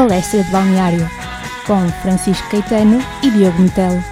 Palestra 0.00 0.42
de 0.42 0.50
Balneário, 0.50 1.10
com 1.66 1.86
Francisco 2.00 2.48
Caetano 2.48 3.04
e 3.22 3.30
Diogo 3.30 3.60
Metelo. 3.60 4.02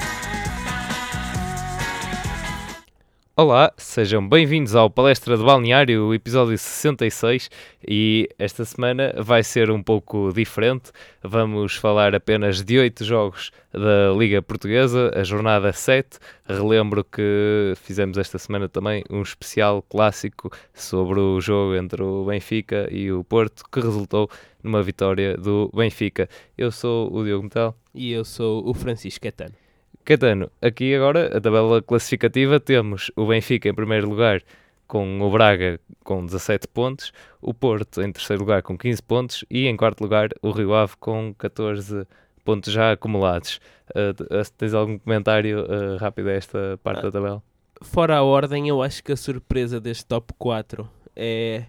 Olá, 3.41 3.73
sejam 3.77 4.29
bem-vindos 4.29 4.75
ao 4.75 4.91
Palestra 4.91 5.39
de 5.39 5.45
Balneário, 5.45 6.13
episódio 6.13 6.59
66, 6.59 7.49
e 7.87 8.29
esta 8.37 8.65
semana 8.65 9.15
vai 9.17 9.45
ser 9.45 9.71
um 9.71 9.81
pouco 9.81 10.33
diferente. 10.33 10.91
Vamos 11.23 11.77
falar 11.77 12.17
apenas 12.17 12.65
de 12.65 12.81
oito 12.81 13.05
jogos 13.05 13.53
da 13.73 14.13
Liga 14.19 14.43
Portuguesa, 14.43 15.13
a 15.15 15.23
jornada 15.23 15.73
7. 15.73 16.19
Relembro 16.49 17.05
que 17.05 17.75
fizemos 17.77 18.19
esta 18.19 18.41
semana 18.41 18.69
também 18.69 19.05
um 19.09 19.23
especial 19.23 19.83
clássico 19.83 20.51
sobre 20.75 21.21
o 21.21 21.41
jogo 21.41 21.77
entre 21.77 22.03
o 22.03 22.25
Benfica 22.25 22.89
e 22.91 23.13
o 23.13 23.23
Porto, 23.23 23.63
que 23.71 23.79
resultou 23.79 24.29
numa 24.65 24.83
vitória 24.83 25.37
do 25.37 25.71
Benfica. 25.73 26.29
Eu 26.57 26.73
sou 26.73 27.09
o 27.15 27.23
Diogo 27.23 27.45
Metal. 27.45 27.73
E 27.95 28.11
eu 28.11 28.25
sou 28.25 28.69
o 28.69 28.75
Francisco 28.75 29.23
Caetano. 29.23 29.68
Caetano, 30.09 30.51
aqui 30.63 30.95
agora 30.95 31.37
a 31.37 31.39
tabela 31.39 31.83
classificativa 31.83 32.59
temos 32.59 33.11
o 33.15 33.27
Benfica 33.27 33.69
em 33.69 33.75
primeiro 33.75 34.09
lugar 34.09 34.41
com 34.87 35.21
o 35.21 35.31
Braga 35.31 35.79
com 36.03 36.25
17 36.25 36.67
pontos, 36.67 37.13
o 37.43 37.53
Porto 37.53 38.01
em 38.01 38.11
terceiro 38.11 38.41
lugar 38.41 38.63
com 38.63 38.79
15 38.79 39.03
pontos 39.03 39.45
e 39.51 39.67
em 39.67 39.77
quarto 39.77 40.01
lugar 40.01 40.31
o 40.41 40.51
Rio 40.51 40.73
Ave 40.73 40.95
com 40.99 41.35
14 41.35 42.07
pontos 42.43 42.73
já 42.73 42.93
acumulados. 42.93 43.61
Uh, 43.91 44.51
tens 44.57 44.73
algum 44.73 44.99
comentário 44.99 45.67
uh, 45.67 45.99
rápido 45.99 46.31
a 46.31 46.33
esta 46.33 46.81
parte 46.83 47.01
ah, 47.01 47.03
da 47.03 47.13
tabela? 47.13 47.43
Fora 47.83 48.17
a 48.17 48.23
ordem, 48.23 48.67
eu 48.67 48.83
acho 48.83 49.05
que 49.05 49.13
a 49.13 49.17
surpresa 49.17 49.79
deste 49.79 50.07
top 50.07 50.33
4 50.39 50.89
é, 51.15 51.65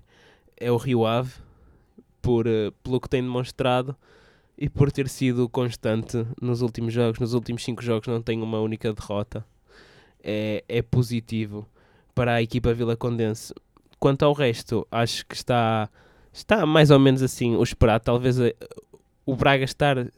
é 0.56 0.72
o 0.72 0.78
Rio 0.78 1.06
Ave, 1.06 1.34
por, 2.22 2.48
uh, 2.48 2.72
pelo 2.82 3.02
que 3.02 3.10
tem 3.10 3.22
demonstrado 3.22 3.98
e 4.62 4.68
por 4.68 4.92
ter 4.92 5.08
sido 5.08 5.47
constante 5.47 6.28
nos 6.42 6.61
últimos 6.61 6.94
jogos, 6.94 7.17
nos 7.17 7.34
últimos 7.34 7.64
5 7.64 7.81
jogos 7.81 8.08
não 8.09 8.22
tem 8.22 8.42
uma 8.42 8.59
única 8.59 8.92
derrota. 8.92 9.45
É, 10.22 10.66
é 10.67 10.81
positivo 10.81 11.66
para 12.14 12.34
a 12.34 12.42
equipa 12.42 12.73
Vila 12.73 12.97
Condense. 12.97 13.53
Quanto 13.97 14.23
ao 14.25 14.34
resto, 14.34 14.86
acho 14.92 15.25
que 15.25 15.34
está, 15.34 15.89
está 16.34 16.66
mais 16.66 16.92
ou 16.92 17.00
menos 17.00 17.23
assim 17.23 17.56
o 17.56 17.64
esperado. 17.64 18.03
Talvez 18.03 18.38
eh, 18.38 18.53
o 19.25 19.34
Braga 19.34 19.64
estar 19.64 19.97
uh, 19.97 20.09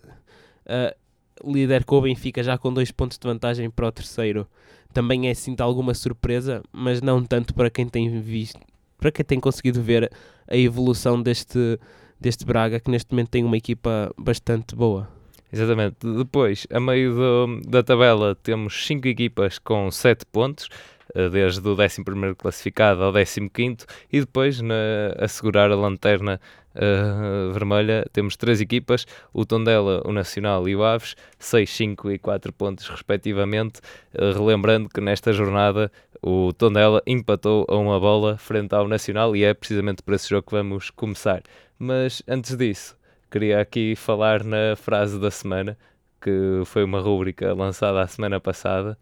líder 1.46 1.86
com 1.86 1.98
o 1.98 2.02
Benfica 2.02 2.42
já 2.42 2.58
com 2.58 2.74
dois 2.74 2.90
pontos 2.90 3.20
de 3.20 3.28
vantagem 3.28 3.70
para 3.70 3.88
o 3.88 3.92
terceiro 3.92 4.48
também 4.92 5.30
é 5.30 5.34
de 5.34 5.62
alguma 5.62 5.94
surpresa, 5.94 6.64
mas 6.72 7.02
não 7.02 7.24
tanto 7.24 7.54
para 7.54 7.70
quem 7.70 7.88
tem 7.88 8.20
visto, 8.20 8.60
para 8.98 9.12
quem 9.12 9.24
tem 9.24 9.40
conseguido 9.40 9.82
ver 9.82 10.12
a 10.48 10.58
evolução 10.58 11.22
deste 11.22 11.80
deste 12.22 12.46
Braga, 12.46 12.80
que 12.80 12.92
neste 12.92 13.12
momento 13.12 13.30
tem 13.30 13.44
uma 13.44 13.58
equipa 13.58 14.14
bastante 14.18 14.76
boa. 14.76 15.10
Exatamente. 15.52 15.98
Depois, 16.02 16.66
a 16.72 16.80
meio 16.80 17.14
do, 17.14 17.62
da 17.68 17.84
tabela, 17.84 18.36
temos 18.36 18.86
5 18.86 19.08
equipas 19.08 19.60
com 19.60 19.92
7 19.92 20.26
pontos, 20.28 20.70
eh, 21.14 21.28
desde 21.28 21.68
o 21.68 21.74
11 21.74 22.04
classificado 22.38 23.04
ao 23.04 23.12
15 23.14 23.86
e 24.12 24.22
depois, 24.22 24.62
na, 24.62 24.76
a 25.20 25.28
segurar 25.28 25.70
a 25.70 25.76
lanterna 25.76 26.40
uh, 26.76 27.52
vermelha, 27.52 28.06
temos 28.14 28.38
3 28.38 28.62
equipas, 28.62 29.06
o 29.34 29.46
Tondela, 29.46 30.02
o 30.06 30.14
Nacional 30.14 30.70
e 30.70 30.76
o 30.76 30.84
Aves, 30.84 31.16
6, 31.38 31.70
5 31.70 32.12
e 32.12 32.18
4 32.18 32.54
pontos 32.54 32.88
respectivamente, 32.88 33.82
uh, 34.14 34.32
relembrando 34.38 34.88
que 34.88 35.02
nesta 35.02 35.34
jornada 35.34 35.92
o 36.22 36.54
Tondela 36.54 37.02
empatou 37.06 37.66
a 37.68 37.76
uma 37.76 38.00
bola 38.00 38.38
frente 38.38 38.74
ao 38.74 38.88
Nacional 38.88 39.36
e 39.36 39.44
é 39.44 39.54
precisamente 39.54 40.02
por 40.04 40.14
esse 40.14 40.30
jogo 40.30 40.48
que 40.48 40.56
vamos 40.56 40.90
começar. 40.92 41.42
Mas 41.84 42.22
antes 42.28 42.56
disso, 42.56 42.96
queria 43.32 43.60
aqui 43.60 43.96
falar 43.96 44.44
na 44.44 44.76
frase 44.76 45.20
da 45.20 45.32
semana, 45.32 45.76
que 46.22 46.62
foi 46.64 46.84
uma 46.84 47.02
rúbrica 47.02 47.56
lançada 47.56 48.04
a 48.04 48.08
semana 48.08 48.40
passada. 48.40 48.96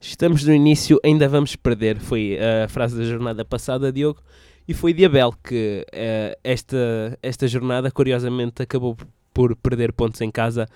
Estamos 0.00 0.42
no 0.42 0.52
início, 0.52 0.98
ainda 1.04 1.28
vamos 1.28 1.54
perder. 1.54 2.00
Foi 2.00 2.36
a 2.36 2.66
frase 2.66 2.98
da 2.98 3.04
jornada 3.04 3.44
passada, 3.44 3.92
Diogo. 3.92 4.20
E 4.66 4.74
foi 4.74 4.92
de 4.92 5.04
Abel 5.04 5.32
que 5.40 5.86
uh, 5.88 6.36
esta, 6.42 7.16
esta 7.22 7.46
jornada, 7.46 7.92
curiosamente, 7.92 8.60
acabou 8.60 8.96
por 9.32 9.54
perder 9.54 9.92
pontos 9.92 10.20
em 10.20 10.32
casa 10.32 10.66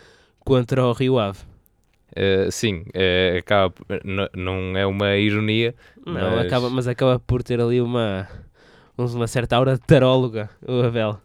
contra 0.44 0.86
o 0.86 0.92
Rio 0.92 1.18
Ave. 1.18 1.40
Uh, 2.12 2.48
sim, 2.52 2.84
uh, 2.94 3.38
acaba, 3.38 3.74
não 4.36 4.76
é 4.76 4.86
uma 4.86 5.16
ironia. 5.16 5.74
Não, 6.06 6.14
mas... 6.36 6.46
Acaba, 6.46 6.70
mas 6.70 6.86
acaba 6.86 7.18
por 7.18 7.42
ter 7.42 7.60
ali 7.60 7.80
uma, 7.80 8.28
uma 8.98 9.26
certa 9.26 9.56
aura 9.56 9.74
de 9.74 9.80
taróloga, 9.80 10.50
o 10.66 10.82
Abel. 10.82 11.18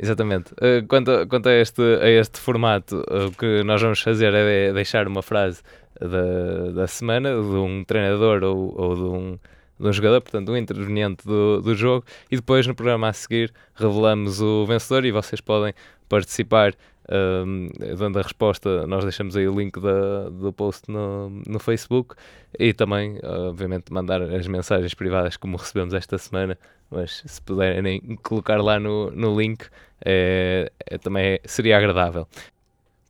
Exatamente. 0.00 0.52
Uh, 0.54 0.86
quanto, 0.86 1.26
quanto 1.26 1.48
a, 1.48 1.52
este, 1.52 1.82
a 1.82 2.08
este 2.08 2.38
formato, 2.38 3.04
uh, 3.10 3.26
o 3.26 3.32
que 3.32 3.64
nós 3.64 3.82
vamos 3.82 4.00
fazer 4.00 4.32
é 4.32 4.72
deixar 4.72 5.08
uma 5.08 5.22
frase 5.22 5.60
da, 6.00 6.70
da 6.70 6.86
semana 6.86 7.30
de 7.30 7.56
um 7.56 7.82
treinador 7.84 8.44
ou, 8.44 8.80
ou 8.80 8.94
de, 8.94 9.02
um, 9.02 9.38
de 9.80 9.88
um 9.88 9.92
jogador, 9.92 10.20
portanto, 10.20 10.52
um 10.52 10.56
interveniente 10.56 11.26
do, 11.26 11.60
do 11.60 11.74
jogo, 11.74 12.04
e 12.30 12.36
depois 12.36 12.66
no 12.66 12.74
programa 12.74 13.08
a 13.08 13.12
seguir 13.12 13.52
revelamos 13.74 14.40
o 14.40 14.64
vencedor 14.66 15.04
e 15.04 15.10
vocês 15.10 15.40
podem 15.40 15.74
participar 16.08 16.74
um, 17.10 17.68
dando 17.96 18.18
a 18.18 18.22
resposta, 18.22 18.86
nós 18.86 19.02
deixamos 19.02 19.36
aí 19.36 19.48
o 19.48 19.58
link 19.58 19.80
da, 19.80 20.28
do 20.28 20.52
post 20.52 20.90
no, 20.90 21.30
no 21.46 21.58
Facebook 21.58 22.14
e 22.58 22.72
também, 22.72 23.18
obviamente, 23.22 23.92
mandar 23.92 24.22
as 24.22 24.46
mensagens 24.46 24.94
privadas 24.94 25.36
como 25.36 25.56
recebemos 25.56 25.94
esta 25.94 26.18
semana. 26.18 26.56
Mas 26.90 27.22
se 27.26 27.40
puderem 27.42 28.00
colocar 28.22 28.62
lá 28.62 28.80
no, 28.80 29.10
no 29.10 29.38
link, 29.38 29.66
é, 30.04 30.70
é, 30.86 30.98
também 30.98 31.38
seria 31.44 31.76
agradável. 31.76 32.26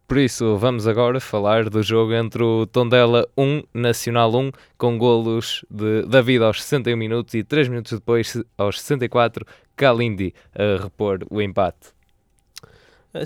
Por 0.06 0.16
isso, 0.16 0.56
vamos 0.56 0.87
agora 0.87 1.21
falar 1.21 1.69
do 1.69 1.83
jogo 1.83 2.15
entre 2.15 2.43
o 2.43 2.66
Tondela 2.66 3.28
1, 3.37 3.62
Nacional 3.75 4.34
1, 4.34 4.53
com 4.78 4.97
golos 4.97 5.65
de 5.71 6.03
David 6.06 6.43
aos 6.43 6.62
61 6.62 6.97
minutos 6.97 7.34
e 7.34 7.44
3 7.44 7.69
minutos 7.69 7.93
depois, 7.93 8.43
aos 8.56 8.81
64, 8.81 9.44
Kalindi 9.77 10.34
a 10.55 10.83
repor 10.83 11.19
o 11.31 11.43
empate. 11.43 11.93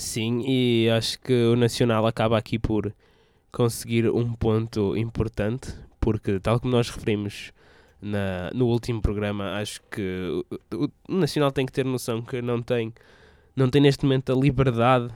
Sim, 0.01 0.43
e 0.45 0.91
acho 0.91 1.21
que 1.21 1.33
o 1.45 1.55
Nacional 1.55 2.05
acaba 2.05 2.37
aqui 2.37 2.59
por 2.59 2.93
conseguir 3.53 4.11
um 4.11 4.33
ponto 4.33 4.97
importante, 4.97 5.73
porque, 6.01 6.41
tal 6.41 6.59
como 6.59 6.73
nós 6.73 6.91
referimos 6.91 7.53
na, 8.03 8.51
no 8.53 8.67
último 8.67 9.01
programa, 9.01 9.53
acho 9.55 9.81
que 9.91 10.45
o, 10.73 10.91
o 11.09 11.15
Nacional 11.15 11.53
tem 11.53 11.65
que 11.65 11.73
ter 11.73 11.85
noção 11.85 12.21
que 12.21 12.43
não 12.43 12.61
tem, 12.61 12.93
não 13.55 13.69
tem 13.69 13.81
neste 13.81 14.05
momento 14.05 14.33
a 14.33 14.37
liberdade 14.37 15.09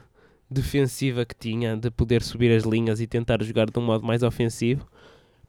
defensiva 0.48 1.24
que 1.24 1.34
tinha 1.34 1.76
de 1.76 1.90
poder 1.90 2.22
subir 2.22 2.56
as 2.56 2.62
linhas 2.62 3.00
e 3.00 3.06
tentar 3.06 3.42
jogar 3.42 3.68
de 3.68 3.78
um 3.78 3.82
modo 3.82 4.06
mais 4.06 4.22
ofensivo, 4.22 4.86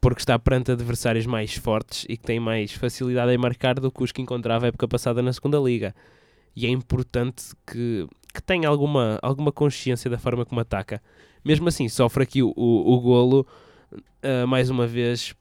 porque 0.02 0.20
está 0.20 0.38
perante 0.40 0.72
adversários 0.72 1.26
mais 1.26 1.54
fortes 1.54 2.06
e 2.10 2.18
que 2.18 2.24
têm 2.24 2.40
mais 2.40 2.72
facilidade 2.74 3.32
em 3.32 3.38
marcar 3.38 3.80
do 3.80 3.92
que 3.92 4.04
os 4.04 4.12
que 4.12 4.22
encontrava 4.22 4.66
a 4.66 4.70
época 4.70 4.88
passada 4.88 5.22
na 5.22 5.32
segunda 5.32 5.60
liga. 5.60 5.96
E 6.56 6.66
é 6.66 6.70
importante 6.70 7.54
que 7.66 8.08
que 8.38 8.44
tem 8.44 8.66
alguma, 8.66 9.18
alguma 9.24 9.52
consciência 9.52 10.12
da 10.12 10.20
forma 10.20 10.46
como 10.46 10.62
ataca. 10.62 11.02
Mesmo 11.44 11.68
assim, 11.68 11.90
sofre 11.90 12.22
aqui 12.22 12.44
o, 12.44 12.54
o, 12.56 12.94
o 12.94 13.02
golo, 13.02 13.48
uh, 13.92 14.48
mais 14.48 14.70
uma 14.70 14.86
vez, 14.86 15.34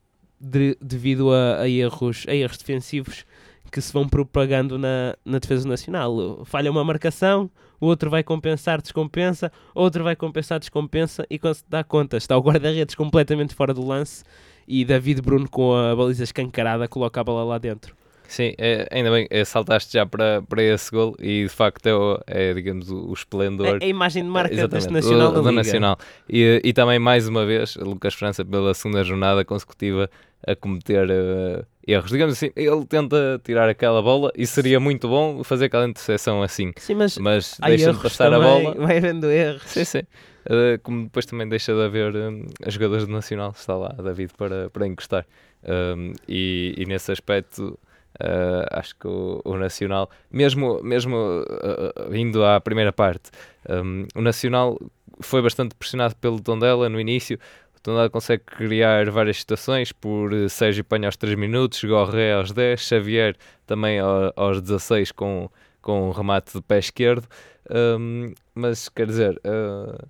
de, 0.47 0.77
devido 0.81 1.33
a, 1.33 1.63
a, 1.63 1.69
erros, 1.69 2.25
a 2.29 2.35
erros 2.35 2.59
defensivos 2.59 3.25
que 3.71 3.81
se 3.81 3.93
vão 3.93 4.09
propagando 4.09 4.79
na, 4.79 5.17
na 5.25 5.39
defesa 5.39 5.69
nacional. 5.69 6.45
Falha 6.45 6.71
uma 6.71 6.85
marcação, 6.85 7.51
o 7.81 7.87
outro 7.87 8.09
vai 8.09 8.23
compensar, 8.23 8.81
descompensa, 8.81 9.51
outro 9.75 10.05
vai 10.05 10.15
compensar, 10.15 10.59
descompensa, 10.59 11.27
e 11.29 11.39
quando 11.39 11.55
se 11.55 11.65
dá 11.69 11.83
conta, 11.83 12.17
está 12.17 12.37
o 12.37 12.41
guarda-redes 12.41 12.95
completamente 12.95 13.55
fora 13.55 13.75
do 13.75 13.85
lance 13.85 14.25
e 14.67 14.85
David 14.85 15.23
Bruno 15.23 15.49
com 15.49 15.75
a 15.75 15.95
baliza 15.95 16.25
escancarada 16.25 16.89
coloca 16.89 17.21
a 17.21 17.25
bola 17.25 17.45
lá 17.45 17.59
dentro. 17.59 17.95
Sim, 18.29 18.55
é, 18.59 18.89
ainda 18.91 19.11
bem, 19.11 19.29
é, 19.31 19.45
saltaste 19.45 19.93
já 19.93 20.05
para, 20.05 20.43
para 20.43 20.63
esse 20.63 20.91
gol 20.91 21.15
e 21.21 21.45
de 21.45 21.49
facto 21.49 21.87
é, 21.87 21.95
o, 21.95 22.21
é 22.27 22.55
digamos, 22.55 22.91
o, 22.91 23.09
o 23.09 23.13
esplendor. 23.13 23.79
A, 23.81 23.85
a, 23.85 23.89
imagem 23.89 24.25
de 24.25 24.29
marca 24.29 24.67
deste 24.67 24.93
Nacional 24.93 25.33
do, 25.33 25.43
do 25.43 25.53
Nacional. 25.53 25.97
E, 26.29 26.61
e 26.65 26.73
também, 26.73 26.99
mais 26.99 27.29
uma 27.29 27.47
vez, 27.47 27.77
Lucas 27.77 28.15
França, 28.15 28.45
pela 28.45 28.75
segunda 28.75 29.05
jornada 29.05 29.45
consecutiva, 29.45 30.11
a 30.47 30.55
cometer 30.55 31.09
uh, 31.11 31.67
erros. 31.87 32.11
Digamos 32.11 32.35
assim, 32.35 32.51
ele 32.55 32.87
tenta 32.87 33.41
tirar 33.45 33.69
aquela 33.69 34.01
bola 34.01 34.31
e 34.37 34.47
seria 34.47 34.79
muito 34.79 35.09
bom 35.09 35.43
fazer 35.43 35.67
aquela 35.67 35.87
interseção 35.87 36.43
assim. 36.43 36.73
Sim, 36.77 36.95
mas, 36.95 37.19
mas 37.19 37.59
deixa-me 37.65 37.99
passar 37.99 38.33
a 38.33 38.39
bola. 38.39 38.75
Vai 38.79 38.99
havendo 38.99 39.31
erros. 39.31 39.63
Sim, 39.67 39.85
sim. 39.85 40.03
Uh, 40.47 40.79
como 40.83 41.05
depois 41.05 41.27
também 41.27 41.49
deixa 41.49 41.75
de 41.75 41.83
haver 41.83 42.15
um, 42.15 42.47
as 42.65 42.73
jogadoras 42.73 43.07
do 43.07 43.13
Nacional, 43.13 43.51
está 43.51 43.75
lá 43.75 43.89
David 43.89 44.33
para, 44.39 44.71
para 44.71 44.87
encostar. 44.87 45.27
Um, 45.65 46.13
e, 46.29 46.75
e 46.79 46.87
nesse 46.87 47.11
aspecto 47.11 47.79
Uh, 48.19 48.65
acho 48.71 48.97
que 48.97 49.07
o, 49.07 49.43
o, 49.45 49.59
Nacional, 49.59 50.09
mesmo, 50.31 50.83
mesmo 50.83 51.15
uh, 51.15 52.15
indo 52.15 52.43
à 52.47 52.59
primeira 52.59 52.91
parte, 52.91 53.31
um, 53.69 54.07
o 54.15 54.23
Nacional 54.23 54.79
foi 55.21 55.43
bastante 55.43 55.75
pressionado 55.75 56.17
pelo 56.17 56.41
Tondela 56.41 56.89
no 56.89 57.01
início. 57.01 57.39
Tondela 57.87 58.11
consegue 58.11 58.43
criar 58.43 59.09
várias 59.11 59.37
situações 59.37 59.93
por 59.93 60.33
Sérgio 60.51 60.83
Panha 60.83 61.07
aos 61.07 61.17
3 61.17 61.39
minutos, 61.39 61.85
Gorré 61.85 62.33
aos 62.33 62.51
10, 62.51 62.81
Xavier 62.81 63.37
também 63.65 64.01
ao, 64.01 64.33
aos 64.35 64.61
16 64.61 65.13
com, 65.13 65.49
com 65.81 66.09
um 66.09 66.11
remate 66.11 66.53
de 66.53 66.63
pé 66.63 66.81
esquerdo. 66.81 67.29
Um, 67.71 68.35
mas 68.53 68.89
quer 68.89 69.07
dizer, 69.07 69.41
uh, 69.45 70.05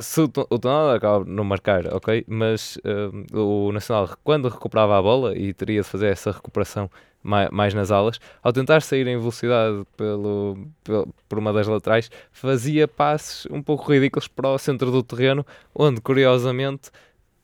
se 0.00 0.20
o, 0.20 0.24
o 0.24 0.58
Tonal 0.58 0.90
acaba 0.90 1.24
não 1.24 1.44
marcar, 1.44 1.86
ok, 1.94 2.24
mas 2.26 2.76
uh, 2.78 3.38
o 3.38 3.72
Nacional, 3.72 4.08
quando 4.24 4.48
recuperava 4.48 4.98
a 4.98 5.02
bola 5.02 5.36
e 5.36 5.52
teria 5.52 5.82
de 5.82 5.86
fazer 5.86 6.08
essa 6.08 6.30
recuperação 6.30 6.90
mais, 7.22 7.50
mais 7.50 7.74
nas 7.74 7.90
alas, 7.90 8.18
ao 8.42 8.52
tentar 8.52 8.82
sair 8.82 9.06
em 9.06 9.18
velocidade 9.18 9.84
pelo, 9.96 10.56
pelo, 10.82 11.08
por 11.28 11.38
uma 11.38 11.52
das 11.52 11.66
laterais, 11.66 12.10
fazia 12.32 12.88
passes 12.88 13.46
um 13.50 13.62
pouco 13.62 13.90
ridículos 13.92 14.26
para 14.28 14.48
o 14.48 14.58
centro 14.58 14.90
do 14.90 15.02
terreno, 15.02 15.46
onde 15.74 16.00
curiosamente 16.00 16.90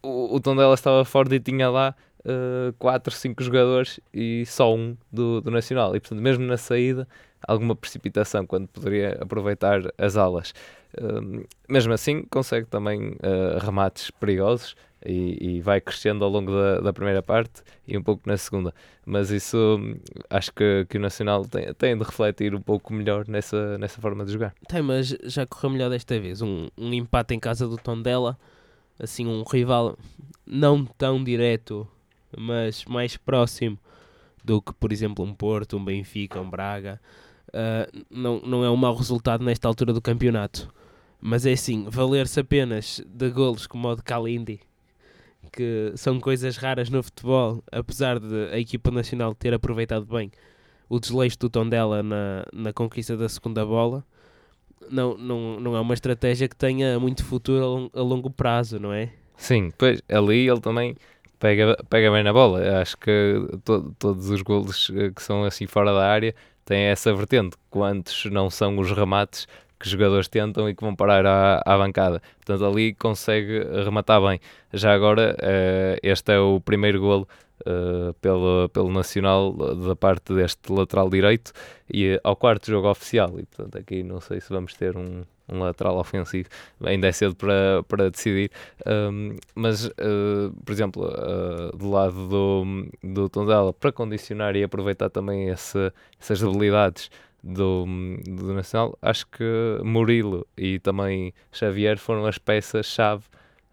o, 0.02 0.36
o 0.36 0.40
Tondela 0.40 0.74
estava 0.74 1.04
forte 1.04 1.34
e 1.34 1.40
tinha 1.40 1.68
lá 1.70 1.94
4, 2.78 3.12
uh, 3.12 3.16
5 3.16 3.42
jogadores 3.42 4.00
e 4.12 4.44
só 4.46 4.74
um 4.74 4.96
do, 5.12 5.40
do 5.40 5.50
Nacional. 5.50 5.94
E 5.94 6.00
portanto, 6.00 6.20
mesmo 6.20 6.44
na 6.44 6.56
saída, 6.56 7.06
alguma 7.46 7.76
precipitação 7.76 8.46
quando 8.46 8.68
poderia 8.68 9.18
aproveitar 9.20 9.80
as 9.96 10.16
alas. 10.16 10.52
Mesmo 11.68 11.92
assim, 11.92 12.22
consegue 12.22 12.66
também 12.66 13.10
uh, 13.10 13.58
remates 13.60 14.10
perigosos 14.10 14.74
e, 15.04 15.56
e, 15.56 15.60
vai 15.60 15.80
crescendo 15.80 16.24
ao 16.24 16.30
longo 16.30 16.50
da, 16.50 16.80
da, 16.80 16.92
primeira 16.92 17.22
parte 17.22 17.62
e 17.86 17.96
um 17.96 18.02
pouco 18.02 18.28
na 18.28 18.36
segunda. 18.36 18.74
Mas 19.06 19.30
isso 19.30 19.78
acho 20.28 20.52
que, 20.52 20.86
que 20.88 20.96
o 20.96 21.00
Nacional 21.00 21.44
tem, 21.44 21.72
tem 21.74 21.96
de 21.96 22.04
refletir 22.04 22.54
um 22.54 22.60
pouco 22.60 22.92
melhor 22.92 23.26
nessa, 23.28 23.78
nessa 23.78 24.00
forma 24.00 24.24
de 24.24 24.32
jogar. 24.32 24.54
Tem, 24.66 24.82
mas 24.82 25.16
já 25.24 25.46
correu 25.46 25.70
melhor 25.70 25.90
desta 25.90 26.18
vez. 26.18 26.42
Um, 26.42 26.68
um 26.76 26.92
empate 26.92 27.34
em 27.34 27.38
casa 27.38 27.68
do 27.68 27.76
Tondela, 27.76 28.36
assim, 28.98 29.26
um 29.26 29.44
rival 29.44 29.96
não 30.44 30.84
tão 30.84 31.22
direto, 31.22 31.86
mas 32.36 32.84
mais 32.84 33.16
próximo 33.16 33.78
do 34.44 34.60
que, 34.60 34.72
por 34.74 34.92
exemplo, 34.92 35.24
um 35.24 35.34
Porto, 35.34 35.76
um 35.76 35.84
Benfica, 35.84 36.40
um 36.40 36.50
Braga. 36.50 37.00
Uh, 37.48 38.04
não, 38.10 38.40
não 38.40 38.64
é 38.64 38.70
um 38.70 38.76
mau 38.76 38.94
resultado 38.94 39.44
nesta 39.44 39.68
altura 39.68 39.92
do 39.92 40.02
campeonato. 40.02 40.72
Mas 41.20 41.44
é 41.46 41.52
assim, 41.52 41.86
valer-se 41.88 42.40
apenas 42.40 43.00
de 43.06 43.30
golos 43.30 43.66
como 43.66 43.88
o 43.88 43.96
de 43.96 44.02
Kalindi, 44.02 44.60
que 45.52 45.92
são 45.96 46.20
coisas 46.20 46.56
raras 46.56 46.88
no 46.90 47.02
futebol, 47.02 47.62
apesar 47.72 48.20
de 48.20 48.50
a 48.52 48.58
equipa 48.58 48.90
nacional 48.90 49.34
ter 49.34 49.52
aproveitado 49.52 50.06
bem 50.06 50.30
o 50.88 50.98
desleixo 50.98 51.38
do 51.38 51.50
Tondela 51.50 52.02
na, 52.02 52.46
na 52.52 52.72
conquista 52.72 53.16
da 53.16 53.28
segunda 53.28 53.64
bola, 53.64 54.04
não, 54.90 55.16
não, 55.18 55.60
não 55.60 55.76
é 55.76 55.80
uma 55.80 55.94
estratégia 55.94 56.48
que 56.48 56.56
tenha 56.56 56.98
muito 56.98 57.24
futuro 57.24 57.62
a, 57.62 57.66
long, 57.66 57.90
a 57.94 58.00
longo 58.00 58.30
prazo, 58.30 58.78
não 58.78 58.92
é? 58.92 59.10
Sim, 59.36 59.70
pois 59.76 60.00
ali 60.08 60.48
ele 60.48 60.60
também 60.60 60.96
pega, 61.38 61.76
pega 61.88 62.10
bem 62.10 62.22
na 62.22 62.32
bola. 62.32 62.80
Acho 62.80 62.96
que 62.96 63.34
to, 63.64 63.94
todos 63.98 64.30
os 64.30 64.42
golos 64.42 64.90
eh, 64.94 65.10
que 65.14 65.22
são 65.22 65.44
assim 65.44 65.66
fora 65.66 65.92
da 65.92 66.06
área 66.06 66.34
têm 66.64 66.84
essa 66.84 67.12
vertente. 67.12 67.56
Quantos 67.70 68.24
não 68.26 68.48
são 68.50 68.78
os 68.78 68.90
remates 68.90 69.46
que 69.78 69.88
jogadores 69.88 70.28
tentam 70.28 70.68
e 70.68 70.74
que 70.74 70.82
vão 70.82 70.94
parar 70.94 71.24
à, 71.26 71.62
à 71.64 71.78
bancada. 71.78 72.20
Portanto, 72.36 72.64
ali 72.64 72.94
consegue 72.94 73.60
rematar 73.84 74.20
bem. 74.20 74.40
Já 74.72 74.92
agora, 74.92 75.36
uh, 75.38 75.98
este 76.02 76.32
é 76.32 76.38
o 76.38 76.60
primeiro 76.60 77.00
golo 77.00 77.28
uh, 77.60 78.12
pelo, 78.14 78.68
pelo 78.70 78.90
Nacional 78.90 79.52
da 79.52 79.96
parte 79.96 80.34
deste 80.34 80.72
lateral 80.72 81.08
direito 81.08 81.52
e 81.92 82.14
uh, 82.14 82.20
ao 82.24 82.36
quarto 82.36 82.66
jogo 82.66 82.90
oficial. 82.90 83.38
E, 83.38 83.46
portanto, 83.46 83.78
aqui 83.78 84.02
não 84.02 84.20
sei 84.20 84.40
se 84.40 84.50
vamos 84.50 84.74
ter 84.74 84.96
um, 84.96 85.24
um 85.48 85.60
lateral 85.60 85.96
ofensivo, 85.96 86.48
ainda 86.84 87.08
é 87.08 87.12
cedo 87.12 87.34
para, 87.34 87.82
para 87.88 88.10
decidir. 88.10 88.50
Um, 88.86 89.36
mas, 89.54 89.86
uh, 89.86 90.52
por 90.64 90.72
exemplo, 90.72 91.06
uh, 91.06 91.76
do 91.76 91.90
lado 91.90 92.28
do, 92.28 92.88
do 93.02 93.28
Tondela, 93.28 93.72
para 93.72 93.92
condicionar 93.92 94.56
e 94.56 94.62
aproveitar 94.62 95.08
também 95.08 95.48
essas 95.50 96.40
debilidades 96.40 97.10
do, 97.42 97.86
do 98.24 98.52
Nacional, 98.52 98.98
acho 99.00 99.26
que 99.26 99.44
Murilo 99.84 100.46
e 100.56 100.78
também 100.78 101.32
Xavier 101.52 101.98
foram 101.98 102.26
as 102.26 102.38
peças-chave 102.38 103.24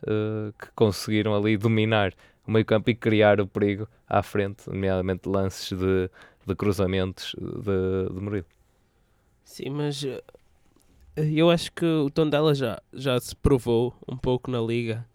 uh, 0.03 0.53
que 0.59 0.67
conseguiram 0.75 1.35
ali 1.35 1.57
dominar 1.57 2.13
o 2.47 2.51
meio 2.51 2.65
campo 2.65 2.89
e 2.89 2.95
criar 2.95 3.41
o 3.41 3.47
perigo 3.47 3.87
à 4.07 4.21
frente, 4.21 4.69
nomeadamente 4.69 5.27
lances 5.27 5.77
de, 5.77 6.09
de 6.45 6.55
cruzamentos 6.55 7.35
de, 7.39 8.13
de 8.13 8.21
Murilo. 8.21 8.45
Sim, 9.43 9.69
mas 9.71 10.03
eh, 10.03 10.21
eu 11.15 11.49
acho 11.49 11.71
que 11.71 11.85
o 11.85 12.09
Tondela 12.09 12.53
já, 12.53 12.79
já 12.93 13.19
se 13.19 13.35
provou 13.35 13.95
um 14.07 14.17
pouco 14.17 14.51
na 14.51 14.61
liga 14.61 15.05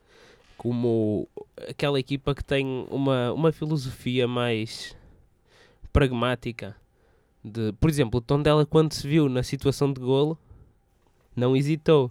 como 0.57 1.29
aquela 1.69 1.99
equipa 1.99 2.35
que 2.35 2.45
tem 2.45 2.87
uma, 2.91 3.33
uma 3.33 3.51
filosofia 3.51 4.29
mais 4.29 4.95
pragmática 5.93 6.77
de, 7.45 7.73
por 7.75 7.89
exemplo, 7.89 8.19
o 8.19 8.21
Tondela 8.21 8.67
quando 8.67 8.93
se 8.93 9.07
viu 9.07 9.29
na 9.29 9.43
situação 9.43 9.93
de 9.93 10.01
golo 10.01 10.39
não 11.35 11.57
hesitou. 11.57 12.11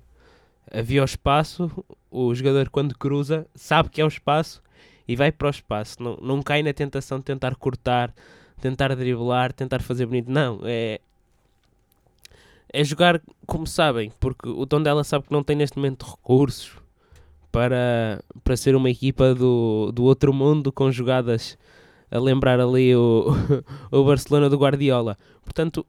Havia 0.71 1.01
o 1.01 1.05
espaço, 1.05 1.71
o 2.11 2.33
jogador 2.33 2.69
quando 2.69 2.97
cruza 2.97 3.47
sabe 3.55 3.89
que 3.89 4.01
é 4.01 4.05
o 4.05 4.07
espaço 4.07 4.61
e 5.07 5.15
vai 5.15 5.31
para 5.31 5.47
o 5.47 5.51
espaço. 5.51 6.01
Não, 6.01 6.17
não 6.21 6.41
cai 6.41 6.61
na 6.61 6.73
tentação 6.73 7.19
de 7.19 7.25
tentar 7.25 7.55
cortar, 7.55 8.13
tentar 8.61 8.95
driblar, 8.95 9.51
tentar 9.53 9.81
fazer 9.81 10.05
bonito. 10.05 10.29
Não, 10.29 10.59
é 10.63 10.99
é 12.71 12.83
jogar 12.83 13.21
como 13.45 13.65
sabem, 13.65 14.11
porque 14.19 14.47
o 14.47 14.65
Tondela 14.65 15.03
sabe 15.03 15.25
que 15.25 15.33
não 15.33 15.43
tem 15.43 15.55
neste 15.55 15.77
momento 15.77 16.05
recursos 16.05 16.71
para, 17.51 18.23
para 18.43 18.55
ser 18.55 18.75
uma 18.75 18.89
equipa 18.89 19.33
do, 19.33 19.91
do 19.91 20.03
outro 20.03 20.31
mundo 20.31 20.71
com 20.71 20.91
jogadas 20.91 21.57
a 22.11 22.19
lembrar 22.19 22.59
ali 22.59 22.95
o, 22.95 23.27
o 23.91 24.03
Barcelona 24.03 24.49
do 24.49 24.57
Guardiola. 24.57 25.17
Portanto, 25.43 25.85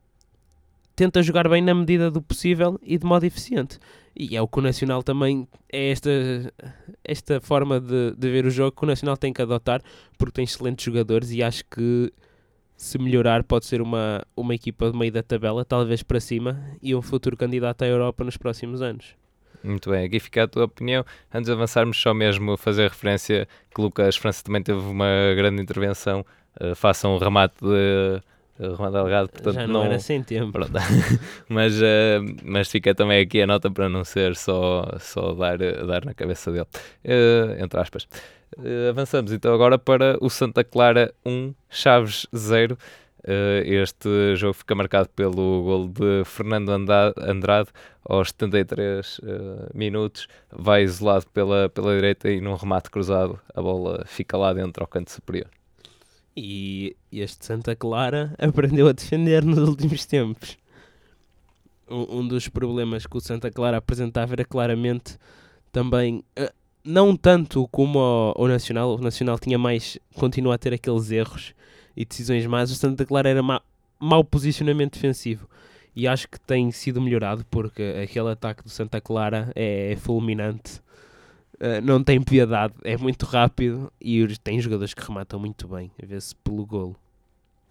tenta 0.95 1.23
jogar 1.23 1.49
bem 1.49 1.63
na 1.63 1.75
medida 1.75 2.11
do 2.11 2.21
possível 2.21 2.79
e 2.83 2.99
de 2.99 3.07
modo 3.07 3.25
eficiente. 3.25 3.79
E 4.15 4.37
é 4.37 4.43
o 4.43 4.49
que 4.49 4.59
o 4.59 4.63
Nacional 4.63 5.03
também 5.03 5.49
é 5.73 5.91
esta, 5.91 6.11
esta 7.03 7.41
forma 7.41 7.81
de, 7.81 8.15
de 8.17 8.31
ver 8.31 8.45
o 8.45 8.51
jogo 8.51 8.77
que 8.77 8.85
o 8.85 8.87
Nacional 8.87 9.17
tem 9.17 9.33
que 9.33 9.41
adotar, 9.41 9.83
porque 10.19 10.33
tem 10.33 10.45
excelentes 10.45 10.85
jogadores 10.85 11.31
e 11.31 11.43
acho 11.43 11.65
que 11.71 12.13
se 12.77 12.99
melhorar 12.99 13.45
pode 13.45 13.67
ser 13.67 13.81
uma, 13.81 14.25
uma 14.37 14.55
equipa 14.55 14.91
de 14.91 14.97
meio 14.97 15.13
da 15.13 15.23
tabela, 15.23 15.65
talvez 15.65 16.03
para 16.03 16.19
cima, 16.19 16.59
e 16.83 16.95
um 16.95 17.03
futuro 17.03 17.37
candidato 17.37 17.83
à 17.83 17.87
Europa 17.87 18.25
nos 18.25 18.37
próximos 18.37 18.83
anos. 18.83 19.20
Muito 19.63 19.91
bem, 19.91 20.05
aqui 20.05 20.19
fica 20.19 20.45
a 20.45 20.49
tua 20.49 20.65
opinião. 20.65 21.05
Antes 21.33 21.47
de 21.47 21.53
avançarmos, 21.53 22.01
só 22.01 22.15
mesmo 22.15 22.57
fazer 22.57 22.89
referência 22.89 23.47
que 23.75 23.81
Lucas 23.81 24.17
França 24.17 24.43
também 24.43 24.63
teve 24.63 24.81
uma 24.81 25.07
grande 25.37 25.63
intervenção. 25.63 26.25
Uh, 26.61 26.75
faça 26.75 27.09
um 27.09 27.19
remate 27.19 27.55
de 27.61 28.21
uh, 28.61 28.75
Romano 28.75 28.93
Delgado, 28.93 29.29
portanto 29.29 29.55
Já 29.55 29.67
não, 29.67 29.81
não... 29.81 29.85
era 29.85 29.99
sem 29.99 30.23
tempo. 30.23 30.59
mas, 31.49 31.81
uh, 31.81 32.25
mas 32.43 32.71
fica 32.71 32.95
também 32.95 33.21
aqui 33.21 33.43
a 33.43 33.47
nota 33.47 33.71
para 33.71 33.89
não 33.89 34.05
ser 34.05 34.35
só, 34.35 34.87
só 34.99 35.33
dar, 35.35 35.59
dar 35.59 36.05
na 36.05 36.15
cabeça 36.15 36.51
dele, 36.51 36.67
uh, 37.05 37.63
entre 37.63 37.81
aspas. 37.81 38.09
avançamos 38.89 39.33
então 39.33 39.55
agora 39.55 39.79
para 39.79 40.17
o 40.21 40.29
Santa 40.29 40.65
Clara 40.65 41.13
1, 41.25 41.55
Chaves 41.69 42.27
0. 42.35 42.77
Uh, 43.23 43.61
este 43.65 44.35
jogo 44.37 44.55
fica 44.55 44.75
marcado 44.75 45.11
pelo 45.11 45.63
gol 45.63 45.89
de 45.89 46.25
Fernando 46.25 46.71
Andrade 46.71 47.69
aos 48.03 48.29
73 48.29 49.19
uh, 49.19 49.23
eh, 49.23 49.71
minutos. 49.75 50.27
Vai 50.51 50.85
isolado 50.85 51.27
pela, 51.29 51.69
pela 51.69 51.95
direita 51.95 52.31
e 52.31 52.41
num 52.41 52.55
remate 52.55 52.91
cruzado 52.91 53.39
a 53.55 53.61
bola 53.61 54.05
fica 54.07 54.39
lá 54.39 54.55
dentro 54.55 54.83
ao 54.83 54.89
canto 54.89 55.11
superior. 55.11 55.49
E 56.35 56.97
este 57.13 57.45
Santa 57.45 57.77
Clara 57.77 58.35
aprendeu 58.41 58.89
a 58.89 58.93
defender 58.93 59.45
nos 59.45 59.69
últimos 59.69 60.07
tempos. 60.07 60.57
Um, 61.91 62.21
um 62.21 62.27
dos 62.27 62.49
problemas 62.49 63.05
que 63.05 63.17
o 63.19 63.21
Santa 63.21 63.51
Clara 63.51 63.77
apresentava 63.77 64.33
era 64.33 64.45
claramente 64.47 65.19
também. 65.71 66.25
Uh, 66.39 66.51
não 66.83 67.15
tanto 67.15 67.69
como 67.69 67.99
o, 67.99 68.45
o 68.45 68.49
Nacional, 68.49 68.95
o 68.95 69.01
Nacional 69.03 69.39
tinha 69.39 69.59
mais, 69.59 69.99
continua 70.15 70.55
a 70.55 70.59
ter 70.59 70.73
aqueles 70.73 71.11
erros 71.11 71.55
e 71.97 72.05
decisões 72.05 72.47
más, 72.47 72.71
o 72.71 72.75
Santa 72.75 73.05
Clara 73.05 73.29
era 73.29 73.43
ma 73.43 73.61
mau 73.99 74.25
posicionamento 74.25 74.95
defensivo. 74.95 75.49
E 75.95 76.09
acho 76.09 76.29
que 76.29 76.41
tem 76.41 76.71
sido 76.71 77.01
melhorado 77.01 77.45
porque 77.51 77.83
aquele 78.03 78.31
ataque 78.31 78.63
do 78.63 78.71
Santa 78.71 79.01
Clara 79.01 79.53
é 79.55 79.97
fulminante. 80.01 80.81
Uh, 81.57 81.83
não 81.83 82.03
tem 82.03 82.23
piedade, 82.23 82.73
é 82.83 82.97
muito 82.97 83.27
rápido 83.27 83.93
e 84.01 84.27
tem 84.39 84.59
jogadores 84.59 84.95
que 84.95 85.07
rematam 85.07 85.39
muito 85.39 85.69
bem, 85.69 85.91
a 86.03 86.07
ver-se 86.07 86.35
pelo 86.37 86.65
golo. 86.65 86.97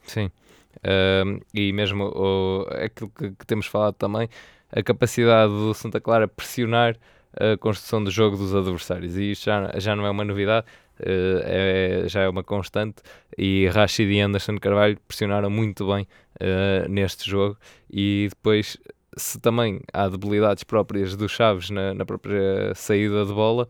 Sim, 0.03 0.29
uh, 0.77 1.43
e 1.51 1.73
mesmo 1.73 2.03
o, 2.03 2.67
aquilo 2.69 3.09
que, 3.09 3.31
que, 3.31 3.45
temos 3.47 3.65
falado 3.65 3.95
também, 3.95 4.29
a 4.71 4.83
capacidade 4.83 5.51
do 5.51 5.73
Santa 5.73 5.99
Clara 5.99 6.27
pressionar 6.27 6.95
a 7.33 7.57
construção 7.57 8.03
do 8.03 8.11
jogo 8.11 8.37
dos 8.37 8.53
adversários, 8.53 9.17
e 9.17 9.31
isto 9.31 9.45
já, 9.45 9.71
já 9.79 9.95
não 9.95 10.05
é 10.05 10.11
uma 10.11 10.23
novidade, 10.23 10.67
é, 11.05 12.03
já 12.07 12.21
é 12.21 12.29
uma 12.29 12.43
constante. 12.43 13.01
E 13.37 13.67
Rashid 13.67 14.11
e 14.11 14.19
Anderson 14.19 14.57
Carvalho 14.57 14.97
pressionaram 15.07 15.49
muito 15.49 15.87
bem 15.87 16.07
uh, 16.41 16.89
neste 16.89 17.29
jogo. 17.29 17.57
E 17.91 18.27
depois 18.29 18.77
se 19.17 19.39
também 19.39 19.81
há 19.93 20.07
debilidades 20.07 20.63
próprias 20.63 21.15
dos 21.15 21.31
Chaves 21.31 21.69
na, 21.69 21.93
na 21.93 22.05
própria 22.05 22.73
saída 22.75 23.25
de 23.25 23.33
bola 23.33 23.67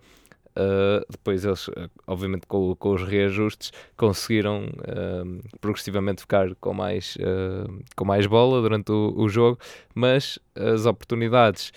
Uh, 0.59 1.05
depois 1.09 1.45
eles, 1.45 1.69
obviamente 2.05 2.45
com, 2.45 2.75
com, 2.75 2.93
os 2.93 3.03
reajustes, 3.03 3.71
conseguiram 3.95 4.65
uh, 4.65 5.41
progressivamente 5.61 6.21
ficar 6.21 6.53
com 6.55 6.73
mais, 6.73 7.15
uh, 7.15 7.83
com 7.95 8.03
mais 8.03 8.25
bola 8.25 8.61
durante 8.61 8.91
o, 8.91 9.13
o, 9.15 9.29
jogo, 9.29 9.57
mas 9.95 10.37
as 10.55 10.85
oportunidades, 10.85 11.71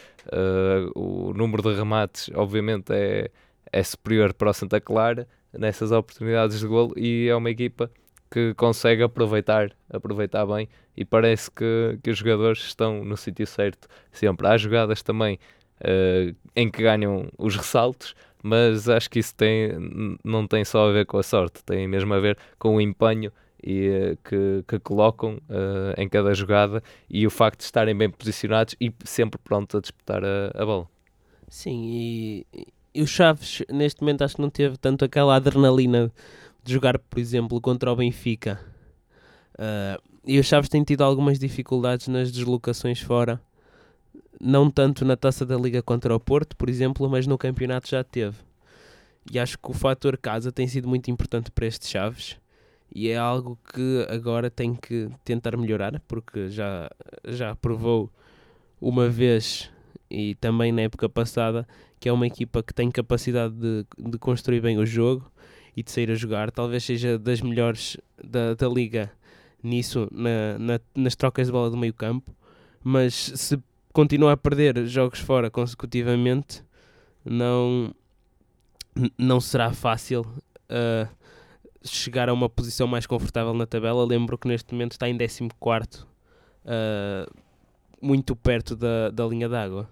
o 0.97 1.32
número 1.32 1.62
de 1.62 1.76
remates, 1.76 2.28
obviamente, 2.35 2.92
é, 2.92 3.30
é 3.73 3.82
superior 3.82 4.32
para 4.35 4.50
o 4.50 4.52
Santa 4.52 4.80
Clara 4.80 5.28
nessas 5.52 5.92
oportunidades 5.92 6.61
de 6.61 6.66
golo 6.66 6.92
e 6.97 7.28
é 7.28 7.35
uma 7.35 7.50
equipa 7.50 7.90
que 8.30 8.54
consegue 8.54 9.02
aproveitar, 9.02 9.71
aproveitar 9.90 10.47
bem 10.47 10.68
e 10.97 11.04
parece 11.04 11.50
que, 11.50 11.99
que 12.02 12.11
os 12.11 12.18
jogadores 12.18 12.61
estão 12.61 13.04
no 13.04 13.16
sítio 13.16 13.47
certo 13.47 13.88
sempre. 14.11 14.47
Há 14.47 14.56
jogadas 14.56 15.02
também 15.02 15.38
uh, 15.80 16.35
em 16.56 16.71
que 16.71 16.82
ganham 16.82 17.28
os 17.37 17.54
ressaltos, 17.56 18.14
mas 18.42 18.88
acho 18.88 19.11
que 19.11 19.18
isso 19.18 19.35
tem, 19.35 19.71
não 20.25 20.47
tem 20.47 20.64
só 20.64 20.88
a 20.88 20.92
ver 20.92 21.04
com 21.04 21.18
a 21.18 21.23
sorte, 21.23 21.62
tem 21.62 21.87
mesmo 21.87 22.12
a 22.14 22.21
ver 22.21 22.38
com 22.59 22.76
o 22.76 22.80
empenho 22.80 23.30
e, 23.62 23.88
uh, 23.88 24.18
que, 24.25 24.64
que 24.66 24.78
colocam 24.78 25.35
uh, 25.35 26.00
em 26.00 26.09
cada 26.09 26.32
jogada 26.32 26.82
e 27.11 27.26
o 27.26 27.30
facto 27.30 27.59
de 27.59 27.64
estarem 27.64 27.94
bem 27.94 28.09
posicionados 28.09 28.75
e 28.80 28.90
sempre 29.04 29.38
prontos 29.44 29.76
a 29.76 29.80
disputar 29.80 30.25
a, 30.25 30.50
a 30.54 30.64
bola. 30.64 30.88
Sim, 31.49 31.85
e, 31.85 32.66
e 32.94 33.02
o 33.02 33.06
Chaves 33.06 33.62
neste 33.70 34.00
momento 34.02 34.22
acho 34.22 34.37
que 34.37 34.42
não 34.42 34.50
teve 34.50 34.76
tanto 34.76 35.04
aquela 35.04 35.37
adrenalina 35.37 36.12
de 36.62 36.72
jogar, 36.72 36.99
por 36.99 37.18
exemplo, 37.18 37.61
contra 37.61 37.90
o 37.90 37.96
Benfica. 37.96 38.61
Uh, 39.54 40.00
e 40.25 40.38
o 40.38 40.44
Chaves 40.44 40.68
tem 40.68 40.84
tido 40.84 41.02
algumas 41.02 41.38
dificuldades 41.38 42.08
nas 42.08 42.30
deslocações 42.30 43.00
fora. 43.00 43.40
Não 44.40 44.70
tanto 44.70 45.04
na 45.04 45.16
taça 45.16 45.44
da 45.46 45.56
Liga 45.56 45.82
contra 45.82 46.14
o 46.14 46.20
Porto, 46.20 46.56
por 46.56 46.68
exemplo, 46.68 47.08
mas 47.08 47.26
no 47.26 47.38
campeonato 47.38 47.88
já 47.88 48.04
teve. 48.04 48.37
E 49.30 49.38
acho 49.38 49.58
que 49.58 49.70
o 49.70 49.75
fator 49.75 50.16
casa 50.16 50.52
tem 50.52 50.66
sido 50.66 50.88
muito 50.88 51.11
importante 51.11 51.50
para 51.50 51.66
estes 51.66 51.88
Chaves. 51.88 52.37
E 52.94 53.08
é 53.08 53.16
algo 53.16 53.58
que 53.72 54.06
agora 54.11 54.50
tem 54.50 54.75
que 54.75 55.08
tentar 55.25 55.56
melhorar, 55.56 55.99
porque 56.06 56.50
já, 56.50 56.90
já 57.25 57.56
provou 57.56 58.11
uma 58.80 59.08
vez 59.08 59.70
e 60.11 60.34
também 60.34 60.72
na 60.72 60.82
época 60.82 61.08
passada 61.08 61.66
que 62.02 62.09
é 62.09 62.12
uma 62.12 62.26
equipa 62.26 62.64
que 62.64 62.75
tem 62.75 62.90
capacidade 62.90 63.54
de, 63.54 63.87
de 63.97 64.18
construir 64.18 64.61
bem 64.61 64.76
o 64.76 64.85
jogo 64.85 65.30
e 65.76 65.85
de 65.85 65.90
sair 65.92 66.11
a 66.11 66.16
jogar. 66.16 66.50
Talvez 66.50 66.82
seja 66.82 67.16
das 67.16 67.40
melhores 67.40 67.97
da, 68.21 68.54
da 68.54 68.68
liga 68.68 69.12
nisso, 69.62 70.09
na, 70.11 70.59
na, 70.59 70.80
nas 70.97 71.14
trocas 71.14 71.47
de 71.47 71.52
bola 71.52 71.71
do 71.71 71.76
meio 71.76 71.94
campo. 71.94 72.35
Mas 72.82 73.14
se 73.14 73.56
continuar 73.92 74.32
a 74.32 74.37
perder 74.37 74.85
jogos 74.85 75.21
fora 75.21 75.49
consecutivamente, 75.49 76.64
não, 77.25 77.94
não 79.16 79.40
será 79.40 79.73
fácil 79.73 80.23
uh, 80.23 81.09
chegar 81.85 82.28
a 82.28 82.32
uma 82.32 82.49
posição 82.49 82.88
mais 82.88 83.06
confortável 83.06 83.54
na 83.54 83.64
tabela. 83.64 84.04
Lembro 84.04 84.37
que 84.37 84.49
neste 84.49 84.73
momento 84.73 84.90
está 84.90 85.09
em 85.09 85.16
14, 85.16 86.02
uh, 86.02 87.32
muito 88.00 88.35
perto 88.35 88.75
da, 88.75 89.09
da 89.09 89.25
linha 89.25 89.49
d'água. 89.49 89.88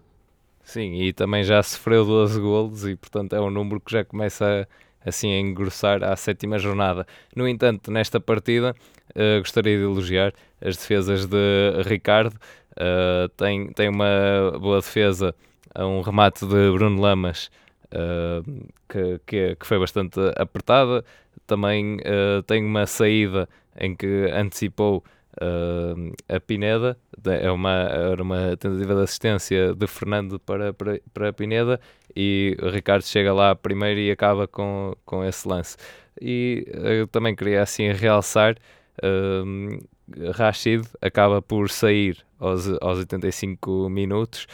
Sim, 0.71 1.03
e 1.03 1.13
também 1.13 1.43
já 1.43 1.61
sofreu 1.65 2.05
12 2.05 2.41
golos 2.41 2.87
e 2.87 2.95
portanto 2.95 3.35
é 3.35 3.41
um 3.41 3.51
número 3.51 3.81
que 3.81 3.91
já 3.91 4.05
começa 4.05 4.69
a, 5.05 5.09
assim 5.09 5.33
a 5.33 5.41
engrossar 5.41 6.05
à 6.05 6.15
sétima 6.15 6.61
jornada. 6.61 7.05
No 7.35 7.49
entanto, 7.49 7.91
nesta 7.91 8.21
partida 8.21 8.73
uh, 9.11 9.41
gostaria 9.41 9.77
de 9.77 9.83
elogiar 9.83 10.33
as 10.65 10.77
defesas 10.77 11.27
de 11.27 11.83
Ricardo. 11.85 12.37
Uh, 12.77 13.29
tem, 13.31 13.73
tem 13.73 13.89
uma 13.89 14.57
boa 14.61 14.77
defesa, 14.77 15.35
um 15.77 16.03
remate 16.03 16.47
de 16.47 16.71
Bruno 16.71 17.01
Lamas 17.01 17.51
uh, 17.87 18.71
que, 18.89 19.21
que, 19.27 19.57
que, 19.57 19.67
foi 19.67 19.81
bastante 19.81 20.21
apertada. 20.37 21.05
Também 21.49 21.99
tem 22.47 22.65
uma 22.65 22.87
saída 22.87 23.49
em 23.77 23.97
que 23.97 24.31
antecipou 24.33 25.03
Uh, 25.35 26.13
a 26.29 26.41
Pineda 26.41 26.99
é 27.25 27.51
uma, 27.51 27.71
era 27.71 28.23
uma 28.23 28.57
tentativa 28.57 28.95
de 28.95 29.03
assistência 29.03 29.75
de 29.75 29.87
Fernando 29.87 30.41
para, 30.41 30.73
para, 30.73 31.01
para 31.15 31.33
Pineda 31.33 31.81
e 32.17 32.57
o 32.61 32.69
Ricardo 32.69 33.05
chega 33.05 33.33
lá 33.33 33.55
primeiro 33.55 34.01
e 34.01 34.11
acaba 34.11 34.49
com, 34.49 34.95
com 35.05 35.25
esse 35.25 35.47
lance. 35.47 35.77
E 36.21 36.67
eu 36.75 37.07
também 37.07 37.35
queria 37.35 37.63
assim 37.63 37.93
realçar 37.93 38.57
uh, 39.03 40.33
Rashid 40.35 40.85
acaba 41.01 41.41
por 41.41 41.71
sair 41.71 42.19
aos, 42.39 42.69
aos 42.81 42.99
85 42.99 43.89
minutos, 43.89 44.47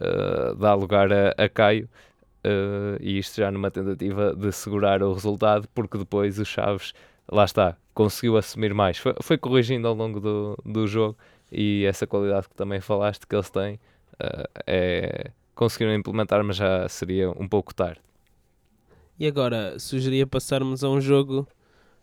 uh, 0.00 0.54
dá 0.56 0.74
lugar 0.74 1.12
a, 1.12 1.34
a 1.38 1.48
Caio. 1.48 1.88
Uh, 2.46 3.00
e 3.00 3.18
isto 3.18 3.40
já 3.40 3.50
numa 3.50 3.70
tentativa 3.70 4.34
de 4.34 4.52
segurar 4.52 5.02
o 5.02 5.14
resultado, 5.14 5.66
porque 5.74 5.96
depois 5.96 6.38
o 6.38 6.44
Chaves 6.44 6.92
lá 7.30 7.44
está, 7.44 7.76
conseguiu 7.94 8.36
assumir 8.36 8.74
mais. 8.74 8.98
Foi, 8.98 9.14
foi 9.22 9.38
corrigindo 9.38 9.86
ao 9.88 9.94
longo 9.94 10.20
do, 10.20 10.58
do 10.64 10.86
jogo 10.86 11.16
e 11.50 11.84
essa 11.84 12.06
qualidade 12.06 12.48
que 12.48 12.54
também 12.54 12.80
falaste 12.80 13.26
que 13.26 13.34
eles 13.34 13.48
têm 13.48 13.74
uh, 13.74 14.48
é, 14.66 15.30
conseguiram 15.54 15.94
implementar, 15.94 16.42
mas 16.44 16.56
já 16.56 16.88
seria 16.88 17.30
um 17.30 17.48
pouco 17.48 17.74
tarde. 17.74 18.00
E 19.18 19.26
agora 19.26 19.78
sugeria 19.78 20.26
passarmos 20.26 20.82
a 20.82 20.90
um 20.90 21.00
jogo 21.00 21.46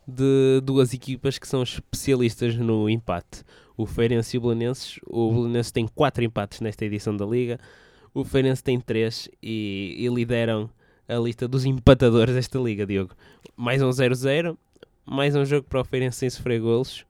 de 0.08 0.60
duas 0.64 0.94
equipas 0.94 1.38
que 1.38 1.46
são 1.46 1.62
especialistas 1.62 2.56
no 2.56 2.88
empate. 2.88 3.44
O 3.76 3.86
Feirense 3.86 4.36
e 4.36 4.38
o 4.38 4.40
Belenenses. 4.42 4.98
O 5.06 5.32
Belenenses 5.32 5.70
tem 5.70 5.86
quatro 5.86 6.24
empates 6.24 6.60
nesta 6.60 6.84
edição 6.84 7.14
da 7.14 7.26
Liga. 7.26 7.58
O 8.14 8.24
Feirense 8.24 8.62
tem 8.62 8.80
três 8.80 9.28
e, 9.42 9.96
e 9.98 10.08
lideram 10.08 10.70
a 11.06 11.14
lista 11.16 11.46
dos 11.46 11.64
empatadores 11.64 12.34
desta 12.34 12.58
Liga, 12.58 12.86
Diogo. 12.86 13.14
Mais 13.56 13.82
um 13.82 13.90
0-0 13.90 14.56
mais 15.04 15.34
um 15.34 15.44
jogo 15.44 15.66
para 15.68 15.80
o 15.80 15.84
Feirense 15.84 16.18
sem 16.18 16.30
sofrer 16.30 16.60
golos. 16.60 17.04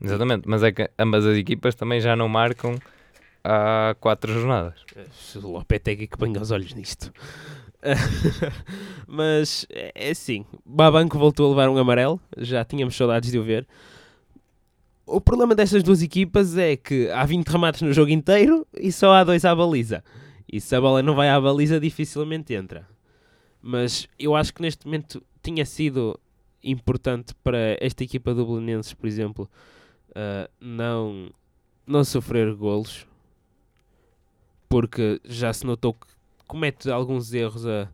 Exatamente, 0.00 0.48
mas 0.48 0.62
é 0.62 0.72
que 0.72 0.90
ambas 0.98 1.24
as 1.24 1.36
equipas 1.36 1.74
também 1.74 2.00
já 2.00 2.14
não 2.14 2.28
marcam 2.28 2.78
há 3.42 3.94
quatro 4.00 4.32
jornadas. 4.32 4.74
O 5.36 5.48
Lopetegui 5.48 6.06
que 6.06 6.18
banha 6.18 6.40
os 6.40 6.50
olhos 6.50 6.74
nisto. 6.74 7.12
mas 9.06 9.66
é, 9.70 9.92
é 9.94 10.10
assim, 10.10 10.44
Babanco 10.64 11.18
voltou 11.18 11.46
a 11.46 11.50
levar 11.50 11.68
um 11.68 11.76
amarelo, 11.76 12.18
já 12.38 12.64
tínhamos 12.64 12.96
saudades 12.96 13.30
de 13.30 13.38
o 13.38 13.44
ver. 13.44 13.66
O 15.06 15.20
problema 15.20 15.54
destas 15.54 15.82
duas 15.82 16.02
equipas 16.02 16.56
é 16.56 16.76
que 16.76 17.10
há 17.10 17.24
20 17.26 17.46
remates 17.46 17.82
no 17.82 17.92
jogo 17.92 18.10
inteiro 18.10 18.66
e 18.74 18.90
só 18.90 19.12
há 19.12 19.22
dois 19.22 19.44
à 19.44 19.54
baliza. 19.54 20.02
E 20.50 20.60
se 20.60 20.74
a 20.74 20.80
bola 20.80 21.02
não 21.02 21.14
vai 21.14 21.28
à 21.28 21.38
baliza, 21.38 21.78
dificilmente 21.78 22.54
entra. 22.54 22.88
Mas 23.60 24.08
eu 24.18 24.34
acho 24.34 24.54
que 24.54 24.62
neste 24.62 24.86
momento 24.86 25.22
tinha 25.42 25.66
sido 25.66 26.18
importante 26.64 27.34
para 27.42 27.76
esta 27.80 28.02
equipa 28.02 28.34
do 28.34 28.46
Belenenses, 28.46 28.94
por 28.94 29.06
exemplo, 29.06 29.48
uh, 30.10 30.50
não, 30.60 31.30
não 31.86 32.02
sofrer 32.04 32.54
golos, 32.54 33.06
porque 34.68 35.20
já 35.24 35.52
se 35.52 35.66
notou 35.66 35.94
que 35.94 36.06
comete 36.46 36.90
alguns 36.90 37.32
erros 37.32 37.66
a, 37.66 37.88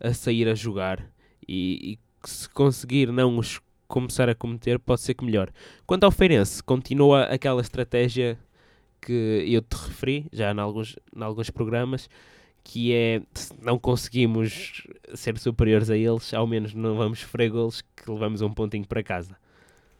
a 0.00 0.12
sair 0.12 0.48
a 0.48 0.54
jogar 0.54 1.10
e, 1.46 1.92
e 1.92 2.28
se 2.28 2.48
conseguir 2.50 3.12
não 3.12 3.38
os 3.38 3.60
começar 3.86 4.28
a 4.28 4.34
cometer, 4.34 4.78
pode 4.78 5.00
ser 5.00 5.14
que 5.14 5.24
melhor. 5.24 5.50
Quanto 5.86 6.04
ao 6.04 6.10
Feirense, 6.10 6.62
continua 6.62 7.24
aquela 7.24 7.60
estratégia 7.60 8.38
que 9.00 9.44
eu 9.46 9.62
te 9.62 9.74
referi 9.76 10.26
já 10.32 10.52
em 10.52 10.58
alguns, 10.58 10.96
em 11.14 11.22
alguns 11.22 11.50
programas, 11.50 12.08
que 12.66 12.92
é 12.92 13.22
se 13.32 13.54
não 13.62 13.78
conseguimos 13.78 14.86
ser 15.14 15.38
superiores 15.38 15.88
a 15.88 15.96
eles, 15.96 16.34
ao 16.34 16.48
menos 16.48 16.74
não 16.74 16.96
vamos 16.96 17.20
sofrer 17.20 17.48
golos 17.48 17.80
que 17.80 18.10
levamos 18.10 18.42
um 18.42 18.52
pontinho 18.52 18.84
para 18.84 19.04
casa. 19.04 19.36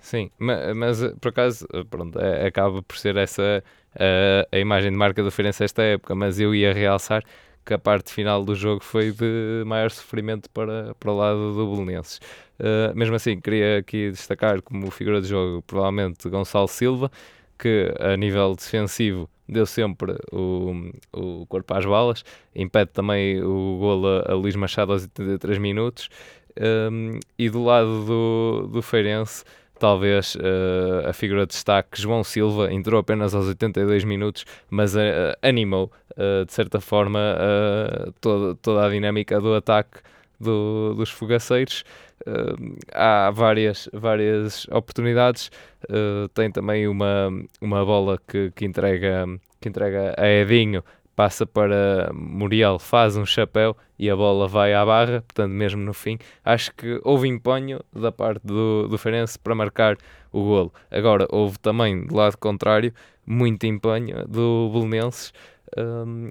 Sim, 0.00 0.30
mas, 0.36 0.76
mas 0.76 1.02
eh, 1.02 1.14
por 1.20 1.28
acaso, 1.28 1.66
eh, 1.72 1.84
pronto, 1.84 2.18
é, 2.18 2.46
acaba 2.46 2.82
por 2.82 2.98
ser 2.98 3.16
essa 3.16 3.62
a, 3.94 4.56
a 4.56 4.58
imagem 4.58 4.90
de 4.90 4.96
marca 4.96 5.22
do 5.22 5.30
Feirense 5.30 5.62
esta 5.62 5.82
época, 5.82 6.14
mas 6.16 6.40
eu 6.40 6.54
ia 6.54 6.72
realçar 6.72 7.22
que 7.64 7.72
a 7.72 7.78
parte 7.78 8.12
final 8.12 8.44
do 8.44 8.54
jogo 8.54 8.82
foi 8.82 9.12
de 9.12 9.62
maior 9.64 9.90
sofrimento 9.90 10.50
para, 10.50 10.94
para 10.96 11.10
o 11.10 11.16
lado 11.16 11.54
do 11.54 11.70
Belenenses. 11.70 12.20
Uh, 12.58 12.96
mesmo 12.96 13.14
assim, 13.16 13.40
queria 13.40 13.78
aqui 13.78 14.10
destacar 14.10 14.60
como 14.62 14.90
figura 14.90 15.20
de 15.20 15.28
jogo, 15.28 15.62
provavelmente 15.62 16.28
Gonçalo 16.28 16.68
Silva, 16.68 17.10
que 17.58 17.92
a 18.00 18.16
nível 18.16 18.54
defensivo 18.54 19.28
deu 19.48 19.66
sempre 19.66 20.16
o, 20.32 20.90
o 21.12 21.46
corpo 21.46 21.74
às 21.74 21.84
balas, 21.84 22.24
impede 22.54 22.90
também 22.92 23.42
o 23.42 23.78
golo 23.78 24.22
a, 24.26 24.34
Luís 24.34 24.56
Machado 24.56 24.92
aos 24.92 25.02
83 25.02 25.58
minutos. 25.58 26.08
Um, 26.58 27.20
e 27.38 27.50
do 27.50 27.62
lado 27.62 28.04
do, 28.06 28.68
do 28.72 28.82
Feirense, 28.82 29.44
talvez 29.78 30.34
uh, 30.36 31.08
a 31.08 31.12
figura 31.12 31.42
de 31.42 31.52
destaque 31.52 32.00
João 32.00 32.24
Silva 32.24 32.72
entrou 32.72 32.98
apenas 32.98 33.34
aos 33.34 33.46
82 33.46 34.04
minutos, 34.04 34.46
mas 34.70 34.96
uh, 34.96 34.98
animou 35.42 35.92
uh, 36.12 36.46
de 36.46 36.52
certa 36.52 36.80
forma 36.80 37.20
toda, 38.20 38.54
toda 38.56 38.86
a 38.86 38.90
dinâmica 38.90 39.38
do 39.38 39.54
ataque 39.54 39.98
do, 40.40 40.94
dos 40.94 41.10
fogaceiros. 41.10 41.84
Há 42.92 43.30
várias, 43.30 43.88
várias 43.92 44.66
oportunidades. 44.68 45.50
tem 46.34 46.50
também 46.50 46.88
uma, 46.88 47.28
uma 47.60 47.84
bola 47.84 48.18
que, 48.26 48.50
que 48.52 48.64
entrega 48.64 49.26
que 49.60 49.68
entrega 49.68 50.14
a 50.18 50.28
Edinho 50.28 50.84
passa 51.16 51.46
para 51.46 52.10
Muriel, 52.12 52.78
faz 52.78 53.16
um 53.16 53.24
chapéu 53.24 53.74
e 53.98 54.10
a 54.10 54.14
bola 54.14 54.46
vai 54.46 54.74
à 54.74 54.84
barra, 54.84 55.22
portanto, 55.22 55.50
mesmo 55.50 55.82
no 55.82 55.94
fim, 55.94 56.18
acho 56.44 56.72
que 56.74 57.00
houve 57.02 57.26
empenho 57.26 57.80
da 57.90 58.12
parte 58.12 58.46
do, 58.46 58.86
do 58.86 58.98
Feirense 58.98 59.38
para 59.38 59.54
marcar 59.54 59.96
o 60.30 60.44
golo. 60.44 60.72
Agora, 60.90 61.26
houve 61.30 61.58
também, 61.58 62.06
do 62.06 62.14
lado 62.14 62.36
contrário, 62.36 62.92
muito 63.26 63.64
empenho 63.64 64.28
do 64.28 64.70
Belenenses, 64.70 65.32
um, 65.76 66.30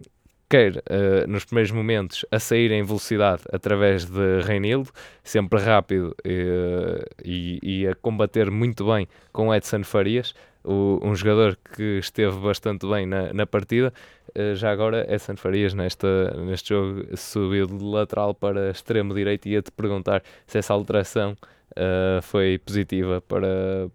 quer 0.50 0.78
uh, 0.78 1.28
nos 1.28 1.46
primeiros 1.46 1.72
momentos 1.72 2.26
a 2.32 2.40
sair 2.40 2.72
em 2.72 2.84
velocidade 2.84 3.44
através 3.52 4.06
de 4.06 4.42
Reinildo, 4.42 4.90
sempre 5.24 5.60
rápido 5.60 6.16
uh, 6.26 7.06
e, 7.24 7.60
e, 7.62 7.88
a 7.88 7.96
combater 7.96 8.52
muito 8.52 8.86
bem 8.86 9.08
com 9.32 9.54
Edson 9.54 9.84
Farias, 9.84 10.36
o, 10.64 11.00
um 11.04 11.16
jogador 11.16 11.58
que 11.76 12.00
esteve 12.00 12.38
bastante 12.40 12.88
bem 12.88 13.06
na, 13.06 13.34
na 13.34 13.46
partida. 13.46 13.94
Uh, 14.30 14.56
já 14.56 14.72
agora, 14.72 15.06
Edson 15.14 15.36
Farias, 15.36 15.74
nesta, 15.74 16.32
neste 16.46 16.70
jogo, 16.70 17.06
subiu 17.18 17.66
de 17.66 17.84
lateral 17.84 18.34
para 18.34 18.70
extremo 18.70 19.14
direito 19.14 19.48
e 19.48 19.54
ia-te 19.54 19.72
perguntar 19.72 20.24
se 20.46 20.58
essa 20.58 20.74
alteração 20.74 21.36
foi 22.22 22.58
positiva 22.60 23.20
para, 23.20 23.90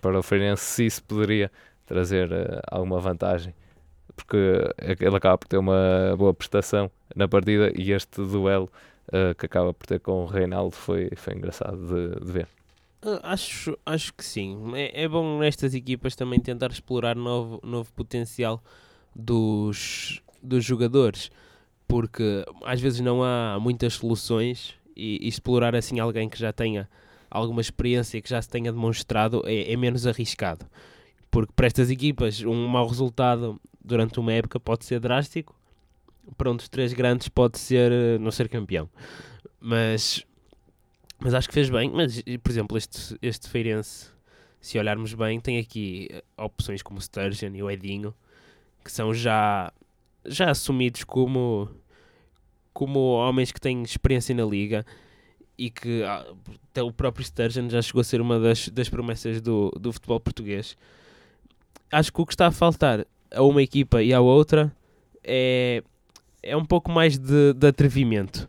para 0.00 0.18
o 0.18 0.22
Feirense, 0.22 0.64
se 0.64 0.86
isso 0.86 1.04
poderia 1.04 1.48
trazer 1.86 2.28
alguma 2.68 2.98
vantagem. 2.98 3.54
Porque 4.24 4.36
ele 5.00 5.16
acaba 5.16 5.38
por 5.38 5.48
ter 5.48 5.58
uma 5.58 6.14
boa 6.16 6.32
prestação 6.34 6.90
na 7.14 7.26
partida 7.26 7.72
e 7.74 7.92
este 7.92 8.22
duelo 8.22 8.70
que 9.38 9.46
acaba 9.46 9.74
por 9.74 9.86
ter 9.86 9.98
com 9.98 10.22
o 10.22 10.26
Reinaldo 10.26 10.76
foi, 10.76 11.10
foi 11.16 11.34
engraçado 11.34 11.76
de, 11.78 12.24
de 12.24 12.30
ver. 12.30 12.48
Uh, 13.02 13.18
acho, 13.22 13.78
acho 13.84 14.12
que 14.12 14.24
sim. 14.24 14.72
É, 14.74 15.04
é 15.04 15.08
bom 15.08 15.38
nestas 15.38 15.74
equipas 15.74 16.14
também 16.14 16.38
tentar 16.38 16.70
explorar 16.70 17.16
novo, 17.16 17.58
novo 17.64 17.90
potencial 17.92 18.62
dos, 19.16 20.22
dos 20.42 20.64
jogadores, 20.64 21.30
porque 21.88 22.44
às 22.62 22.80
vezes 22.80 23.00
não 23.00 23.22
há 23.22 23.58
muitas 23.58 23.94
soluções 23.94 24.74
e, 24.94 25.18
e 25.22 25.28
explorar 25.28 25.74
assim 25.74 25.98
alguém 25.98 26.28
que 26.28 26.38
já 26.38 26.52
tenha 26.52 26.88
alguma 27.30 27.62
experiência, 27.62 28.20
que 28.20 28.28
já 28.28 28.40
se 28.42 28.48
tenha 28.48 28.70
demonstrado, 28.70 29.42
é, 29.46 29.72
é 29.72 29.76
menos 29.76 30.06
arriscado. 30.06 30.66
Porque 31.30 31.52
para 31.56 31.66
estas 31.66 31.90
equipas, 31.90 32.42
um 32.42 32.66
mau 32.66 32.86
resultado 32.86 33.58
durante 33.84 34.18
uma 34.20 34.32
época 34.32 34.58
pode 34.60 34.84
ser 34.84 35.00
drástico, 35.00 35.54
para 36.36 36.50
um 36.50 36.56
dos 36.56 36.68
três 36.68 36.92
grandes 36.92 37.28
pode 37.28 37.58
ser 37.58 37.90
uh, 37.90 38.18
não 38.20 38.30
ser 38.30 38.48
campeão. 38.48 38.88
Mas 39.60 40.24
mas 41.20 41.34
acho 41.34 41.48
que 41.48 41.54
fez 41.54 41.68
bem. 41.68 41.90
Mas, 41.90 42.22
por 42.42 42.50
exemplo, 42.50 42.78
este, 42.78 43.16
este 43.20 43.48
Feirense, 43.48 44.08
se 44.60 44.78
olharmos 44.78 45.12
bem, 45.12 45.38
tem 45.38 45.58
aqui 45.58 46.08
eh, 46.10 46.24
opções 46.36 46.82
como 46.82 46.98
o 46.98 47.02
Sturgeon 47.02 47.54
e 47.54 47.62
o 47.62 47.70
Edinho, 47.70 48.14
que 48.82 48.90
são 48.90 49.12
já, 49.12 49.70
já 50.24 50.50
assumidos 50.50 51.04
como, 51.04 51.68
como 52.72 52.98
homens 53.12 53.52
que 53.52 53.60
têm 53.60 53.82
experiência 53.82 54.34
na 54.34 54.44
liga 54.44 54.84
e 55.58 55.70
que 55.70 56.02
ah, 56.04 56.26
até 56.70 56.82
o 56.82 56.90
próprio 56.90 57.24
Sturgeon 57.24 57.68
já 57.68 57.82
chegou 57.82 58.00
a 58.00 58.04
ser 58.04 58.22
uma 58.22 58.40
das, 58.40 58.70
das 58.70 58.88
promessas 58.88 59.42
do, 59.42 59.70
do 59.78 59.92
futebol 59.92 60.18
português. 60.18 60.74
Acho 61.92 62.10
que 62.10 62.20
o 62.20 62.24
que 62.24 62.32
está 62.32 62.46
a 62.46 62.50
faltar 62.50 63.06
a 63.32 63.42
uma 63.42 63.62
equipa 63.62 64.02
e 64.02 64.12
à 64.12 64.20
outra 64.20 64.72
é, 65.22 65.82
é 66.42 66.56
um 66.56 66.64
pouco 66.64 66.90
mais 66.90 67.18
de, 67.18 67.52
de 67.54 67.66
atrevimento 67.66 68.48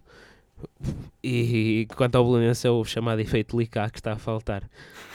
e 1.24 1.88
quanto 1.96 2.16
ao 2.16 2.26
Belenense 2.26 2.66
é 2.66 2.70
o 2.70 2.84
chamado 2.84 3.20
efeito 3.20 3.58
Licá 3.58 3.90
que 3.90 4.00
está 4.00 4.14
a 4.14 4.18
faltar. 4.18 4.68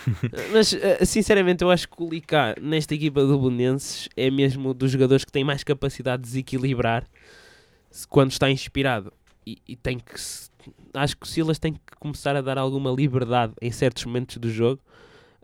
Mas 0.53 0.73
eh, 0.73 1.05
sinceramente 1.05 1.65
eu 1.65 1.71
acho 1.71 1.89
que 1.89 2.03
o 2.03 2.09
Licá 2.09 2.55
nesta 2.61 2.95
equipa 2.95 3.25
do 3.25 3.39
Belenenses 3.39 4.09
é 4.17 4.31
mesmo 4.31 4.73
dos 4.73 4.91
jogadores 4.91 5.25
que 5.25 5.33
tem 5.33 5.43
mais 5.43 5.65
capacidade 5.65 6.23
de 6.23 6.29
desequilibrar 6.29 7.05
quando 8.09 8.31
está 8.31 8.51
inspirado. 8.51 9.13
E, 9.45 9.59
e 9.67 9.77
tem 9.77 9.99
que 9.99 10.15
acho 10.95 11.17
que 11.17 11.25
o 11.25 11.29
Silas 11.29 11.59
tem 11.59 11.75
que 11.75 11.81
começar 11.99 12.37
a 12.37 12.41
dar 12.41 12.59
alguma 12.59 12.91
liberdade 12.91 13.53
em 13.61 13.71
certos 13.71 14.05
momentos 14.05 14.37
do 14.39 14.51
jogo 14.51 14.81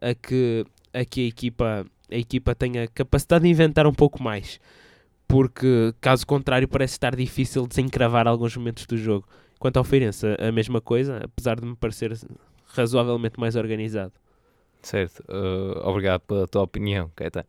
a 0.00 0.14
que 0.14 0.64
a, 0.92 1.04
que 1.04 1.24
a 1.24 1.28
equipa 1.28 1.86
a 2.12 2.18
equipa 2.18 2.54
tenha 2.54 2.86
capacidade 2.88 3.44
de 3.44 3.50
inventar 3.50 3.86
um 3.86 3.94
pouco 3.94 4.22
mais 4.22 4.60
porque 5.26 5.94
caso 6.00 6.26
contrário 6.26 6.68
parece 6.68 6.94
estar 6.94 7.16
difícil 7.16 7.66
desencravar 7.66 8.28
alguns 8.28 8.56
momentos 8.56 8.84
do 8.86 8.96
jogo 8.96 9.26
Quanto 9.62 9.76
ao 9.76 9.84
Feirense, 9.84 10.26
a 10.40 10.50
mesma 10.50 10.80
coisa, 10.80 11.20
apesar 11.22 11.60
de 11.60 11.64
me 11.64 11.76
parecer 11.76 12.12
razoavelmente 12.74 13.38
mais 13.38 13.54
organizado. 13.54 14.12
Certo, 14.82 15.22
uh, 15.28 15.88
obrigado 15.88 16.22
pela 16.22 16.48
tua 16.48 16.62
opinião, 16.62 17.08
Caetano. 17.14 17.46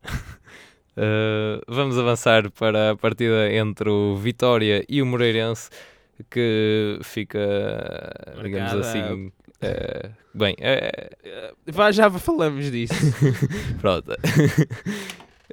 Uh, 0.95 1.59
vamos 1.67 1.97
avançar 1.97 2.51
para 2.51 2.91
a 2.91 2.95
partida 2.95 3.51
entre 3.51 3.89
o 3.89 4.15
Vitória 4.15 4.85
e 4.87 5.01
o 5.01 5.07
Moreirense, 5.07 5.71
que 6.29 6.99
fica, 7.01 7.39
Marcada. 8.27 8.43
digamos 8.43 8.73
assim, 8.75 9.31
uh, 9.63 10.13
bem. 10.33 10.55
Uh, 10.59 11.91
já 11.91 12.09
falamos 12.11 12.69
disso. 12.71 12.93
Pronto. 13.81 14.11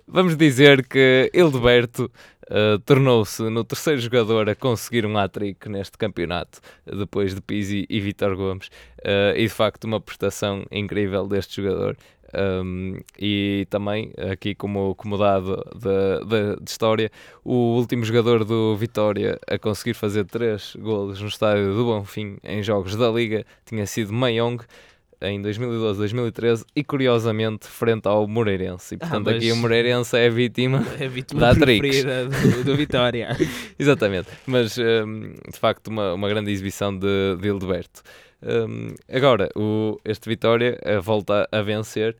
vamos 0.06 0.36
dizer 0.36 0.86
que 0.86 1.30
Hildeberto 1.32 2.10
uh, 2.50 2.78
tornou-se 2.80 3.42
no 3.44 3.64
terceiro 3.64 4.00
jogador 4.00 4.48
a 4.48 4.54
conseguir 4.54 5.06
um 5.06 5.16
hat-trick 5.16 5.68
neste 5.68 5.96
campeonato, 5.96 6.60
depois 6.86 7.34
de 7.34 7.40
Pizzi 7.40 7.86
e 7.88 8.00
Vitor 8.00 8.36
Gomes, 8.36 8.68
uh, 9.00 9.36
e 9.36 9.42
de 9.42 9.48
facto 9.48 9.84
uma 9.84 10.00
prestação 10.00 10.64
incrível 10.70 11.26
deste 11.26 11.62
jogador. 11.62 11.96
Um, 12.32 13.00
e 13.18 13.66
também, 13.70 14.12
aqui 14.30 14.54
como, 14.54 14.94
como 14.94 15.18
dado 15.18 15.56
de, 15.74 16.24
de, 16.26 16.56
de, 16.62 16.70
história, 16.70 17.10
o 17.44 17.76
último 17.76 18.04
jogador 18.04 18.44
do 18.44 18.76
Vitória 18.76 19.38
a 19.48 19.58
conseguir 19.58 19.94
fazer 19.94 20.24
três 20.26 20.76
golos 20.76 21.20
no 21.20 21.28
estádio 21.28 21.74
do 21.74 21.84
Bonfim 21.84 22.38
em 22.44 22.62
jogos 22.62 22.94
da 22.94 23.10
Liga 23.10 23.44
tinha 23.66 23.84
sido 23.86 24.12
Mayong 24.12 24.64
em 25.20 25.40
2012, 25.42 25.98
2013 25.98 26.64
e 26.74 26.82
curiosamente 26.82 27.66
frente 27.66 28.06
ao 28.06 28.26
Moreirense. 28.26 28.94
E 28.94 28.96
ah, 28.96 28.98
portanto 29.00 29.28
ah, 29.28 29.32
aqui 29.32 29.52
o 29.52 29.56
Moreirense 29.56 30.16
é 30.16 30.26
a 30.26 30.30
vítima, 30.30 30.84
é 30.98 31.06
a 31.06 31.08
vítima 31.08 31.40
da 31.40 31.54
preferida 31.54 32.26
do, 32.26 32.64
do 32.64 32.76
Vitória. 32.76 33.36
Exatamente, 33.78 34.28
mas 34.46 34.78
um, 34.78 35.34
de 35.50 35.58
facto 35.58 35.88
uma, 35.88 36.14
uma 36.14 36.28
grande 36.28 36.50
exibição 36.50 36.96
de, 36.96 37.36
de 37.40 37.48
Hildeberto. 37.48 38.02
Um, 38.42 38.94
agora, 39.08 39.48
o, 39.54 39.98
este 40.04 40.28
Vitória 40.28 40.78
volta 41.02 41.48
a 41.52 41.62
vencer, 41.62 42.16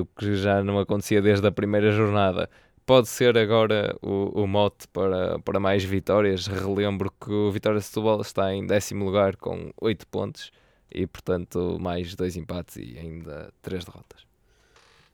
o 0.00 0.06
que 0.18 0.34
já 0.36 0.62
não 0.64 0.78
acontecia 0.78 1.20
desde 1.22 1.46
a 1.46 1.52
primeira 1.52 1.92
jornada 1.92 2.48
pode 2.90 3.08
ser 3.08 3.38
agora 3.38 3.96
o, 4.02 4.42
o 4.42 4.46
mote 4.48 4.88
para, 4.88 5.38
para 5.38 5.60
mais 5.60 5.84
vitórias. 5.84 6.48
Relembro 6.48 7.12
que 7.20 7.30
o 7.30 7.52
Vitória 7.52 7.80
Setúbal 7.80 8.20
está 8.20 8.52
em 8.52 8.66
décimo 8.66 9.04
lugar 9.04 9.36
com 9.36 9.70
8 9.80 10.06
pontos 10.08 10.50
e 10.92 11.06
portanto 11.06 11.78
mais 11.80 12.16
dois 12.16 12.36
empates 12.36 12.74
e 12.76 12.98
ainda 12.98 13.52
três 13.62 13.84
derrotas. 13.84 14.22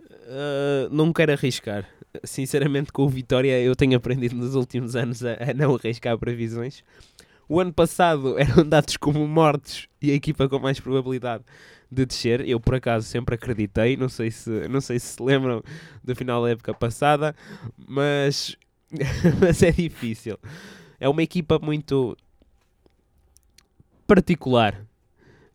Uh, 0.00 0.88
não 0.90 1.12
quero 1.12 1.32
arriscar. 1.32 1.86
Sinceramente, 2.24 2.90
com 2.90 3.02
o 3.02 3.08
Vitória, 3.10 3.60
eu 3.60 3.76
tenho 3.76 3.96
aprendido 3.96 4.34
nos 4.34 4.54
últimos 4.54 4.96
anos 4.96 5.22
a, 5.22 5.34
a, 5.34 5.54
não 5.54 5.74
arriscar 5.74 6.16
previsões. 6.16 6.82
O 7.48 7.60
ano 7.60 7.72
passado 7.72 8.36
eram 8.40 8.68
dados 8.68 8.96
como 8.96 9.26
mortos 9.26 9.88
e 10.00 10.10
a 10.10 10.14
equipa 10.14 10.48
com 10.48 10.58
mais 10.58 10.80
probabilidade 10.80 11.44
de 11.90 12.04
descer. 12.04 12.46
Eu, 12.48 12.58
por 12.58 12.74
acaso, 12.74 13.06
sempre 13.06 13.34
acreditei. 13.34 13.96
Não 13.96 14.08
sei 14.08 14.30
se, 14.30 14.50
não 14.68 14.80
sei 14.80 14.98
se 14.98 15.14
se 15.14 15.22
lembram 15.22 15.62
do 16.02 16.14
final 16.14 16.42
da 16.42 16.50
época 16.50 16.74
passada, 16.74 17.34
mas, 17.76 18.56
mas 19.40 19.62
é 19.62 19.70
difícil. 19.70 20.38
É 20.98 21.08
uma 21.08 21.22
equipa 21.22 21.58
muito 21.58 22.16
particular 24.06 24.86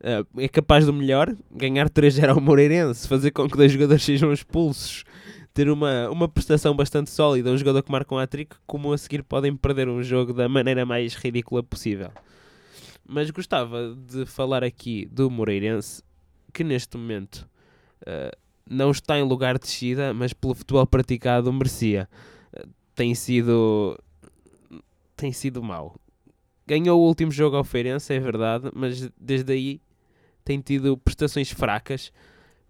Uh, 0.01 0.41
é 0.41 0.47
capaz 0.47 0.83
do 0.87 0.91
melhor, 0.91 1.31
ganhar 1.51 1.87
3-0 1.87 2.29
ao 2.29 2.41
Moreirense, 2.41 3.07
fazer 3.07 3.29
com 3.29 3.47
que 3.47 3.55
dois 3.55 3.71
jogadores 3.71 4.03
sejam 4.03 4.33
expulsos, 4.33 5.03
ter 5.53 5.69
uma, 5.69 6.09
uma 6.09 6.27
prestação 6.27 6.75
bastante 6.75 7.09
sólida, 7.09 7.51
um 7.51 7.57
jogador 7.57 7.83
que 7.83 7.91
marca 7.91 8.13
um 8.15 8.17
hat-trick, 8.17 8.55
como 8.65 8.93
a 8.93 8.97
seguir 8.97 9.23
podem 9.23 9.55
perder 9.55 9.89
um 9.89 10.01
jogo 10.01 10.33
da 10.33 10.47
maneira 10.47 10.85
mais 10.85 11.13
ridícula 11.13 11.61
possível. 11.61 12.11
Mas 13.05 13.29
gostava 13.29 13.95
de 13.95 14.25
falar 14.25 14.63
aqui 14.63 15.05
do 15.11 15.29
Moreirense, 15.29 16.01
que 16.53 16.63
neste 16.63 16.95
momento 16.97 17.49
uh, 18.03 18.37
não 18.69 18.91
está 18.91 19.19
em 19.19 19.23
lugar 19.23 19.55
de 19.55 19.65
descida, 19.65 20.13
mas 20.13 20.31
pelo 20.31 20.55
futebol 20.55 20.87
praticado 20.87 21.51
merecia. 21.51 22.07
Uh, 22.53 22.69
tem 22.95 23.13
sido 23.13 23.99
tem 25.15 25.31
sido 25.31 25.61
mau. 25.61 25.95
Ganhou 26.65 26.99
o 26.99 27.05
último 27.05 27.31
jogo 27.31 27.57
ao 27.57 27.63
Feirense, 27.63 28.13
é 28.13 28.19
verdade, 28.19 28.71
mas 28.73 29.09
desde 29.19 29.51
aí 29.51 29.81
tem 30.43 30.59
tido 30.61 30.97
prestações 30.97 31.51
fracas, 31.51 32.11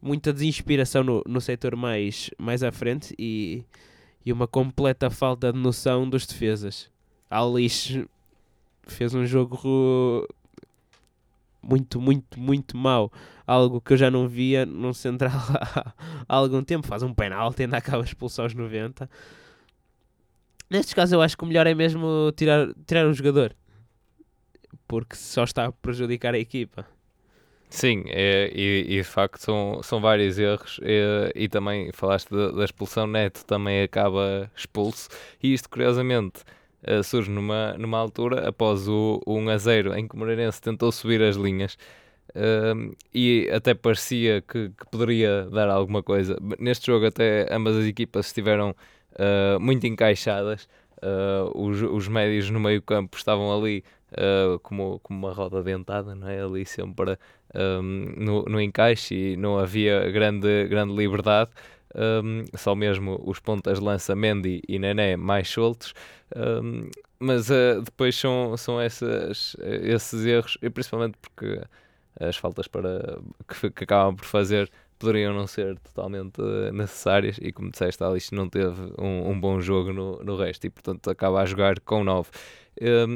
muita 0.02 0.34
desinspiração 0.34 1.04
no, 1.04 1.24
no 1.28 1.40
setor 1.40 1.76
mais, 1.76 2.30
mais 2.38 2.64
à 2.64 2.72
frente 2.72 3.14
e, 3.18 3.64
e 4.26 4.34
uma 4.34 4.48
completa 4.48 5.10
falta 5.10 5.54
de 5.54 5.60
noção 5.60 6.10
dos 6.10 6.26
defesas. 6.26 6.90
Alice 7.30 8.06
fez 8.88 9.14
um 9.14 9.26
jogo 9.26 10.28
muito, 11.62 12.02
muito, 12.02 12.40
muito 12.40 12.76
mau. 12.76 13.12
Algo 13.46 13.80
que 13.80 13.94
eu 13.94 13.98
já 13.98 14.10
não 14.10 14.28
via 14.28 14.66
num 14.66 14.94
central 14.94 15.32
há, 15.32 15.94
há 16.28 16.36
algum 16.36 16.64
tempo. 16.64 16.88
Faz 16.88 17.04
um 17.04 17.14
penalti, 17.14 17.64
ainda 17.64 17.78
acaba 17.78 18.04
a 18.04 18.06
expulsar 18.06 18.46
aos 18.46 18.54
90. 18.54 19.10
Nestes 20.70 20.94
casos 20.94 21.14
eu 21.14 21.22
acho 21.22 21.38
que 21.38 21.44
o 21.44 21.48
melhor 21.48 21.68
é 21.68 21.74
mesmo 21.74 22.32
tirar, 22.36 22.74
tirar 22.86 23.06
o 23.06 23.14
jogador. 23.14 23.56
Porque 24.88 25.16
só 25.16 25.44
está 25.44 25.66
a 25.66 25.72
prejudicar 25.72 26.34
a 26.34 26.40
equipa. 26.40 26.86
Sim, 27.72 28.04
é, 28.08 28.52
e, 28.54 28.82
e, 28.82 28.98
de 28.98 29.04
facto 29.06 29.38
são, 29.40 29.82
são 29.82 30.02
vários 30.02 30.38
erros 30.38 30.78
e, 30.84 31.32
e 31.34 31.48
também 31.48 31.90
falaste 31.94 32.30
da, 32.30 32.52
da, 32.52 32.66
expulsão, 32.66 33.08
Neto 33.08 33.46
também 33.46 33.82
acaba 33.82 34.52
expulso 34.54 35.08
e 35.42 35.54
isto 35.54 35.70
curiosamente 35.70 36.42
uh, 36.86 37.02
surge 37.02 37.32
numa, 37.32 37.74
numa 37.78 37.98
altura 37.98 38.50
após 38.50 38.90
o, 38.90 39.22
o 39.26 39.38
1 39.38 39.50
a 39.50 39.58
0 39.58 39.96
em 39.98 40.06
que 40.06 40.16
o 40.16 40.20
Moreirense 40.20 40.62
tentou 40.62 40.92
subir 40.92 41.24
as 41.24 41.38
linhas 41.38 41.78
uh, 42.36 42.94
e 43.14 43.50
até 43.54 43.74
parecia 43.74 44.42
que, 44.42 44.70
que, 44.70 44.86
poderia 44.92 45.44
dar 45.50 45.70
alguma 45.70 46.04
coisa. 46.04 46.36
Neste 46.60 46.88
jogo 46.88 47.06
até 47.06 47.48
ambas 47.50 47.78
as 47.78 47.86
equipas 47.86 48.26
estiveram 48.28 48.76
uh, 49.14 49.60
muito 49.62 49.88
encaixadas, 49.88 50.68
os, 51.56 51.82
os 51.82 52.08
médios 52.08 52.52
no 52.52 52.60
meio 52.60 52.80
campo 52.80 53.18
estavam 53.18 53.52
ali 53.58 53.84
como, 54.64 55.00
como 55.00 55.20
uma 55.20 55.34
roda 55.34 55.64
dentada, 55.64 56.14
não 56.16 56.28
é? 56.28 56.42
ali 56.42 56.66
sempre 56.66 57.18
um, 57.56 58.14
no, 58.18 58.44
no 58.44 58.62
encaixe 58.62 59.16
e 59.16 59.38
não 59.38 59.58
havia 59.58 60.10
grande, 60.12 60.68
grande 60.68 60.94
liberdade. 60.94 61.52
Um, 61.94 62.46
só 62.56 62.74
mesmo 62.74 63.22
os 63.26 63.40
pontas 63.40 63.80
lança 63.80 64.16
Mendy 64.16 64.62
e 64.68 64.80
Nené 64.80 65.16
mais 65.18 65.50
soltos. 65.50 65.94
Um, 66.36 66.90
mas 67.20 67.50
uh, 67.50 67.82
depois 67.84 68.16
são, 68.16 68.56
são 68.58 68.80
essas, 68.82 69.56
esses 69.60 70.26
erros, 70.26 70.58
e 70.62 70.70
principalmente 70.70 71.18
porque 71.22 71.62
as 72.20 72.36
faltas 72.38 72.68
para, 72.68 73.20
que, 73.48 73.70
que 73.70 73.84
acabam 73.84 74.16
por 74.16 74.26
fazer 74.26 74.72
poderiam 74.98 75.34
não 75.34 75.48
ser 75.48 75.78
totalmente 75.80 76.40
uh, 76.40 76.72
necessárias 76.72 77.38
e 77.42 77.52
como 77.52 77.72
disseste, 77.72 78.04
Alice 78.04 78.34
não 78.34 78.48
teve 78.48 78.94
um, 79.00 79.32
um 79.32 79.40
bom 79.40 79.60
jogo 79.60 79.92
no, 79.92 80.24
no 80.24 80.38
resto 80.38 80.66
e 80.66 80.70
portanto 80.70 81.10
acaba 81.10 81.42
a 81.42 81.46
jogar 81.46 81.80
com 81.80 82.04
9. 82.04 82.30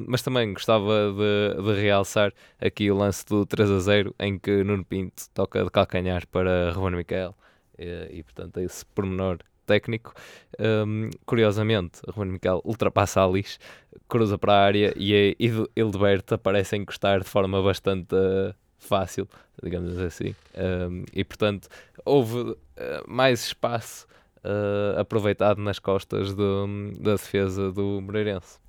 Mas 0.08 0.22
também 0.22 0.54
gostava 0.54 1.14
de, 1.14 1.64
de, 1.64 1.82
realçar 1.82 2.34
aqui 2.60 2.92
o 2.92 2.98
lance 2.98 3.26
do 3.26 3.46
3 3.46 3.72
a 3.72 3.80
0 3.80 4.16
em 4.20 4.38
que 4.38 4.64
Nuno 4.64 4.84
Pinto 4.84 5.24
toca 5.34 5.64
de 5.64 5.70
calcanhar 5.72 6.28
para 6.28 6.72
Ruben 6.74 6.98
Miquel 6.98 7.36
e 7.78 8.22
portanto 8.22 8.60
esse 8.60 8.86
pormenor 8.86 9.40
técnico. 9.66 10.14
Um, 10.60 11.10
curiosamente, 11.26 12.02
Ruben 12.10 12.34
Miquel 12.34 12.62
ultrapassa 12.64 13.22
a 13.22 13.26
Alice, 13.26 13.58
cruza 14.08 14.38
para 14.38 14.54
a 14.54 14.64
área 14.64 14.94
e 14.96 15.36
Hildeberto 15.76 16.36
aparece 16.36 16.76
a 16.76 16.78
encostar 16.78 17.20
de 17.22 17.30
forma 17.30 17.62
bastante 17.62 18.16
fácil, 18.78 19.28
digamos 19.62 19.98
assim. 20.00 20.36
Um, 20.56 21.04
e 21.14 21.24
portanto, 21.24 21.68
houve 22.06 22.40
uh, 22.40 22.56
mais 23.08 23.46
espaço 23.48 24.08
uh, 24.38 25.00
aproveitado 25.00 25.62
nas 25.62 25.80
costas 25.80 26.34
do, 26.34 26.68
da 27.00 27.14
defesa 27.14 27.72
do 27.72 28.00
Moreirense. 28.02 28.60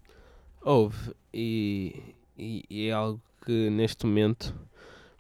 Houve, 0.69 1.15
e, 1.33 1.95
e, 2.37 2.65
e, 2.69 2.89
é 2.89 2.93
algo 2.93 3.23
que 3.45 3.71
neste 3.71 4.05
momento 4.05 4.53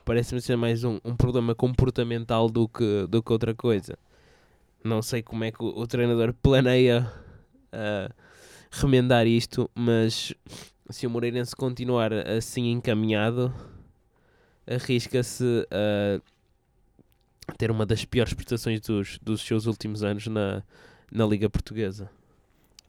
parece-me 0.04 0.40
ser 0.40 0.56
mais 0.56 0.82
um, 0.82 0.98
um 1.04 1.14
problema 1.14 1.54
comportamental 1.54 2.50
do 2.50 2.66
que, 2.66 3.06
do 3.06 3.22
que 3.22 3.32
outra 3.32 3.54
coisa. 3.54 3.96
Não 4.82 5.00
sei 5.00 5.22
como 5.22 5.44
é 5.44 5.52
que 5.52 5.62
o, 5.62 5.68
o 5.68 5.86
treinador 5.86 6.34
planeia 6.42 7.08
uh, 7.72 8.12
remendar 8.72 9.24
isto, 9.28 9.70
mas 9.72 10.34
se 10.90 11.06
o 11.06 11.10
Moreirense 11.10 11.54
continuar 11.54 12.12
assim 12.12 12.72
encaminhado, 12.72 13.54
arrisca-se 14.66 15.64
a 15.70 16.20
ter 17.56 17.70
uma 17.70 17.86
das 17.86 18.04
piores 18.04 18.34
prestações 18.34 18.80
dos, 18.80 19.20
dos 19.22 19.42
seus 19.42 19.66
últimos 19.66 20.02
anos 20.02 20.26
na, 20.26 20.64
na 21.08 21.24
Liga 21.24 21.48
Portuguesa. 21.48 22.10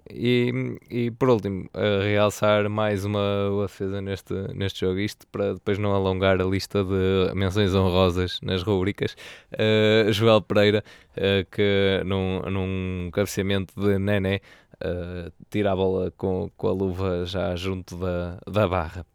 E, 0.10 0.78
e 0.90 1.12
por 1.12 1.30
último, 1.30 1.70
realçar 2.04 2.70
mais 2.70 3.04
uma 3.04 3.20
defesa 3.64 4.02
neste, 4.02 4.34
neste 4.54 4.82
jogo, 4.82 5.00
isto 5.00 5.28
para 5.28 5.54
depois 5.54 5.78
não 5.78 5.94
alongar 5.94 6.42
a 6.42 6.46
lista 6.46 6.84
de 6.84 7.34
menções 7.36 7.76
honrosas 7.76 8.40
nas 8.42 8.64
rubricas. 8.64 9.16
Uh, 9.54 10.12
Joel 10.12 10.42
Pereira, 10.42 10.84
uh, 11.12 11.46
que 11.52 12.02
num, 12.06 12.42
num 12.50 13.10
cabeceamento 13.12 13.74
de 13.80 13.98
Nené, 14.00 14.40
uh, 14.84 15.32
tira 15.50 15.72
a 15.72 15.76
bola 15.76 16.12
com, 16.18 16.50
com 16.56 16.68
a 16.68 16.72
luva 16.72 17.26
já 17.26 17.56
junto 17.56 17.98
da, 17.98 18.40
da 18.48 18.68
barra. 18.68 19.06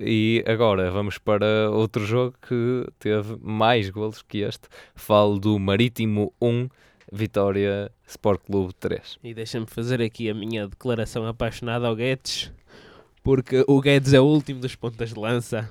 E 0.00 0.42
agora 0.46 0.90
vamos 0.90 1.18
para 1.18 1.70
outro 1.70 2.04
jogo 2.04 2.34
que 2.48 2.86
teve 2.98 3.36
mais 3.40 3.90
golos 3.90 4.22
que 4.22 4.38
este. 4.38 4.68
Falo 4.94 5.38
do 5.38 5.58
Marítimo 5.58 6.32
1, 6.40 6.68
Vitória 7.14 7.92
Sport 8.06 8.40
Clube 8.46 8.72
3. 8.80 9.18
E 9.22 9.34
deixa-me 9.34 9.66
fazer 9.66 10.00
aqui 10.00 10.30
a 10.30 10.34
minha 10.34 10.66
declaração 10.66 11.26
apaixonada 11.26 11.86
ao 11.86 11.94
Guedes, 11.94 12.50
porque 13.22 13.62
o 13.68 13.82
Guedes 13.82 14.14
é 14.14 14.20
o 14.20 14.24
último 14.24 14.60
dos 14.60 14.74
pontas 14.74 15.10
de 15.10 15.20
lança. 15.20 15.70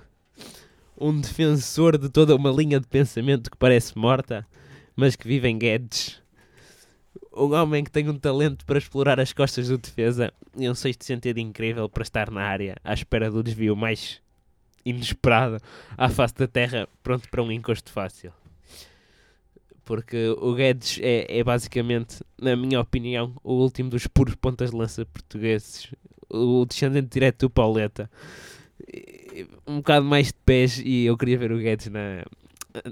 Um 0.96 1.20
defensor 1.20 1.98
de 1.98 2.10
toda 2.10 2.36
uma 2.36 2.52
linha 2.52 2.80
de 2.80 2.86
pensamento 2.86 3.50
que 3.50 3.58
parece 3.58 3.98
morta, 3.98 4.46
mas 4.96 5.16
que 5.16 5.28
vive 5.28 5.48
em 5.48 5.58
Guedes. 5.58 6.22
Um 7.36 7.54
homem 7.56 7.84
que 7.84 7.90
tem 7.90 8.08
um 8.08 8.20
talento 8.20 8.64
para 8.64 8.78
explorar 8.78 9.20
as 9.20 9.34
costas 9.34 9.68
do 9.68 9.80
defesa 9.80 10.32
e 10.56 10.70
um 10.70 10.76
sexto 10.76 11.04
sentido 11.04 11.40
incrível 11.40 11.90
para 11.90 12.04
estar 12.04 12.30
na 12.30 12.44
área, 12.44 12.76
à 12.84 12.94
espera 12.94 13.32
do 13.32 13.42
desvio 13.42 13.76
mais 13.76 14.22
inesperado 14.86 15.58
à 15.98 16.08
face 16.08 16.36
da 16.36 16.48
terra, 16.48 16.88
pronto 17.02 17.28
para 17.30 17.42
um 17.42 17.52
encosto 17.52 17.92
fácil. 17.92 18.32
Porque 19.92 20.34
o 20.38 20.54
Guedes 20.54 21.02
é, 21.02 21.40
é 21.40 21.44
basicamente, 21.44 22.24
na 22.42 22.56
minha 22.56 22.80
opinião, 22.80 23.34
o 23.44 23.56
último 23.56 23.90
dos 23.90 24.08
puros 24.08 24.36
pontas 24.36 24.72
de 24.72 24.78
lança 24.78 25.06
portugueses, 25.06 25.94
o 26.30 26.66
descendente 26.66 27.10
direto 27.10 27.40
do 27.40 27.50
Pauleta. 27.50 28.10
Um 29.68 29.80
bocado 29.80 30.06
mais 30.06 30.28
de 30.28 30.36
pés 30.46 30.82
e 30.82 31.04
eu 31.04 31.18
queria 31.18 31.38
ver 31.38 31.52
o 31.52 31.58
Guedes 31.58 31.88
na, 31.88 32.24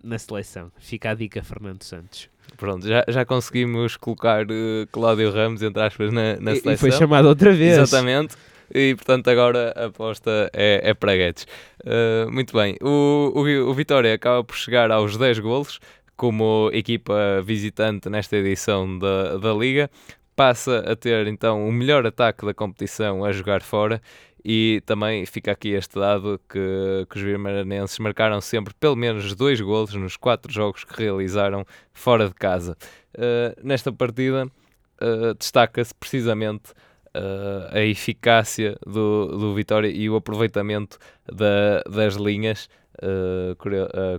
na 0.04 0.20
seleção. 0.20 0.74
Fica 0.78 1.12
a 1.12 1.14
dica, 1.14 1.42
Fernando 1.42 1.84
Santos. 1.84 2.28
Pronto, 2.58 2.86
já, 2.86 3.06
já 3.08 3.24
conseguimos 3.24 3.96
colocar 3.96 4.44
uh, 4.44 4.86
Cláudio 4.92 5.32
Ramos, 5.32 5.64
entre 5.64 5.82
aspas, 5.82 6.12
na, 6.12 6.36
na 6.36 6.52
seleção. 6.52 6.74
E 6.74 6.78
foi 6.78 6.92
chamado 6.92 7.30
outra 7.30 7.54
vez. 7.54 7.78
Exatamente. 7.78 8.36
E 8.74 8.94
portanto 8.96 9.28
agora 9.30 9.74
a 9.76 9.86
aposta 9.86 10.50
é, 10.54 10.82
é 10.84 10.94
para 10.94 11.16
Guedes. 11.16 11.48
Uh, 11.82 12.30
muito 12.32 12.54
bem, 12.54 12.76
o, 12.82 13.32
o, 13.36 13.70
o 13.70 13.74
Vitória 13.74 14.14
acaba 14.14 14.44
por 14.44 14.56
chegar 14.56 14.92
aos 14.92 15.18
10 15.18 15.40
golos 15.40 15.80
como 16.20 16.70
equipa 16.74 17.42
visitante 17.42 18.10
nesta 18.10 18.36
edição 18.36 19.00
da, 19.00 19.38
da 19.38 19.54
Liga. 19.54 19.90
Passa 20.36 20.80
a 20.80 20.94
ter 20.94 21.28
então 21.28 21.66
o 21.66 21.72
melhor 21.72 22.06
ataque 22.06 22.46
da 22.46 22.54
competição 22.54 23.24
a 23.24 23.32
jogar 23.32 23.62
fora 23.62 24.02
e 24.44 24.84
também 24.86 25.26
fica 25.26 25.54
aqui 25.54 25.70
este 25.70 25.98
dado 25.98 26.38
que, 26.50 27.08
que 27.10 27.18
os 27.18 27.24
birmanenses 27.24 27.98
marcaram 28.00 28.42
sempre 28.42 28.74
pelo 28.74 28.98
menos 28.98 29.34
dois 29.34 29.62
golos 29.62 29.94
nos 29.94 30.18
quatro 30.18 30.52
jogos 30.52 30.84
que 30.84 31.02
realizaram 31.02 31.66
fora 31.94 32.28
de 32.28 32.36
casa. 32.36 32.76
Uh, 33.16 33.56
nesta 33.64 33.90
partida 33.90 34.46
uh, 34.46 35.34
destaca-se 35.40 35.96
precisamente 35.96 36.72
uh, 37.16 37.70
a 37.72 37.80
eficácia 37.80 38.78
do, 38.86 39.28
do 39.28 39.56
Vitória 39.56 39.88
e 39.88 40.10
o 40.10 40.18
aproveitamento 40.18 40.98
da, 41.26 41.82
das 41.90 42.16
linhas, 42.16 42.68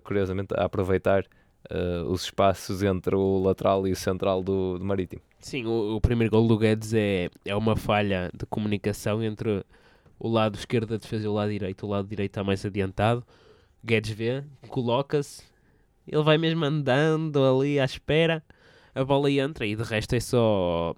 curiosamente 0.03 0.55
a 0.57 0.65
aproveitar 0.65 1.27
os 2.09 2.25
espaços 2.25 2.83
entre 2.83 3.14
o 3.14 3.38
lateral 3.38 3.87
e 3.87 3.92
o 3.92 3.96
central 3.96 4.42
do, 4.42 4.79
do 4.79 4.85
Marítimo. 4.85 5.23
Sim, 5.38 5.66
o, 5.66 5.96
o 5.96 6.01
primeiro 6.01 6.31
gol 6.31 6.46
do 6.46 6.59
Guedes 6.59 6.92
é, 6.94 7.31
é 7.44 7.55
uma 7.55 7.77
falha 7.77 8.31
de 8.35 8.44
comunicação 8.46 9.23
entre 9.23 9.64
o 10.18 10.29
lado 10.29 10.57
esquerdo 10.57 10.90
da 10.90 10.96
defesa 10.96 11.25
e 11.25 11.29
o 11.29 11.33
lado 11.33 11.51
direito. 11.51 11.87
O 11.87 11.88
lado 11.88 12.07
direito 12.07 12.33
está 12.33 12.44
mais 12.44 12.64
adiantado. 12.64 13.25
Guedes 13.85 14.11
vê, 14.11 14.44
coloca-se, 14.68 15.42
ele 16.07 16.23
vai 16.23 16.37
mesmo 16.37 16.64
andando 16.64 17.42
ali 17.42 17.81
à 17.81 17.85
espera, 17.85 18.44
a 18.94 19.05
bola 19.05 19.31
entra 19.31 19.66
e 19.66 19.75
de 19.75 19.83
resto 19.83 20.14
é 20.14 20.20
só 20.20 20.94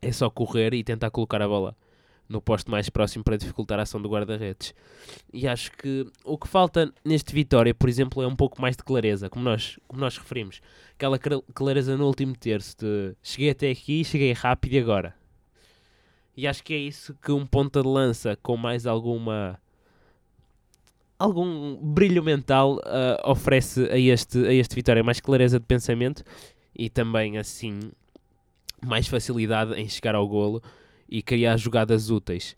é 0.00 0.10
só 0.10 0.30
correr 0.30 0.72
e 0.72 0.82
tentar 0.82 1.10
colocar 1.10 1.42
a 1.42 1.48
bola 1.48 1.76
no 2.30 2.40
posto 2.40 2.70
mais 2.70 2.88
próximo 2.88 3.24
para 3.24 3.36
dificultar 3.36 3.80
a 3.80 3.82
ação 3.82 4.00
do 4.00 4.08
guarda-redes. 4.08 4.72
E 5.34 5.48
acho 5.48 5.72
que 5.72 6.06
o 6.24 6.38
que 6.38 6.46
falta 6.46 6.94
neste 7.04 7.34
Vitória, 7.34 7.74
por 7.74 7.88
exemplo, 7.88 8.22
é 8.22 8.26
um 8.26 8.36
pouco 8.36 8.62
mais 8.62 8.76
de 8.76 8.84
clareza, 8.84 9.28
como 9.28 9.44
nós, 9.44 9.80
como 9.88 10.00
nós 10.00 10.16
referimos. 10.16 10.60
Aquela 10.94 11.18
clareza 11.18 11.96
no 11.96 12.06
último 12.06 12.36
terço 12.36 12.76
de 12.78 13.16
cheguei 13.20 13.50
até 13.50 13.68
aqui, 13.68 14.04
cheguei 14.04 14.32
rápido 14.32 14.74
e 14.74 14.78
agora. 14.78 15.14
E 16.36 16.46
acho 16.46 16.62
que 16.62 16.72
é 16.72 16.78
isso 16.78 17.16
que 17.20 17.32
um 17.32 17.44
ponta 17.44 17.82
de 17.82 17.88
lança 17.88 18.38
com 18.40 18.56
mais 18.56 18.86
alguma 18.86 19.58
algum 21.18 21.76
brilho 21.76 22.22
mental 22.22 22.76
uh, 22.76 23.30
oferece 23.30 23.88
a 23.90 23.98
este, 23.98 24.38
a 24.46 24.52
este 24.54 24.74
Vitória, 24.74 25.02
mais 25.02 25.20
clareza 25.20 25.58
de 25.58 25.66
pensamento 25.66 26.22
e 26.74 26.88
também 26.88 27.36
assim 27.36 27.78
mais 28.82 29.08
facilidade 29.08 29.74
em 29.74 29.86
chegar 29.88 30.14
ao 30.14 30.26
golo 30.26 30.62
e 31.10 31.22
criar 31.22 31.56
jogadas 31.56 32.10
úteis. 32.10 32.56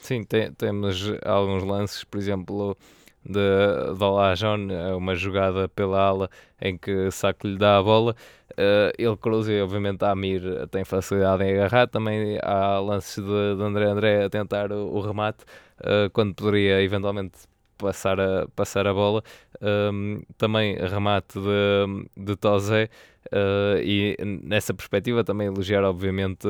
Sim, 0.00 0.24
tem, 0.24 0.52
temos 0.52 1.12
alguns 1.24 1.62
lances, 1.62 2.02
por 2.02 2.18
exemplo, 2.18 2.76
de, 3.24 3.94
de 3.96 4.04
Olajon, 4.04 4.68
é 4.70 4.94
uma 4.94 5.14
jogada 5.14 5.68
pela 5.68 6.00
ala 6.00 6.30
em 6.60 6.76
que 6.76 7.10
Saco 7.12 7.46
lhe 7.46 7.56
dá 7.56 7.78
a 7.78 7.82
bola 7.82 8.16
Uh, 8.52 8.92
ele 8.98 9.16
cruza 9.16 9.52
e 9.52 9.62
obviamente 9.62 10.04
a 10.04 10.10
Amir 10.10 10.42
tem 10.70 10.84
facilidade 10.84 11.42
em 11.42 11.54
agarrar, 11.54 11.86
também 11.88 12.38
há 12.42 12.78
lances 12.80 13.16
de, 13.16 13.56
de 13.56 13.62
André 13.62 13.86
André 13.86 14.24
a 14.24 14.30
tentar 14.30 14.70
o, 14.72 14.94
o 14.94 15.00
remate, 15.00 15.44
uh, 15.80 16.10
quando 16.12 16.34
poderia 16.34 16.82
eventualmente 16.82 17.38
passar 17.78 18.20
a, 18.20 18.46
passar 18.54 18.86
a 18.86 18.92
bola. 18.92 19.22
Um, 19.60 20.22
também 20.36 20.76
remate 20.76 21.38
de, 21.38 22.24
de 22.24 22.36
Tozé 22.36 22.90
uh, 23.26 23.80
e 23.80 24.16
nessa 24.42 24.74
perspectiva 24.74 25.24
também 25.24 25.46
elogiar 25.46 25.84
obviamente 25.84 26.46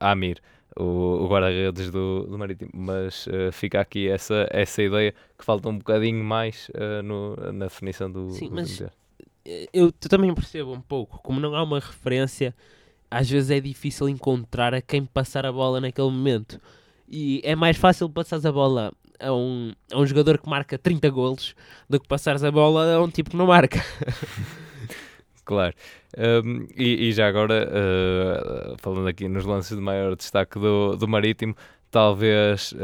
a 0.00 0.12
Amir 0.12 0.40
o, 0.76 1.24
o 1.24 1.28
guarda-redes 1.28 1.90
do, 1.90 2.26
do 2.26 2.38
Marítimo, 2.38 2.70
mas 2.72 3.26
uh, 3.26 3.52
fica 3.52 3.80
aqui 3.80 4.08
essa, 4.08 4.46
essa 4.50 4.82
ideia 4.82 5.14
que 5.38 5.44
falta 5.44 5.68
um 5.68 5.78
bocadinho 5.78 6.24
mais 6.24 6.68
uh, 6.70 7.02
no, 7.02 7.36
na 7.52 7.66
definição 7.66 8.10
do. 8.10 8.30
Sim, 8.30 8.48
do 8.48 8.54
mas 8.54 8.82
eu 9.72 9.90
também 9.92 10.32
percebo 10.34 10.72
um 10.72 10.80
pouco, 10.80 11.18
como 11.22 11.40
não 11.40 11.54
há 11.54 11.62
uma 11.62 11.80
referência, 11.80 12.54
às 13.10 13.28
vezes 13.28 13.50
é 13.50 13.60
difícil 13.60 14.08
encontrar 14.08 14.72
a 14.72 14.80
quem 14.80 15.04
passar 15.04 15.44
a 15.44 15.52
bola 15.52 15.80
naquele 15.80 16.10
momento. 16.10 16.60
E 17.08 17.40
é 17.44 17.54
mais 17.54 17.76
fácil 17.76 18.08
passar 18.08 18.46
a 18.46 18.52
bola 18.52 18.92
a 19.20 19.32
um, 19.32 19.72
a 19.92 19.98
um 19.98 20.06
jogador 20.06 20.38
que 20.38 20.48
marca 20.48 20.78
30 20.78 21.10
golos 21.10 21.54
do 21.88 22.00
que 22.00 22.08
passares 22.08 22.42
a 22.42 22.50
bola 22.50 22.94
a 22.94 23.02
um 23.02 23.10
tipo 23.10 23.30
que 23.30 23.36
não 23.36 23.46
marca. 23.46 23.84
claro. 25.44 25.74
Um, 26.16 26.66
e, 26.76 27.08
e, 27.08 27.12
já 27.12 27.26
agora, 27.26 27.68
uh, 27.68 28.76
falando 28.78 29.08
aqui 29.08 29.28
nos 29.28 29.44
lances 29.44 29.76
de 29.76 29.82
maior 29.82 30.14
destaque 30.16 30.58
do, 30.58 30.96
do 30.96 31.08
Marítimo, 31.08 31.56
talvez 31.90 32.74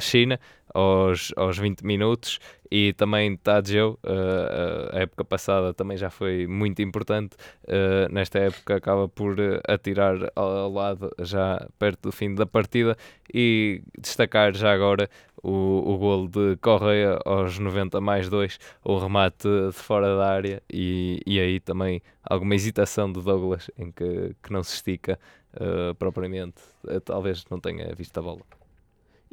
China 0.00 0.40
aos, 0.74 1.32
aos 1.36 1.58
20 1.58 1.82
minutos. 1.82 2.38
E 2.70 2.94
também 2.94 3.36
Tadjeu, 3.36 3.98
uh, 4.02 4.96
a 4.96 5.00
época 5.00 5.24
passada 5.24 5.74
também 5.74 5.98
já 5.98 6.08
foi 6.08 6.46
muito 6.46 6.80
importante, 6.80 7.36
uh, 7.64 8.10
nesta 8.10 8.38
época 8.38 8.76
acaba 8.76 9.06
por 9.06 9.36
atirar 9.68 10.16
ao 10.34 10.72
lado 10.72 11.10
já 11.20 11.68
perto 11.78 12.08
do 12.08 12.12
fim 12.12 12.34
da 12.34 12.46
partida. 12.46 12.96
E 13.34 13.82
destacar 13.98 14.54
já 14.54 14.72
agora 14.72 15.08
o, 15.42 15.92
o 15.92 15.98
gol 15.98 16.28
de 16.28 16.56
Correia 16.62 17.18
aos 17.26 17.58
90 17.58 18.00
mais 18.00 18.30
2, 18.30 18.58
o 18.82 18.98
remate 18.98 19.48
de 19.48 19.72
fora 19.72 20.16
da 20.16 20.28
área. 20.30 20.62
E, 20.72 21.20
e 21.26 21.38
aí 21.38 21.60
também 21.60 22.00
alguma 22.22 22.54
hesitação 22.54 23.12
de 23.12 23.20
Douglas 23.20 23.70
em 23.78 23.92
que, 23.92 24.34
que 24.42 24.50
não 24.50 24.62
se 24.62 24.76
estica 24.76 25.18
uh, 25.54 25.94
propriamente, 25.96 26.62
talvez 27.04 27.44
não 27.50 27.60
tenha 27.60 27.94
visto 27.94 28.16
a 28.18 28.22
bola. 28.22 28.61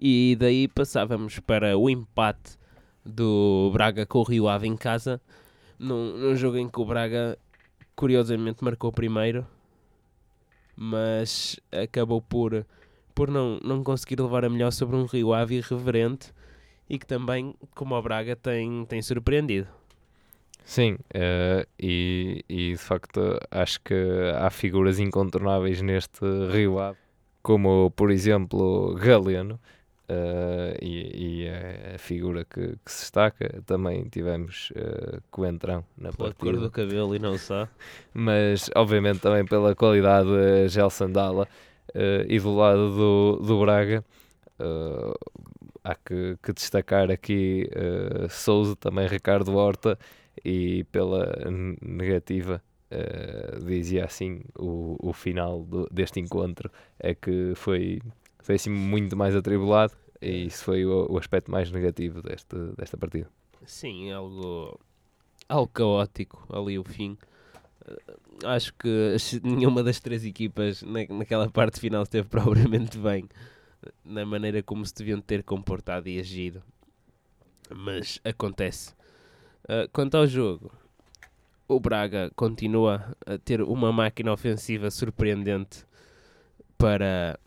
E 0.01 0.37
daí 0.39 0.67
passávamos 0.67 1.39
para 1.39 1.77
o 1.77 1.89
empate 1.89 2.57
do 3.05 3.69
Braga 3.73 4.05
com 4.05 4.19
o 4.19 4.23
Rio 4.23 4.47
Ave 4.47 4.67
em 4.67 4.77
casa, 4.77 5.19
num, 5.77 6.17
num 6.17 6.35
jogo 6.35 6.57
em 6.57 6.69
que 6.69 6.79
o 6.79 6.85
Braga 6.85 7.37
curiosamente 7.95 8.63
marcou 8.63 8.91
primeiro, 8.91 9.45
mas 10.75 11.59
acabou 11.71 12.21
por 12.21 12.65
por 13.19 13.29
não, 13.29 13.59
não 13.61 13.83
conseguir 13.83 14.21
levar 14.21 14.45
a 14.45 14.49
melhor 14.49 14.71
sobre 14.71 14.95
um 14.95 15.03
Rio 15.03 15.33
Ave 15.33 15.57
irreverente 15.57 16.31
e 16.89 16.97
que 16.97 17.05
também, 17.05 17.53
como 17.75 17.93
o 17.93 18.01
Braga, 18.01 18.33
tem, 18.33 18.85
tem 18.85 19.01
surpreendido. 19.01 19.67
Sim, 20.63 20.93
uh, 20.93 21.67
e, 21.77 22.45
e 22.47 22.71
de 22.71 22.77
facto 22.77 23.37
acho 23.51 23.81
que 23.81 23.93
há 24.37 24.49
figuras 24.49 24.99
incontornáveis 24.99 25.81
neste 25.81 26.23
Rio 26.49 26.79
Ave, 26.79 26.97
como 27.43 27.91
por 27.91 28.09
exemplo 28.09 28.95
Galeno, 28.95 29.59
uh, 30.09 30.77
e, 30.81 31.43
e 31.43 31.49
a 31.95 31.97
figura 31.97 32.43
que, 32.43 32.75
que, 32.83 32.91
se 32.91 33.01
destaca. 33.01 33.61
Também 33.65 34.03
tivemos 34.05 34.71
uh, 34.71 35.21
Coentrão 35.29 35.85
na 35.97 36.11
pela 36.11 36.29
partida. 36.29 36.51
cor 36.51 36.59
do 36.59 36.71
cabelo 36.71 37.15
e 37.15 37.19
não 37.19 37.37
só. 37.37 37.67
Mas 38.13 38.69
obviamente 38.75 39.19
também 39.19 39.45
pela 39.45 39.75
qualidade 39.75 40.29
de 40.29 40.67
Gel 40.69 40.89
Sandala 40.89 41.47
uh, 41.89 42.25
e 42.27 42.39
do 42.39 42.55
lado 42.55 42.95
do, 42.95 43.45
do 43.45 43.59
Braga, 43.59 44.03
uh, 44.59 45.13
há 45.83 45.95
que, 45.95 46.37
que, 46.41 46.53
destacar 46.53 47.11
aqui 47.11 47.69
uh, 47.75 48.29
Souza, 48.29 48.75
também 48.75 49.07
Ricardo 49.07 49.55
Horta, 49.55 49.97
e 50.43 50.85
pela 50.85 51.33
negativa, 51.81 52.63
dizia 53.65 54.05
assim, 54.05 54.41
o, 54.57 54.95
o 54.99 55.11
final 55.11 55.63
do, 55.63 55.85
deste 55.91 56.21
encontro 56.21 56.71
é 56.97 57.13
que 57.13 57.51
foi, 57.55 58.01
foi 58.39 58.55
assim 58.55 58.69
muito 58.69 59.15
mais 59.15 59.35
atribulado, 59.35 59.93
e 60.21 60.45
isso 60.45 60.63
foi 60.63 60.85
o, 60.85 61.07
o 61.11 61.17
aspecto 61.17 61.51
mais 61.51 61.71
negativo 61.71 62.21
deste, 62.21 62.55
desta 62.77 62.97
partida. 62.97 63.29
Sim, 63.65 64.11
algo, 64.11 64.79
algo 65.47 65.67
caótico 65.67 66.45
ali 66.53 66.77
o 66.79 66.83
fim 66.83 67.17
acho 68.45 68.73
que 68.73 69.15
nenhuma 69.43 69.83
das 69.83 69.99
três 69.99 70.23
equipas 70.25 70.81
na, 70.81 71.05
naquela 71.09 71.49
parte 71.49 71.79
final 71.79 72.03
esteve 72.03 72.27
propriamente 72.29 72.97
bem 72.97 73.27
na 74.03 74.25
maneira 74.25 74.61
como 74.61 74.85
se 74.85 74.93
deviam 74.93 75.21
ter 75.21 75.43
comportado 75.43 76.09
e 76.09 76.19
agido. 76.19 76.61
Mas 77.73 78.19
acontece. 78.25 78.93
Uh, 79.63 79.87
quanto 79.93 80.17
ao 80.17 80.27
jogo, 80.27 80.71
o 81.67 81.79
Braga 81.79 82.31
continua 82.35 83.15
a 83.25 83.37
ter 83.37 83.61
uma 83.61 83.93
máquina 83.93 84.33
ofensiva 84.33 84.91
surpreendente 84.91 85.85
para, 86.77 87.39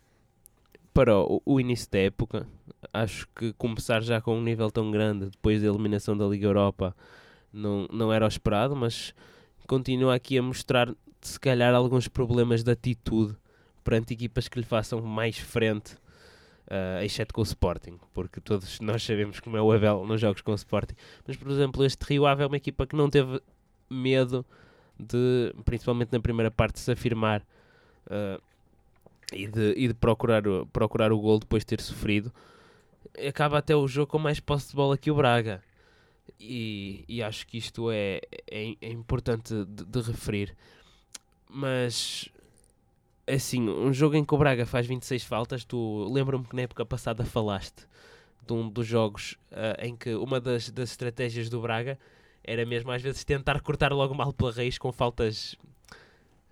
para 0.92 1.12
o, 1.18 1.60
início 1.60 1.90
da 1.90 1.98
época. 1.98 2.46
Acho 2.92 3.26
que 3.34 3.52
começar 3.54 4.02
já 4.02 4.20
com 4.20 4.36
um 4.36 4.42
nível 4.42 4.70
tão 4.70 4.90
grande 4.90 5.26
depois 5.26 5.62
da 5.62 5.68
eliminação 5.68 6.16
da 6.16 6.26
Liga 6.26 6.46
Europa 6.46 6.94
não, 7.52 7.86
não 7.92 8.12
era 8.12 8.24
o 8.24 8.28
esperado, 8.28 8.74
mas 8.74 9.14
continua 9.66 10.14
aqui 10.14 10.38
a 10.38 10.42
mostrar, 10.42 10.94
se 11.20 11.38
calhar, 11.38 11.74
alguns 11.74 12.08
problemas 12.08 12.62
de 12.62 12.70
atitude 12.70 13.36
perante 13.84 14.14
equipas 14.14 14.48
que 14.48 14.58
lhe 14.58 14.64
façam 14.64 15.00
mais 15.00 15.38
frente, 15.38 15.94
uh, 15.94 17.02
exceto 17.02 17.34
com 17.34 17.40
o 17.40 17.44
Sporting, 17.44 17.98
porque 18.12 18.40
todos 18.40 18.80
nós 18.80 19.02
sabemos 19.02 19.40
como 19.40 19.56
é 19.56 19.62
o 19.62 19.72
Abel 19.72 20.06
nos 20.06 20.20
jogos 20.20 20.40
com 20.40 20.52
o 20.52 20.54
Sporting. 20.54 20.94
Mas, 21.26 21.36
por 21.36 21.50
exemplo, 21.50 21.84
este 21.84 22.02
Rio 22.04 22.26
Ave 22.26 22.42
é 22.42 22.46
uma 22.46 22.56
equipa 22.56 22.86
que 22.86 22.96
não 22.96 23.10
teve 23.10 23.40
medo 23.90 24.44
de, 24.98 25.52
principalmente 25.64 26.12
na 26.12 26.20
primeira 26.20 26.50
parte, 26.50 26.78
se 26.80 26.90
afirmar 26.90 27.42
uh, 28.06 28.40
e 29.32 29.46
de, 29.46 29.74
e 29.76 29.88
de 29.88 29.94
procurar, 29.94 30.46
o, 30.46 30.66
procurar 30.66 31.12
o 31.12 31.18
gol 31.18 31.38
depois 31.38 31.62
de 31.62 31.68
ter 31.68 31.80
sofrido. 31.80 32.32
Acaba 33.26 33.58
até 33.58 33.74
o 33.74 33.86
jogo 33.86 34.06
com 34.06 34.18
mais 34.18 34.40
posse 34.40 34.70
de 34.70 34.76
bola 34.76 34.96
que 34.96 35.10
o 35.10 35.14
Braga. 35.14 35.62
E, 36.38 37.04
e 37.08 37.22
acho 37.22 37.46
que 37.46 37.58
isto 37.58 37.90
é, 37.90 38.20
é, 38.50 38.74
é 38.80 38.90
importante 38.90 39.64
de, 39.64 39.84
de, 39.84 40.00
referir. 40.00 40.56
Mas, 41.48 42.28
assim, 43.26 43.68
um 43.68 43.92
jogo 43.92 44.16
em 44.16 44.24
que 44.24 44.34
o 44.34 44.38
Braga 44.38 44.66
faz 44.66 44.86
26 44.86 45.24
faltas, 45.24 45.64
tu 45.64 46.08
lembra-me 46.12 46.44
que 46.44 46.56
na 46.56 46.62
época 46.62 46.84
passada 46.84 47.24
falaste 47.24 47.86
de 48.46 48.52
um 48.52 48.68
dos 48.68 48.86
jogos 48.86 49.36
uh, 49.52 49.84
em 49.84 49.96
que 49.96 50.14
uma 50.14 50.40
das, 50.40 50.70
das 50.70 50.90
estratégias 50.90 51.48
do 51.48 51.60
Braga 51.60 51.98
era 52.42 52.66
mesmo 52.66 52.90
às 52.90 53.00
vezes 53.00 53.24
tentar 53.24 53.60
cortar 53.60 53.92
logo 53.92 54.14
mal 54.14 54.32
pela 54.32 54.52
raiz 54.52 54.78
com 54.78 54.90
faltas 54.90 55.56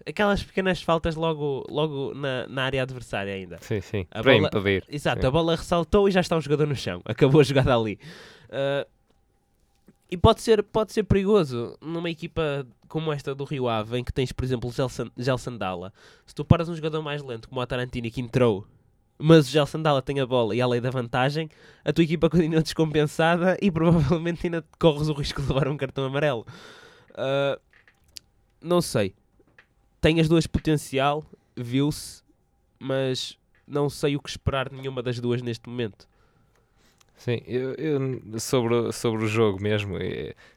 aquelas 0.07 0.43
pequenas 0.43 0.83
faltas 0.83 1.15
logo, 1.15 1.65
logo 1.69 2.15
na, 2.15 2.47
na 2.47 2.65
área 2.65 2.83
adversária 2.83 3.35
ainda. 3.35 3.59
Sim, 3.61 3.81
sim. 3.81 4.07
A 4.11 4.23
Para 4.23 4.33
bola, 4.33 4.49
impedir. 4.49 4.85
Exato, 4.89 5.21
sim. 5.21 5.27
a 5.27 5.31
bola 5.31 5.57
ressaltou 5.57 6.09
e 6.09 6.13
já 6.13 6.21
está 6.21 6.37
um 6.37 6.41
jogador 6.41 6.67
no 6.67 6.77
chão. 6.77 7.01
Acabou 7.05 7.41
a 7.41 7.45
jogada 7.45 7.75
ali. 7.75 7.99
Uh, 8.49 8.89
e 10.11 10.17
pode 10.17 10.43
ser, 10.43 10.63
pode 10.63 10.93
ser 10.93 11.05
perigoso 11.05 11.77
numa 11.81 12.11
equipa 12.11 12.67
como 12.89 13.13
esta 13.13 13.35
do 13.35 13.45
Rio 13.45 13.69
Ave, 13.69 13.99
em 13.99 14.05
que 14.05 14.13
tens, 14.13 14.33
por 14.33 14.45
exemplo, 14.45 14.69
o 14.69 15.23
Gel 15.23 15.39
Sandala. 15.39 15.93
Se 16.27 16.35
tu 16.35 16.45
paras 16.45 16.69
um 16.69 16.75
jogador 16.75 17.01
mais 17.01 17.23
lento, 17.23 17.49
como 17.49 17.61
o 17.61 17.67
Tarantini, 17.67 18.11
que 18.11 18.21
entrou, 18.21 18.67
mas 19.17 19.47
o 19.47 19.51
Gel 19.51 19.67
Sandala 19.67 20.03
tem 20.03 20.19
a 20.19 20.27
bola 20.27 20.57
e 20.57 20.61
a 20.61 20.67
lei 20.67 20.81
da 20.81 20.91
vantagem, 20.91 21.49
a 21.85 21.93
tua 21.93 22.03
equipa 22.03 22.29
continua 22.31 22.61
descompensada 22.61 23.57
e 23.63 23.71
provavelmente 23.71 24.45
ainda 24.47 24.65
corres 24.81 25.09
o 25.09 25.13
risco 25.13 25.41
de 25.41 25.49
levar 25.49 25.69
um 25.69 25.77
cartão 25.77 26.05
amarelo. 26.05 26.45
Uh, 27.13 27.61
não 28.61 28.81
sei. 28.81 29.15
Tem 30.01 30.21
as 30.21 30.29
duas 30.29 30.47
potencial, 30.47 31.25
viu-se, 31.57 32.23
mas 32.79 33.39
não 33.67 33.89
sei 33.91 34.17
o 34.17 34.21
que 34.21 34.31
esperar 34.31 34.69
de 34.69 34.77
nenhuma 34.77 35.03
das 35.03 35.21
duas 35.21 35.43
neste 35.43 35.69
momento. 35.69 36.09
Sim, 37.17 37.43
eu, 37.47 37.75
eu, 37.75 38.41
sobre, 38.41 38.93
sobre 38.93 39.25
o 39.27 39.29
jogo 39.29 39.63
mesmo, 39.63 39.99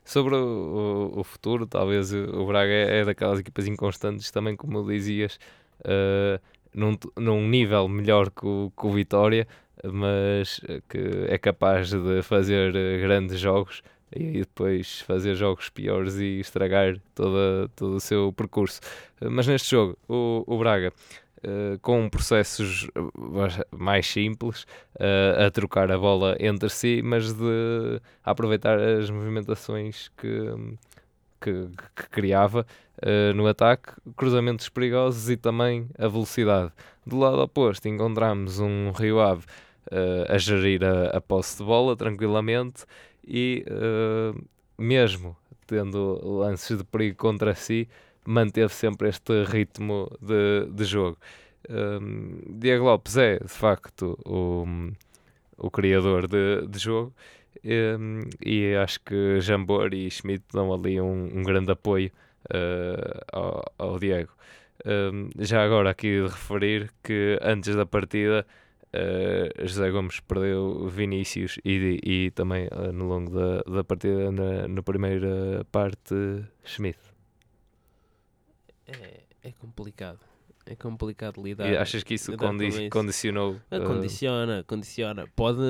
sobre 0.05 0.35
o, 0.35 1.11
o, 1.13 1.21
futuro, 1.21 1.67
talvez 1.67 2.13
o 2.13 2.45
Braga 2.45 2.71
é, 2.71 2.99
é, 2.99 3.03
daquelas 3.03 3.39
equipas 3.39 3.67
inconstantes 3.67 4.31
também, 4.31 4.55
como 4.55 4.81
dizias, 4.87 5.37
uh, 5.81 6.41
num, 6.73 6.97
num 7.17 7.49
nível 7.49 7.89
melhor 7.89 8.31
que 8.31 8.45
o, 8.45 8.71
que 8.79 8.87
o 8.87 8.91
Vitória, 8.93 9.45
mas 9.83 10.61
que 10.87 11.25
é 11.27 11.37
capaz 11.37 11.89
de 11.89 12.21
fazer 12.21 12.71
grandes 13.01 13.37
jogos 13.41 13.83
e 14.15 14.39
depois 14.39 15.01
fazer 15.01 15.35
jogos 15.35 15.69
piores 15.69 16.15
e 16.15 16.39
estragar 16.39 16.97
toda, 17.15 17.69
todo 17.75 17.95
o 17.95 17.99
seu 17.99 18.31
percurso. 18.33 18.79
Mas 19.21 19.47
neste 19.47 19.71
jogo, 19.71 19.97
o, 20.07 20.43
o 20.45 20.57
Braga 20.57 20.93
uh, 21.43 21.79
com 21.79 22.09
processos 22.09 22.87
eh, 22.95 23.65
mais 23.71 24.07
simples, 24.07 24.65
a 25.45 25.49
trocar 25.51 25.91
a 25.91 25.97
bola 25.97 26.35
entre 26.39 26.69
si, 26.69 27.01
mas 27.03 27.33
de 27.33 28.01
aproveitar 28.23 28.79
as 28.79 29.09
movimentações 29.09 30.09
que, 30.17 30.77
que, 31.41 31.67
que, 31.95 32.09
criava 32.09 32.65
no 33.35 33.47
ataque, 33.47 33.91
cruzamentos 34.15 34.69
perigosos 34.69 35.29
e 35.29 35.35
também 35.35 35.89
a 35.97 36.07
velocidade. 36.07 36.71
Do 37.05 37.17
lado 37.17 37.41
oposto 37.41 37.87
encontramos 37.87 38.59
um 38.59 38.91
Rio 38.91 39.19
Ave 39.19 39.43
a 40.29 40.37
gerir 40.37 40.85
a, 40.85 41.17
a 41.17 41.19
posse 41.19 41.57
de 41.57 41.63
bola 41.65 41.97
tranquilamente 41.97 42.85
e 43.27 43.65
mesmo 44.77 45.35
tendo 45.65 46.19
lances 46.23 46.77
de 46.77 46.83
perigo 46.83 47.17
contra 47.17 47.55
si, 47.55 47.87
manteve 48.25 48.73
sempre 48.73 49.09
este 49.09 49.43
ritmo 49.43 50.09
de, 50.21 50.67
de 50.71 50.83
jogo. 50.83 51.17
Um, 51.69 52.59
Diego 52.59 52.85
Lopes 52.85 53.17
é, 53.17 53.39
de 53.39 53.47
facto, 53.47 54.17
o, 54.25 54.65
o 55.57 55.71
criador 55.71 56.27
de, 56.27 56.67
de 56.67 56.79
jogo 56.79 57.13
um, 57.63 58.21
e 58.45 58.75
acho 58.75 58.99
que 59.01 59.39
Jambor 59.39 59.93
e 59.93 60.09
Schmidt 60.09 60.43
dão 60.51 60.73
ali 60.73 60.99
um, 60.99 61.25
um 61.37 61.43
grande 61.43 61.71
apoio 61.71 62.11
uh, 62.53 63.21
ao, 63.31 63.63
ao, 63.77 63.99
Diego. 63.99 64.31
Um, 64.85 65.29
já 65.39 65.63
agora 65.63 65.91
aqui 65.91 66.21
de 66.21 66.23
referir 66.23 66.91
que 67.01 67.39
antes 67.41 67.75
da 67.75 67.85
partida 67.85 68.45
uh, 68.93 69.67
José 69.67 69.89
Gomes 69.91 70.19
perdeu 70.19 70.87
Vinícius 70.87 71.59
e, 71.63 71.99
e 72.03 72.31
também 72.31 72.67
uh, 72.67 72.91
no 72.91 73.05
longo 73.05 73.31
da, 73.31 73.61
da 73.63 73.83
partida 73.83 74.31
na, 74.31 74.67
na 74.67 74.83
primeira 74.83 75.65
parte 75.71 76.15
Schmidt. 76.63 76.99
É, 78.87 79.21
é 79.43 79.51
complicado 79.51 80.19
é 80.65 80.75
complicado 80.75 81.41
lidar. 81.43 81.69
E 81.69 81.77
achas 81.77 82.03
que 82.03 82.13
isso 82.13 82.35
condi 82.37 82.89
condicionou? 82.89 83.55
Uh... 83.69 83.85
Condiciona, 83.85 84.63
condiciona. 84.63 85.27
Pode 85.35 85.61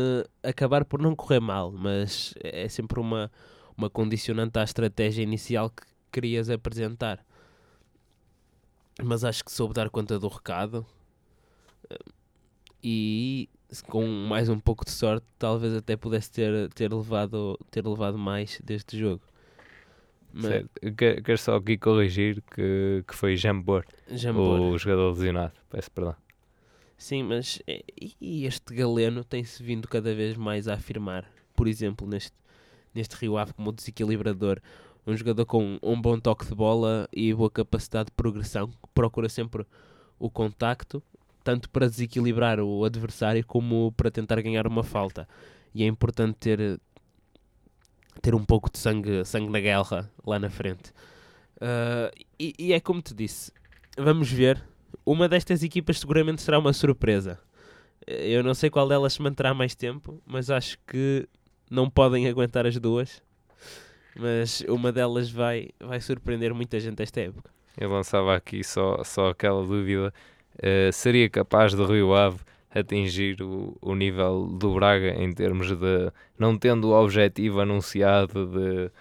acabar 0.43 0.85
por 0.85 1.01
não 1.01 1.15
correr 1.15 1.39
mal, 1.39 1.71
mas 1.71 2.33
é 2.43 2.67
sempre 2.69 2.99
uma, 2.99 3.31
uma 3.75 3.89
condicionante 3.89 4.59
à 4.59 4.63
estratégia 4.63 5.23
inicial 5.23 5.69
que 5.69 5.83
querias 6.11 6.49
apresentar. 6.49 7.25
Mas 9.01 9.23
acho 9.23 9.43
que 9.43 9.51
soube 9.51 9.73
dar 9.73 9.89
conta 9.89 10.19
do 10.19 10.27
recado 10.27 10.85
e 12.83 13.49
com 13.87 14.05
mais 14.05 14.49
um 14.49 14.59
pouco 14.59 14.83
de 14.83 14.91
sorte 14.91 15.25
talvez 15.39 15.73
até 15.73 15.95
pudesse 15.95 16.29
ter, 16.31 16.69
ter, 16.73 16.93
levado, 16.93 17.57
ter 17.71 17.85
levado 17.85 18.17
mais 18.17 18.59
deste 18.63 18.97
jogo. 18.97 19.21
Mas... 20.33 20.65
Quero 20.97 21.37
só 21.37 21.55
aqui 21.55 21.77
corrigir 21.77 22.41
que, 22.53 23.03
que 23.07 23.15
foi 23.15 23.35
Jambor, 23.35 23.85
Jambor, 24.09 24.59
o 24.59 24.77
jogador 24.77 25.11
lesionado. 25.11 25.53
Peço 25.69 25.91
perdão. 25.91 26.15
Sim, 26.97 27.23
mas 27.23 27.61
é, 27.67 27.83
e 28.19 28.45
este 28.45 28.73
Galeno 28.73 29.23
tem-se 29.23 29.61
vindo 29.61 29.87
cada 29.87 30.13
vez 30.15 30.35
mais 30.35 30.67
a 30.67 30.73
afirmar. 30.73 31.29
Por 31.55 31.67
exemplo, 31.67 32.07
neste, 32.07 32.35
neste 32.93 33.15
Rio 33.15 33.37
Ave 33.37 33.53
como 33.53 33.71
desequilibrador. 33.71 34.59
Um 35.05 35.15
jogador 35.15 35.45
com 35.45 35.77
um 35.83 36.01
bom 36.01 36.17
toque 36.19 36.45
de 36.45 36.55
bola 36.55 37.07
e 37.11 37.33
boa 37.33 37.51
capacidade 37.51 38.05
de 38.05 38.13
progressão. 38.13 38.71
Procura 38.93 39.27
sempre 39.27 39.65
o 40.17 40.29
contacto, 40.29 41.03
tanto 41.43 41.69
para 41.69 41.89
desequilibrar 41.89 42.59
o 42.59 42.85
adversário 42.85 43.45
como 43.45 43.91
para 43.91 44.09
tentar 44.09 44.41
ganhar 44.41 44.65
uma 44.65 44.83
falta. 44.83 45.27
E 45.73 45.83
é 45.83 45.87
importante 45.87 46.35
ter, 46.39 46.79
ter 48.21 48.33
um 48.33 48.45
pouco 48.45 48.71
de 48.71 48.77
sangue, 48.77 49.25
sangue 49.25 49.49
na 49.49 49.59
guerra 49.59 50.09
lá 50.25 50.39
na 50.39 50.49
frente. 50.49 50.91
Uh, 51.57 52.11
e, 52.39 52.53
e, 52.57 52.73
é 52.73 52.79
como 52.79 53.01
te 53.01 53.13
disse, 53.13 53.51
vamos 53.97 54.31
ver. 54.31 54.63
Uma 55.05 55.27
destas 55.27 55.63
equipas 55.63 55.99
seguramente 55.99 56.41
será 56.41 56.59
uma 56.59 56.71
surpresa. 56.71 57.39
Eu 58.05 58.43
não 58.43 58.53
sei 58.53 58.69
qual 58.69 58.87
delas 58.87 59.13
se 59.13 59.21
manterá 59.21 59.53
mais 59.53 59.75
tempo, 59.75 60.21
mas 60.25 60.49
acho 60.49 60.77
que 60.85 61.27
não 61.69 61.89
podem 61.89 62.27
aguentar 62.27 62.65
as 62.65 62.77
duas. 62.77 63.21
Mas 64.15 64.61
uma 64.67 64.91
delas 64.91 65.31
vai, 65.31 65.69
vai 65.79 65.99
surpreender 65.99 66.53
muita 66.53 66.79
gente 66.79 67.01
esta 67.01 67.21
época. 67.21 67.49
Eu 67.77 67.89
lançava 67.89 68.35
aqui 68.35 68.63
só, 68.63 69.03
só 69.03 69.29
aquela 69.29 69.65
dúvida: 69.65 70.13
uh, 70.57 70.91
seria 70.91 71.29
capaz 71.29 71.73
do 71.73 71.85
Rio 71.85 72.13
Ave 72.13 72.39
atingir 72.73 73.41
o, 73.41 73.77
o 73.81 73.93
nível 73.95 74.47
do 74.47 74.73
Braga 74.73 75.09
em 75.09 75.31
termos 75.31 75.67
de 75.67 76.11
não 76.37 76.57
tendo 76.57 76.89
o 76.89 77.03
objetivo 77.03 77.61
anunciado 77.61 78.47
de, 78.47 78.91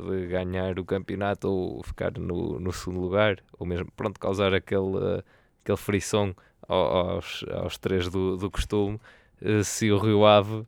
de 0.00 0.26
ganhar 0.28 0.78
o 0.78 0.84
campeonato 0.84 1.48
ou 1.48 1.82
ficar 1.82 2.12
no, 2.18 2.60
no 2.60 2.72
segundo 2.72 3.00
lugar, 3.00 3.38
ou 3.58 3.66
mesmo 3.66 3.90
pronto, 3.96 4.20
causar 4.20 4.54
aquele, 4.54 5.22
aquele 5.62 5.76
frisson 5.76 6.34
aos, 6.68 7.44
aos 7.50 7.78
três 7.78 8.08
do, 8.08 8.36
do 8.36 8.50
costume, 8.50 8.98
eh, 9.40 9.62
se 9.62 9.90
o 9.90 9.98
Rio 9.98 10.24
Ave 10.24 10.64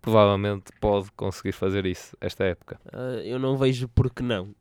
provavelmente 0.00 0.72
pode 0.80 1.10
conseguir 1.12 1.52
fazer 1.52 1.86
isso 1.86 2.16
esta 2.20 2.44
época. 2.44 2.80
Uh, 2.86 3.20
eu 3.22 3.38
não 3.38 3.56
vejo 3.56 3.88
porque 3.88 4.22
não, 4.22 4.54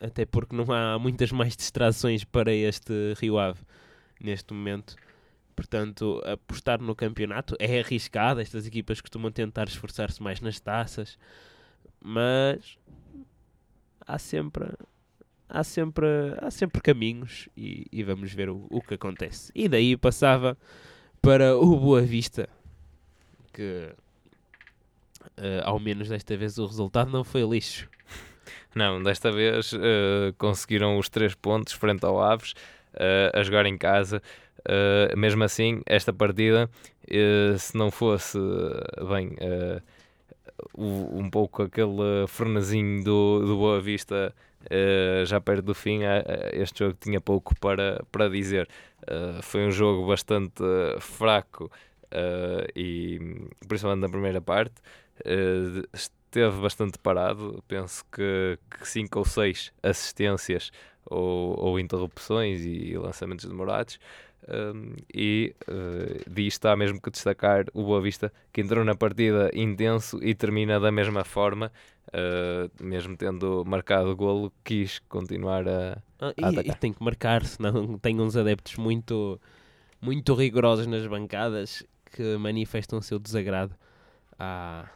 até 0.00 0.24
porque 0.24 0.56
não 0.56 0.72
há 0.72 0.98
muitas 0.98 1.30
mais 1.30 1.56
distrações 1.56 2.24
para 2.24 2.52
este 2.52 2.92
Rio 3.20 3.38
Ave 3.38 3.60
neste 4.20 4.52
momento. 4.52 4.96
Portanto, 5.54 6.22
apostar 6.24 6.80
no 6.80 6.94
campeonato 6.94 7.56
é 7.58 7.80
arriscado. 7.80 8.40
Estas 8.40 8.66
equipas 8.66 9.00
costumam 9.00 9.30
tentar 9.32 9.66
esforçar-se 9.66 10.22
mais 10.22 10.40
nas 10.40 10.60
taças, 10.60 11.18
mas 12.00 12.78
há 14.06 14.18
sempre 14.18 14.72
há 15.48 15.64
sempre, 15.64 16.06
há 16.40 16.50
sempre 16.50 16.80
caminhos 16.80 17.48
e, 17.56 17.86
e 17.90 18.02
vamos 18.02 18.32
ver 18.32 18.50
o, 18.50 18.66
o, 18.70 18.82
que 18.82 18.94
acontece. 18.94 19.50
E 19.54 19.68
daí 19.68 19.96
passava 19.96 20.56
para 21.22 21.56
o 21.56 21.76
Boa 21.76 22.02
Vista, 22.02 22.48
que 23.52 23.92
uh, 25.38 25.64
ao 25.64 25.80
menos 25.80 26.08
desta 26.08 26.36
vez 26.36 26.58
o 26.58 26.66
resultado 26.66 27.10
não 27.10 27.24
foi 27.24 27.42
lixo. 27.42 27.88
Não, 28.74 29.02
desta 29.02 29.32
vez 29.32 29.72
uh, 29.72 30.32
conseguiram 30.36 30.98
os 30.98 31.08
três 31.08 31.34
pontos 31.34 31.72
frente 31.72 32.04
ao 32.04 32.22
Aves 32.22 32.54
uh, 32.94 33.38
a 33.38 33.42
jogar 33.42 33.66
em 33.66 33.76
casa. 33.76 34.22
Uh, 34.60 35.16
mesmo 35.16 35.44
assim, 35.44 35.80
esta 35.86 36.12
partida, 36.12 36.68
uh, 37.04 37.58
se 37.58 37.76
não 37.76 37.90
fosse, 37.90 38.38
bem, 39.08 39.36
um 40.76 41.30
pouco 41.30 41.62
aquele 41.62 42.26
frenesinho 42.26 43.04
do, 43.04 43.40
do 43.40 43.56
Boa 43.56 43.80
Vista 43.80 44.34
já 45.24 45.40
perto 45.40 45.66
do 45.66 45.74
fim, 45.74 46.00
este 46.52 46.80
jogo 46.80 46.96
tinha 47.00 47.20
pouco 47.20 47.54
para, 47.58 48.04
para 48.10 48.28
dizer. 48.28 48.68
foi 49.42 49.66
um 49.66 49.70
jogo 49.70 50.06
bastante 50.06 50.62
fraco 51.00 51.70
e 52.74 53.46
principalmente 53.68 54.00
na 54.02 54.08
primeira 54.08 54.40
parte. 54.40 54.74
esteve 55.94 56.60
bastante 56.60 56.98
parado, 56.98 57.62
penso 57.68 58.04
que 58.10 58.58
5 58.82 59.18
ou 59.20 59.24
6 59.24 59.72
assistências 59.80 60.72
ou, 61.10 61.58
ou 61.58 61.80
interrupções 61.80 62.60
e 62.64 62.96
lançamentos 62.96 63.44
demorados. 63.44 63.98
Um, 64.48 64.94
e 65.12 65.54
uh, 65.68 66.30
disto 66.30 66.66
há 66.66 66.76
mesmo 66.76 67.00
que 67.02 67.10
destacar 67.10 67.66
o 67.74 67.82
Boa 67.82 68.00
Vista 68.00 68.32
que 68.52 68.60
entrou 68.60 68.84
na 68.84 68.94
partida 68.94 69.50
intenso 69.52 70.22
e 70.22 70.34
termina 70.34 70.80
da 70.80 70.90
mesma 70.92 71.24
forma, 71.24 71.70
uh, 72.08 72.82
mesmo 72.82 73.16
tendo 73.16 73.64
marcado 73.66 74.10
o 74.10 74.16
golo, 74.16 74.52
quis 74.64 75.00
continuar 75.00 75.68
a, 75.68 75.98
ah, 76.20 76.32
a 76.40 76.62
e, 76.62 76.68
e, 76.68 76.74
tem 76.76 76.92
que 76.92 77.02
marcar, 77.02 77.44
senão 77.44 77.98
tem 78.00 78.18
uns 78.20 78.36
adeptos 78.36 78.76
muito, 78.76 79.38
muito 80.00 80.34
rigorosos 80.34 80.86
nas 80.86 81.06
bancadas 81.06 81.84
que 82.12 82.36
manifestam 82.38 83.00
o 83.00 83.02
seu 83.02 83.18
desagrado 83.18 83.74
à, 84.38 84.88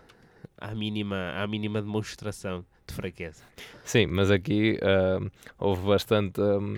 à, 0.57 0.75
mínima, 0.75 1.33
à 1.37 1.47
mínima 1.47 1.83
demonstração 1.83 2.65
de 2.93 2.97
fraqueza. 2.97 3.43
Sim, 3.83 4.07
mas 4.07 4.31
aqui 4.31 4.79
uh, 4.83 5.31
houve 5.59 5.87
bastante. 5.87 6.41
Um, 6.41 6.77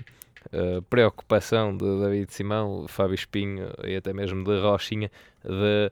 uh, 0.53 0.81
preocupação 0.83 1.75
de 1.75 1.85
David 1.99 2.33
Simão, 2.33 2.87
Fábio 2.87 3.15
Espinho 3.15 3.69
e 3.83 3.95
até 3.95 4.13
mesmo 4.13 4.43
de 4.43 4.59
Rochinha 4.59 5.11
de 5.43 5.91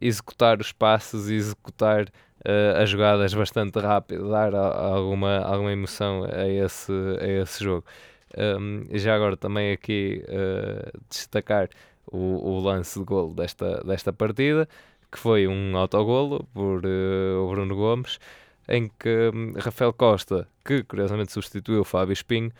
executar 0.00 0.60
os 0.60 0.72
passos, 0.72 1.28
executar 1.30 2.04
uh, 2.04 2.82
as 2.82 2.90
jogadas 2.90 3.32
bastante 3.32 3.78
rápido, 3.78 4.30
dar 4.30 4.54
alguma, 4.54 5.38
alguma 5.38 5.72
emoção 5.72 6.24
a 6.24 6.48
esse, 6.48 6.92
a 7.20 7.42
esse 7.42 7.62
jogo. 7.62 7.84
Um, 8.36 8.86
já 8.90 9.14
agora 9.14 9.36
também 9.36 9.72
aqui 9.72 10.24
uh, 10.28 11.00
destacar 11.08 11.68
o, 12.06 12.18
o, 12.18 12.60
lance 12.60 12.98
de 12.98 13.04
golo 13.04 13.32
desta, 13.32 13.82
desta 13.84 14.12
partida, 14.12 14.68
que 15.10 15.18
foi 15.18 15.46
um 15.46 15.76
autogolo 15.76 16.44
por 16.52 16.80
Bruno 16.80 17.76
Gomes, 17.76 18.18
em 18.68 18.88
que 18.98 19.30
um, 19.34 19.52
Rafael 19.58 19.92
Costa, 19.92 20.48
que 20.64 20.82
curiosamente 20.84 21.32
substituiu 21.32 21.80
o 21.80 21.84
Fábio 21.84 22.12
Espinho, 22.12 22.50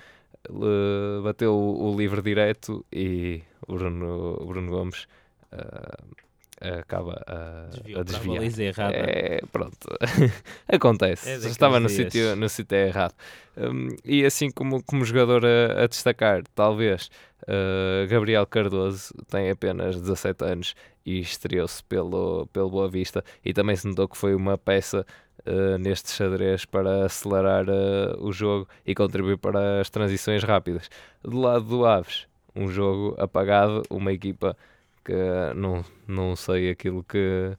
bateu 1.22 1.54
o, 1.54 1.96
livre 1.96 2.20
direto 2.22 2.84
e 2.92 3.42
o 3.66 3.74
Bruno, 3.76 4.36
Bruno 4.46 4.70
Gomes 4.70 5.06
uh, 5.52 6.24
acaba 6.60 7.22
a, 7.26 7.68
Desviou 7.70 7.98
a 7.98 8.00
a 8.00 8.04
desviar. 8.04 8.36
baliza 8.36 8.62
errada. 8.62 8.94
É, 8.96 9.40
pronto, 9.50 9.88
acontece. 10.68 11.30
É 11.30 11.34
Estava 11.36 11.80
no 11.80 11.88
dias. 11.88 12.12
sítio, 12.12 12.36
no 12.36 12.48
sítio 12.48 12.76
errado. 12.76 13.14
Hum, 13.56 13.88
e 14.04 14.24
assim 14.24 14.50
como, 14.50 14.82
como 14.82 15.04
jogador 15.04 15.44
a, 15.44 15.84
a 15.84 15.86
destacar, 15.86 16.42
talvez 16.54 17.10
uh, 17.42 18.06
Gabriel 18.08 18.46
Cardoso 18.46 19.14
tem 19.28 19.50
apenas 19.50 20.00
17 20.00 20.44
anos 20.44 20.74
e 21.04 21.20
estreou-se 21.20 21.82
pelo, 21.84 22.46
pelo 22.52 22.70
Boa 22.70 22.88
Vista 22.88 23.22
e 23.44 23.52
também 23.52 23.76
se 23.76 23.86
notou 23.86 24.08
que 24.08 24.16
foi 24.16 24.34
uma 24.34 24.56
peça 24.56 25.06
uh, 25.46 25.78
neste 25.78 26.10
xadrez 26.10 26.64
para 26.64 27.04
acelerar 27.04 27.66
uh, 27.68 28.16
o 28.20 28.32
jogo 28.32 28.68
e 28.86 28.94
contribuir 28.94 29.38
para 29.38 29.80
as 29.80 29.90
transições 29.90 30.42
rápidas. 30.42 30.88
Do 31.22 31.40
lado 31.40 31.64
do 31.64 31.86
Aves, 31.86 32.26
um 32.54 32.68
jogo 32.68 33.14
apagado, 33.18 33.82
uma 33.90 34.12
equipa 34.12 34.56
que 35.04 35.12
não, 35.54 35.84
não 36.06 36.34
sei 36.36 36.70
aquilo 36.70 37.04
que, 37.04 37.56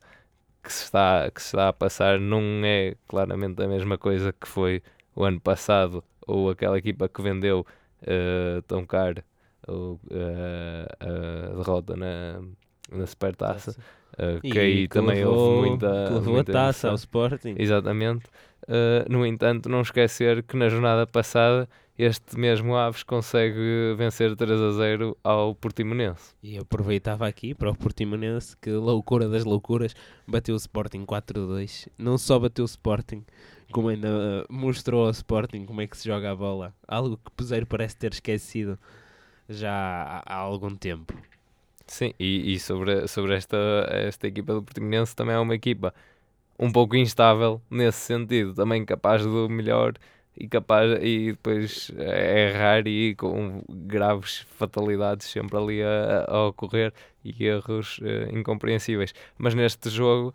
que, 0.64 0.74
se 0.74 0.86
está, 0.86 1.30
que 1.32 1.42
se 1.42 1.48
está 1.50 1.70
a 1.70 1.74
passar, 1.74 2.20
não 2.20 2.42
é 2.64 2.96
claramente 3.08 3.62
a 3.62 3.68
mesma 3.68 3.98
coisa 3.98 4.34
que 4.34 4.48
foi 4.48 4.82
o 5.16 5.24
ano 5.24 5.40
passado 5.40 6.04
ou 6.28 6.50
aquela 6.50 6.78
equipa 6.78 7.08
que 7.08 7.22
vendeu 7.22 7.66
uh, 8.02 8.62
tão 8.64 8.86
caro 8.86 9.24
a 11.00 11.56
derrota 11.56 11.96
na, 11.96 12.42
na 12.92 13.06
Supertaça. 13.08 13.76
Uh, 14.18 14.42
que 14.42 14.48
E 14.48 14.60
aí 14.60 14.88
também 14.88 15.18
levou, 15.18 15.38
houve 15.38 15.70
muita. 15.70 16.06
que 16.08 16.14
levou 16.14 16.34
muita 16.34 16.52
a 16.52 16.54
taça 16.54 16.88
emoção. 16.88 16.90
ao 16.92 16.96
Sporting. 16.96 17.56
Exatamente. 17.58 18.26
Uh, 18.64 19.06
no 19.12 19.26
entanto, 19.26 19.70
não 19.70 19.82
esquecer 19.82 20.42
que 20.44 20.58
na 20.58 20.70
jornada 20.70 21.06
passada 21.06 21.70
este 21.98 22.38
mesmo 22.38 22.76
Aves 22.76 23.04
consegue 23.04 23.96
vencer 23.98 24.36
3 24.36 24.60
a 24.60 24.72
0 24.72 25.18
ao 25.24 25.56
Portimonense. 25.56 26.34
E 26.44 26.58
aproveitava 26.58 27.26
aqui 27.26 27.54
para 27.54 27.72
o 27.72 27.76
Portimonense 27.76 28.56
que 28.58 28.70
loucura 28.72 29.30
das 29.30 29.46
loucuras 29.46 29.96
bateu 30.28 30.56
o 30.56 30.58
Sporting 30.58 31.06
4-2. 31.06 31.88
Não 31.98 32.18
só 32.18 32.38
bateu 32.38 32.64
o 32.64 32.66
Sporting, 32.66 33.24
como 33.72 33.88
ainda 33.90 34.10
uh, 34.10 34.54
mostrou 34.54 35.06
ao 35.06 35.12
Sporting 35.12 35.66
como 35.66 35.82
é 35.82 35.88
que 35.88 35.98
se 35.98 36.08
joga 36.10 36.32
a 36.32 36.36
bola. 36.36 36.74
Algo 36.88 37.18
que 37.18 37.32
Peseiro 37.32 37.66
parece 37.66 37.96
ter 37.96 38.12
esquecido 38.12 38.78
já 39.48 40.22
há 40.26 40.36
algum 40.36 40.76
tempo. 40.76 41.14
Sim, 41.88 42.14
e, 42.20 42.54
e 42.56 42.60
sobre, 42.60 43.08
sobre 43.08 43.36
esta, 43.36 43.58
esta 43.90 44.28
equipa 44.28 44.54
do 44.54 44.64
Portimonense 44.64 45.16
também 45.16 45.36
é 45.36 45.40
uma 45.40 45.54
equipa 45.54 45.94
um 46.60 46.72
pouco 46.72 46.96
instável 46.96 47.62
nesse 47.70 48.00
sentido, 48.00 48.54
também 48.56 48.86
capaz 48.86 49.24
do 49.24 49.50
melhor 49.50 49.94
e 50.38 50.48
capaz 50.48 51.00
e 51.04 51.34
depois 51.34 51.92
é 51.98 52.50
errar 52.52 52.88
e 52.88 53.16
com 53.16 53.64
graves 53.70 54.40
fatalidades 54.58 55.28
sempre 55.28 55.58
ali 55.58 55.84
a, 55.84 56.26
a 56.28 56.48
ocorrer 56.48 56.94
e 57.24 57.46
erros 57.46 58.00
eh, 58.04 58.30
incompreensíveis. 58.34 59.14
Mas 59.38 59.54
neste 59.56 59.90
jogo 59.90 60.34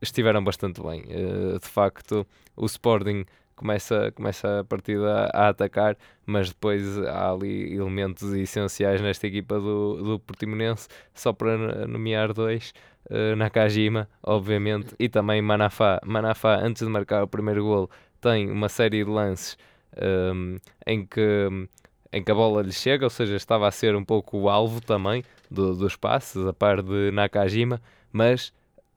estiveram 0.00 0.42
bastante 0.44 0.82
bem. 0.82 1.04
Eh, 1.08 1.58
de 1.60 1.68
facto, 1.68 2.26
o 2.56 2.66
Sporting 2.66 3.24
começa, 3.54 4.12
começa 4.12 4.60
a 4.60 4.64
partida 4.64 5.30
a 5.32 5.48
atacar, 5.48 5.96
mas 6.26 6.48
depois 6.48 6.98
há 6.98 7.30
ali 7.32 7.74
elementos 7.74 8.32
essenciais 8.32 9.00
nesta 9.00 9.26
equipa 9.26 9.58
do, 9.58 10.02
do 10.02 10.18
Portimonense, 10.18 10.88
só 11.14 11.32
para 11.32 11.86
nomear 11.86 12.32
dois. 12.32 12.72
Uh, 13.10 13.36
Nakajima, 13.36 14.08
obviamente, 14.22 14.94
e 14.98 15.10
também 15.10 15.42
Manafá. 15.42 16.00
Manafá, 16.04 16.56
antes 16.56 16.82
de 16.82 16.88
marcar 16.88 17.22
o 17.22 17.28
primeiro 17.28 17.62
golo, 17.62 17.90
tem 18.18 18.50
uma 18.50 18.70
série 18.70 19.04
de 19.04 19.10
lances 19.10 19.58
um, 19.96 20.56
em, 20.86 21.04
que, 21.04 21.68
em 22.12 22.22
que 22.22 22.32
a 22.32 22.34
bola 22.34 22.62
lhe 22.62 22.72
chega, 22.72 23.04
ou 23.04 23.10
seja, 23.10 23.36
estava 23.36 23.68
a 23.68 23.70
ser 23.70 23.94
um 23.94 24.04
pouco 24.04 24.38
o 24.38 24.48
alvo 24.48 24.80
também 24.80 25.22
do, 25.50 25.74
dos 25.74 25.96
passes, 25.96 26.46
a 26.46 26.52
par 26.52 26.82
de 26.82 27.10
Nakajima, 27.12 27.80
mas 28.10 28.52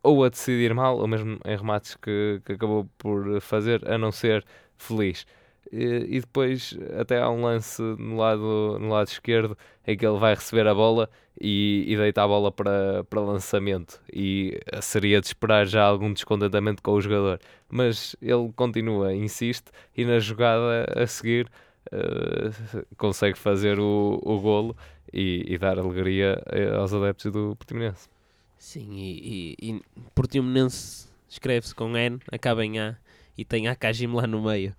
ou 0.07 0.23
a 0.23 0.29
decidir 0.29 0.73
mal, 0.73 0.97
ou 0.97 1.07
mesmo 1.07 1.37
em 1.45 1.57
remates 1.57 1.95
que, 1.95 2.41
que 2.45 2.53
acabou 2.53 2.89
por 2.97 3.41
fazer, 3.41 3.87
a 3.89 3.97
não 3.97 4.11
ser 4.11 4.45
feliz. 4.77 5.25
E, 5.71 6.17
e 6.17 6.19
depois 6.21 6.77
até 6.97 7.21
há 7.21 7.29
um 7.29 7.41
lance 7.41 7.81
no 7.81 8.15
lado, 8.15 8.77
no 8.79 8.89
lado 8.89 9.07
esquerdo 9.07 9.57
em 9.85 9.97
que 9.97 10.05
ele 10.05 10.17
vai 10.17 10.33
receber 10.33 10.65
a 10.65 10.73
bola 10.73 11.09
e, 11.39 11.83
e 11.87 11.97
deita 11.97 12.23
a 12.23 12.27
bola 12.27 12.51
para, 12.51 13.03
para 13.03 13.19
lançamento 13.19 14.01
e 14.11 14.59
seria 14.81 15.19
de 15.19 15.27
esperar 15.27 15.67
já 15.67 15.83
algum 15.83 16.13
descontentamento 16.13 16.81
com 16.81 16.91
o 16.93 17.01
jogador 17.01 17.39
mas 17.69 18.15
ele 18.21 18.51
continua, 18.55 19.13
insiste 19.13 19.69
e 19.95 20.05
na 20.05 20.19
jogada 20.19 20.85
a 20.95 21.05
seguir 21.05 21.47
uh, 21.91 22.85
consegue 22.97 23.37
fazer 23.37 23.77
o, 23.79 24.19
o 24.23 24.39
golo 24.39 24.75
e, 25.11 25.43
e 25.47 25.57
dar 25.57 25.77
alegria 25.77 26.41
eh, 26.47 26.75
aos 26.75 26.93
adeptos 26.93 27.31
do 27.31 27.55
Portimonense. 27.55 28.09
Sim, 28.57 28.93
e, 28.93 29.55
e, 29.59 29.71
e 29.71 29.81
Portimonense 30.15 31.07
escreve-se 31.29 31.75
com 31.75 31.95
N, 31.95 32.19
acaba 32.31 32.65
em 32.65 32.79
A 32.79 32.97
e 33.37 33.45
tem 33.45 33.67
Akajim 33.67 34.07
lá 34.07 34.25
no 34.25 34.41
meio. 34.41 34.75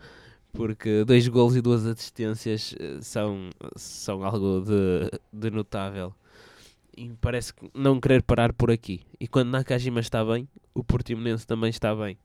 Porque 0.53 1.05
dois 1.05 1.29
golos 1.29 1.55
e 1.57 1.61
duas 1.61 1.87
assistências 1.87 2.74
eh, 2.79 2.99
são, 3.01 3.51
são 3.76 4.24
algo 4.24 4.62
de, 4.62 5.11
de 5.33 5.51
notável. 5.51 6.12
E 6.97 7.11
parece 7.20 7.55
que 7.55 7.70
não 7.74 8.01
querer 8.01 8.22
parar 8.22 8.53
por 8.53 8.70
aqui. 8.70 9.03
E 9.20 9.29
quando 9.29 9.51
Nakajima 9.51 10.01
está 10.01 10.24
bem, 10.24 10.49
o 10.74 10.83
Portimonense 10.83 11.47
também 11.47 11.70
está 11.70 11.95
bem. 11.95 12.18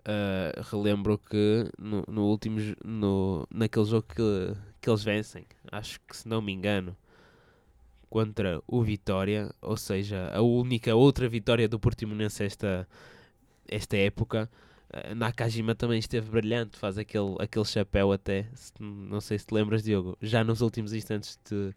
Uh, 0.00 0.62
relembro 0.70 1.18
que 1.18 1.70
no, 1.78 2.04
no 2.08 2.24
último 2.24 2.58
no, 2.82 3.46
naquele 3.50 3.84
jogo 3.84 4.06
que, 4.08 4.56
que 4.80 4.88
eles 4.88 5.04
vencem, 5.04 5.44
acho 5.70 6.00
que 6.08 6.16
se 6.16 6.26
não 6.26 6.40
me 6.40 6.52
engano, 6.52 6.96
contra 8.10 8.60
o 8.66 8.82
Vitória, 8.82 9.50
ou 9.62 9.76
seja, 9.76 10.30
a 10.34 10.42
única 10.42 10.94
outra 10.96 11.28
vitória 11.28 11.68
do 11.68 11.80
Portimonense 11.80 12.44
esta, 12.44 12.88
esta 13.68 13.96
época. 13.96 14.50
eh, 14.92 15.14
Nakajima 15.14 15.74
também 15.74 15.98
esteve 16.00 16.28
brilhante, 16.30 16.76
faz 16.78 16.98
aquele, 16.98 17.36
aquele 17.38 17.64
chapéu 17.64 18.12
até, 18.12 18.46
não 18.80 19.20
sei 19.20 19.38
se 19.38 19.46
te 19.46 19.54
lembras, 19.54 19.82
Diogo, 19.84 20.16
já 20.20 20.42
nos 20.44 20.60
últimos 20.60 20.92
instantes 20.92 21.38
de, 21.48 21.72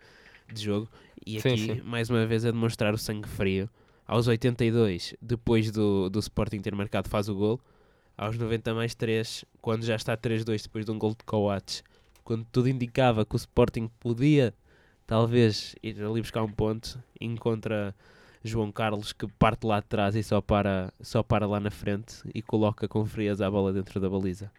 de 0.52 0.62
jogo. 0.64 0.90
E 1.26 1.40
Sim, 1.40 1.58
aqui, 1.58 1.58
sim. 1.58 1.82
mais 1.84 2.10
uma 2.10 2.26
vez, 2.26 2.46
a 2.46 2.52
demonstrar 2.52 2.94
o 2.94 2.98
sangue 2.98 3.28
frio. 3.30 3.70
Aos 4.06 4.28
82, 4.28 5.16
depois 5.22 5.72
do, 5.72 6.10
do 6.10 6.20
Sporting 6.20 6.60
ter 6.62 6.76
marcado, 6.76 7.08
faz 7.10 7.30
o 7.30 7.36
gol. 7.36 7.62
Aos 8.18 8.38
90 8.38 8.74
mais 8.74 8.94
3, 8.96 9.46
quando 9.62 9.84
já 9.86 9.96
está 9.96 10.18
3-2 10.18 10.64
depois 10.64 10.86
de 10.86 10.92
um 10.92 11.00
gol 11.00 11.12
de 11.12 11.24
Coates, 11.26 11.84
quando 12.24 12.46
tudo 12.52 12.70
indicava 12.70 13.26
que 13.26 13.36
o 13.36 13.38
Sporting 13.38 13.88
podia 14.00 14.54
talvez 15.06 15.76
ir 15.82 16.02
ali 16.04 16.22
buscar 16.22 16.44
um 16.44 16.52
ponto, 16.52 17.02
encontra 17.20 17.96
João 18.44 18.72
Carlos 18.72 19.14
que 19.14 19.28
parte 19.28 19.66
lá 19.66 19.80
de 19.80 19.88
trás 19.88 20.16
e 20.16 20.24
só 20.24 20.42
para, 20.42 20.94
só 21.02 21.24
para 21.24 21.48
lá 21.48 21.60
na 21.60 21.72
frente 21.72 22.16
e 22.34 22.42
coloca 22.42 22.88
com 22.88 23.06
frieza 23.06 23.48
a 23.48 23.52
bola 23.52 23.72
dentro 23.72 24.00
da 24.00 24.10
baliza. 24.10 24.52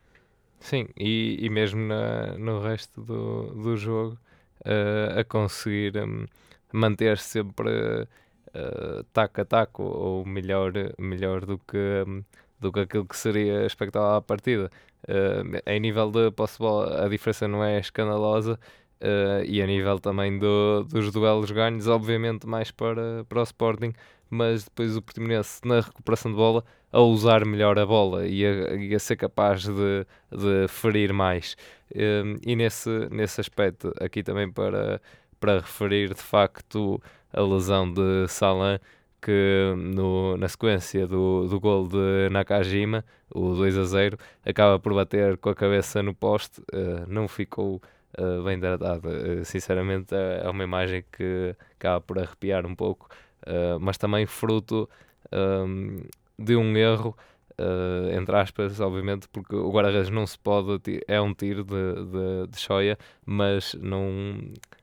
Sim, 0.60 0.88
e, 0.96 1.36
e 1.40 1.50
mesmo 1.50 1.80
na, 1.80 2.38
no 2.38 2.60
resto 2.60 3.02
do, 3.02 3.54
do 3.54 3.76
jogo 3.76 4.18
uh, 4.64 5.20
a 5.20 5.24
conseguir 5.24 5.98
um, 5.98 6.26
manter 6.72 7.18
sempre 7.18 7.68
uh, 7.68 9.04
taco 9.12 9.42
a 9.42 9.44
taco 9.44 9.82
ou 9.82 10.24
melhor, 10.24 10.72
melhor 10.98 11.44
do 11.44 11.58
que, 11.58 12.04
um, 12.06 12.24
do 12.58 12.72
que 12.72 12.80
aquilo 12.80 13.04
que 13.04 13.16
seria 13.16 13.66
expectável 13.66 14.14
à 14.16 14.22
partida. 14.22 14.70
Uh, 15.06 15.60
em 15.66 15.80
nível 15.80 16.10
de 16.10 16.30
posse 16.30 16.58
bola, 16.58 17.04
a 17.04 17.08
diferença 17.10 17.46
não 17.46 17.62
é 17.62 17.78
escandalosa. 17.78 18.58
Uh, 19.04 19.44
e 19.44 19.60
a 19.60 19.66
nível 19.66 19.98
também 19.98 20.38
do, 20.38 20.82
dos 20.84 21.12
duelos 21.12 21.50
ganhos, 21.50 21.86
obviamente 21.86 22.46
mais 22.46 22.70
para, 22.70 23.22
para 23.28 23.40
o 23.40 23.42
Sporting, 23.42 23.92
mas 24.30 24.64
depois 24.64 24.96
o 24.96 25.02
Portimonense 25.02 25.60
na 25.62 25.80
recuperação 25.80 26.30
de 26.30 26.38
bola 26.38 26.64
a 26.90 27.00
usar 27.00 27.44
melhor 27.44 27.78
a 27.78 27.84
bola 27.84 28.26
e 28.26 28.46
a, 28.46 28.74
e 28.76 28.94
a 28.94 28.98
ser 28.98 29.16
capaz 29.16 29.64
de, 29.64 30.06
de 30.30 30.68
ferir 30.68 31.12
mais. 31.12 31.54
Um, 31.94 32.36
e 32.46 32.56
nesse, 32.56 32.88
nesse 33.10 33.42
aspecto, 33.42 33.92
aqui 34.00 34.22
também 34.22 34.50
para, 34.50 35.02
para 35.38 35.56
referir 35.56 36.14
de 36.14 36.22
facto 36.22 36.98
a 37.30 37.42
lesão 37.42 37.92
de 37.92 38.26
Salan, 38.28 38.78
que 39.20 39.74
no, 39.76 40.36
na 40.38 40.48
sequência 40.48 41.06
do, 41.06 41.46
do 41.46 41.60
gol 41.60 41.88
de 41.88 42.30
Nakajima, 42.30 43.04
o 43.34 43.54
2 43.54 43.76
a 43.76 43.84
0, 43.84 44.18
acaba 44.46 44.78
por 44.78 44.94
bater 44.94 45.36
com 45.36 45.50
a 45.50 45.54
cabeça 45.54 46.02
no 46.02 46.14
poste, 46.14 46.60
uh, 46.72 47.04
não 47.06 47.28
ficou 47.28 47.82
uh, 48.18 48.42
bem 48.42 48.58
tratado. 48.58 49.08
Uh, 49.08 49.44
sinceramente, 49.44 50.14
é 50.14 50.42
é 50.44 50.50
uma 50.50 50.64
imagem 50.64 51.04
que 51.12 51.54
acaba 51.78 52.00
por 52.00 52.18
arrepiar 52.18 52.66
um 52.66 52.74
pouco, 52.74 53.08
uh, 53.46 53.78
mas 53.80 53.98
também 53.98 54.26
fruto 54.26 54.88
um, 55.32 55.96
de 56.38 56.56
um 56.56 56.76
erro. 56.76 57.16
Uh, 57.56 58.10
entre 58.18 58.34
aspas, 58.34 58.80
obviamente, 58.80 59.28
porque 59.28 59.54
o 59.54 59.70
guarda-redes 59.70 60.10
não 60.10 60.26
se 60.26 60.36
pode, 60.36 60.80
é 61.06 61.20
um 61.20 61.32
tiro 61.32 61.62
de, 61.62 61.94
de, 62.04 62.46
de 62.50 62.58
choia, 62.58 62.98
mas 63.24 63.74
não, 63.74 64.40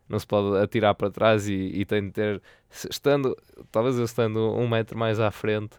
não 0.07 0.17
se 0.17 0.25
pode 0.25 0.57
atirar 0.57 0.95
para 0.95 1.11
trás 1.11 1.49
e, 1.49 1.53
e 1.53 1.83
tem 1.83 2.05
de 2.05 2.11
ter, 2.11 2.41
estando, 2.89 3.35
talvez 3.73 3.97
eu 3.97 4.05
estando 4.05 4.53
um 4.53 4.69
metro 4.69 4.97
mais 4.97 5.19
à 5.19 5.29
frente, 5.31 5.77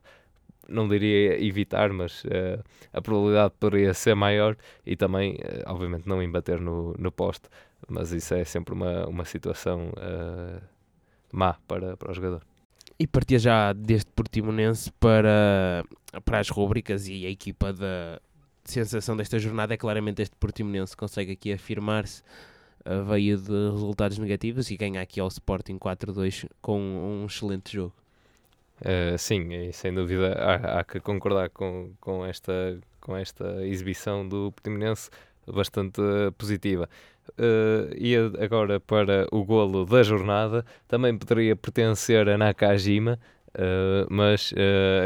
não 0.69 0.89
diria 0.89 1.43
evitar, 1.45 1.93
mas 1.93 2.23
eh, 2.31 2.61
a 2.93 3.01
probabilidade 3.01 3.55
poderia 3.59 3.95
ser 3.95 4.15
maior 4.15 4.57
e 4.87 4.97
também, 4.97 5.37
eh, 5.41 5.63
obviamente, 5.67 6.09
não 6.09 6.23
embater 6.23 6.61
no, 6.61 6.95
no 6.99 7.11
poste, 7.11 7.49
mas 7.89 8.13
isso 8.13 8.35
é 8.35 8.45
sempre 8.45 8.75
uma, 8.75 9.07
uma 9.07 9.25
situação 9.25 9.93
eh, 9.97 10.61
má 11.33 11.55
para, 11.67 11.97
para 11.97 12.11
o 12.11 12.15
jogador. 12.15 12.43
E 12.99 13.07
partia 13.07 13.39
já 13.39 13.73
deste 13.73 14.11
Portimonense 14.13 14.93
para, 14.93 15.85
para 16.25 16.39
as 16.39 16.49
rúbricas 16.49 17.09
e 17.09 17.27
a 17.27 17.31
equipa 17.31 17.73
da 17.73 18.21
sensação 18.65 19.17
desta 19.17 19.39
jornada 19.39 19.75
é 19.75 19.77
claramente 19.77 20.23
este 20.23 20.37
Portimonense 20.37 20.97
consegue 20.97 21.33
aqui 21.33 21.53
afirmar-se 21.53 22.23
uh, 22.87 23.03
veio 23.05 23.37
de 23.39 23.71
resultados 23.71 24.19
negativos 24.19 24.71
e 24.71 24.77
ganha 24.77 25.01
aqui 25.01 25.19
ao 25.19 25.29
Sporting 25.29 25.79
4-2 25.79 26.49
com 26.61 26.79
um 26.81 27.27
excelente 27.27 27.73
jogo. 27.73 27.95
Uh, 28.83 29.17
sim, 29.17 29.71
sem 29.73 29.95
dúvida 29.95 30.35
há, 30.35 30.81
há, 30.81 30.85
que 30.85 30.99
concordar 30.99 31.51
com, 31.51 31.93
com, 32.01 32.27
esta, 32.27 32.77
com 33.01 33.17
esta 33.17 33.65
exibição 33.65 34.29
do 34.29 34.51
Portimonense 34.51 35.09
bastante 35.47 36.01
positiva. 36.37 36.89
Uh, 37.39 37.95
e 37.97 38.17
agora 38.43 38.81
para 38.81 39.27
o 39.31 39.45
golo 39.45 39.85
da 39.85 40.03
jornada, 40.03 40.65
também 40.89 41.17
poderia 41.17 41.55
pertencer 41.55 42.29
a 42.29 42.37
Nakajima, 42.37 43.21
uh, 43.51 44.07
mas 44.11 44.53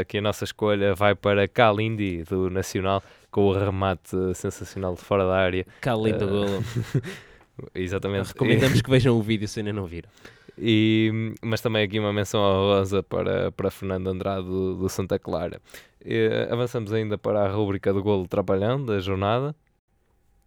aqui 0.01 0.17
a 0.17 0.21
nossa 0.21 0.43
escolha 0.43 0.95
vai 0.95 1.13
para 1.13 1.47
Kalindi, 1.47 2.23
do 2.23 2.49
Nacional, 2.49 3.03
com 3.29 3.45
o 3.45 3.53
remate 3.53 4.33
sensacional 4.33 4.95
de 4.95 5.01
fora 5.01 5.25
da 5.25 5.35
área. 5.35 5.65
Kalindi 5.81 6.23
uh, 6.23 6.27
golo. 6.27 6.63
Exatamente. 7.73 8.27
Recomendamos 8.29 8.81
que 8.81 8.89
vejam 8.89 9.17
o 9.17 9.21
vídeo 9.21 9.47
se 9.47 9.59
ainda 9.59 9.73
não 9.73 9.85
viram. 9.85 10.09
E, 10.57 11.35
mas 11.41 11.61
também 11.61 11.83
aqui 11.83 11.99
uma 11.99 12.11
menção 12.11 12.41
honrosa 12.41 13.03
para, 13.03 13.51
para 13.51 13.69
Fernando 13.69 14.07
Andrade 14.07 14.45
do, 14.45 14.75
do 14.75 14.89
Santa 14.89 15.19
Clara. 15.19 15.61
E, 16.03 16.47
avançamos 16.49 16.91
ainda 16.91 17.17
para 17.17 17.43
a 17.43 17.49
rúbrica 17.49 17.93
do 17.93 18.01
golo 18.01 18.27
trapalhão 18.27 18.83
da 18.83 18.99
jornada 18.99 19.55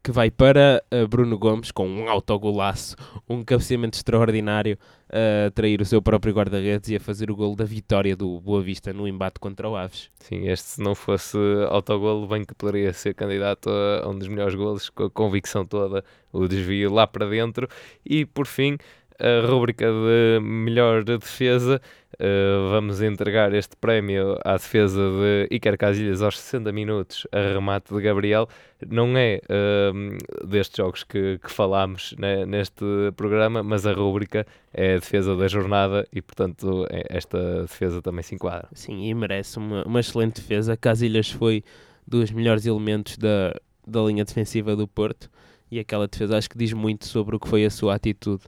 que 0.03 0.11
vai 0.11 0.31
para 0.31 0.83
uh, 0.93 1.07
Bruno 1.07 1.39
Gomes 1.39 1.71
com 1.71 1.87
um 1.87 2.09
autogolaço, 2.09 2.97
um 3.29 3.43
cabeceamento 3.43 3.99
extraordinário 3.99 4.79
a 5.09 5.49
uh, 5.49 5.51
trair 5.51 5.81
o 5.81 5.85
seu 5.85 6.01
próprio 6.01 6.33
guarda-redes 6.33 6.89
e 6.91 6.97
a 6.97 7.01
fazer 7.01 7.31
o 7.31 7.37
golo 7.37 7.55
da 7.55 7.65
vitória 7.65 8.17
do 8.17 8.41
Boa 8.41 8.63
Vista 8.63 8.93
no 8.93 9.07
embate 9.07 9.39
contra 9.39 9.69
o 9.69 9.77
Aves. 9.77 10.11
Sim, 10.21 10.49
este 10.49 10.67
se 10.67 10.83
não 10.83 10.95
fosse 10.95 11.37
autogolo, 11.69 12.27
bem 12.27 12.45
que 12.45 12.55
poderia 12.55 12.93
ser 12.93 13.15
candidato 13.15 13.69
a 13.69 14.09
um 14.09 14.19
dos 14.19 14.29
melhores 14.29 14.55
golos, 14.55 14.89
com 14.89 15.05
a 15.05 15.11
convicção 15.11 15.67
toda, 15.67 16.05
o 16.33 16.49
desvio 16.49 16.93
lá 16.93 17.07
para 17.07 17.29
dentro. 17.29 17.69
E 18.05 18.25
por 18.25 18.47
fim, 18.47 18.79
a 19.21 19.47
rúbrica 19.47 19.87
de 19.87 20.41
melhor 20.41 21.05
defesa, 21.05 21.81
uh, 22.15 22.71
vamos 22.71 23.03
entregar 23.03 23.53
este 23.53 23.77
prémio 23.77 24.39
à 24.45 24.55
defesa 24.55 24.99
de 24.99 25.55
Iker 25.55 25.77
Casilhas 25.77 26.23
aos 26.23 26.39
60 26.39 26.73
minutos, 26.73 27.27
a 27.31 27.39
remate 27.55 27.95
de 27.95 28.01
Gabriel. 28.01 28.49
Não 28.89 29.17
é 29.17 29.41
uh, 29.45 30.47
destes 30.47 30.79
jogos 30.79 31.05
que, 31.05 31.39
que 31.39 31.51
falámos 31.51 32.15
né, 32.19 32.47
neste 32.47 32.85
programa, 33.15 33.63
mas 33.63 33.87
a 33.87 33.93
rúbrica 33.93 34.47
é 34.73 34.95
a 34.95 34.99
defesa 34.99 35.37
da 35.37 35.47
jornada 35.47 36.09
e, 36.11 36.23
portanto, 36.23 36.87
é, 36.91 37.05
esta 37.11 37.63
defesa 37.63 38.01
também 38.01 38.23
se 38.23 38.35
enquadra. 38.35 38.69
Sim, 38.73 39.07
e 39.07 39.13
merece 39.13 39.59
uma, 39.59 39.85
uma 39.85 40.01
excelente 40.01 40.41
defesa. 40.41 40.77
Casilhas 40.77 41.31
foi 41.31 41.63
dos 42.07 42.31
melhores 42.31 42.65
elementos 42.65 43.19
da, 43.19 43.55
da 43.87 44.01
linha 44.01 44.25
defensiva 44.25 44.75
do 44.75 44.89
Porto 44.89 45.31
e 45.71 45.79
aquela 45.79 46.09
defesa 46.09 46.39
acho 46.39 46.49
que 46.49 46.57
diz 46.57 46.73
muito 46.73 47.07
sobre 47.07 47.37
o 47.37 47.39
que 47.39 47.47
foi 47.47 47.67
a 47.67 47.71
sua 47.71 47.95
atitude 47.95 48.43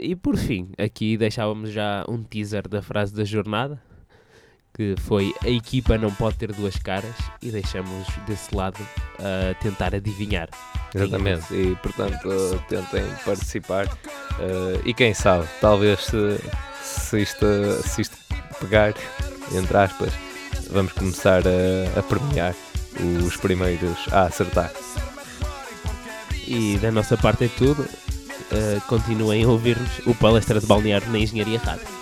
e 0.00 0.14
por 0.14 0.36
fim, 0.36 0.70
aqui 0.78 1.16
deixávamos 1.16 1.70
já 1.70 2.04
um 2.08 2.22
teaser 2.22 2.68
da 2.68 2.82
frase 2.82 3.14
da 3.14 3.24
jornada, 3.24 3.80
que 4.74 4.94
foi 5.00 5.34
a 5.42 5.48
equipa 5.48 5.98
não 5.98 6.12
pode 6.12 6.36
ter 6.36 6.52
duas 6.52 6.76
caras, 6.76 7.14
e 7.42 7.50
deixamos 7.50 8.06
desse 8.26 8.54
lado 8.54 8.80
a 9.18 9.52
uh, 9.52 9.62
tentar 9.62 9.94
adivinhar. 9.94 10.48
Exatamente, 10.94 11.54
e 11.54 11.76
portanto 11.76 12.28
tentem 12.68 13.04
participar. 13.24 13.86
Uh, 13.86 14.80
e 14.84 14.94
quem 14.94 15.14
sabe, 15.14 15.46
talvez 15.60 16.00
se, 16.00 16.38
se, 16.82 17.22
isto, 17.22 17.46
se 17.84 18.02
isto 18.02 18.16
pegar, 18.60 18.94
entre 19.52 19.76
aspas, 19.76 20.12
vamos 20.70 20.92
começar 20.92 21.42
a, 21.46 21.98
a 21.98 22.02
premiar 22.02 22.54
os 23.26 23.36
primeiros 23.36 24.12
a 24.12 24.22
acertar. 24.22 24.70
E 26.46 26.78
da 26.78 26.90
nossa 26.90 27.16
parte 27.16 27.44
é 27.44 27.48
tudo 27.48 27.86
uh, 28.52 28.80
continuem 28.86 29.44
a 29.44 29.48
ouvir-nos 29.48 30.00
o 30.06 30.14
Palestra 30.14 30.60
de 30.60 30.66
Balneário 30.66 31.10
na 31.10 31.18
Engenharia 31.18 31.58
Rádio. 31.58 31.99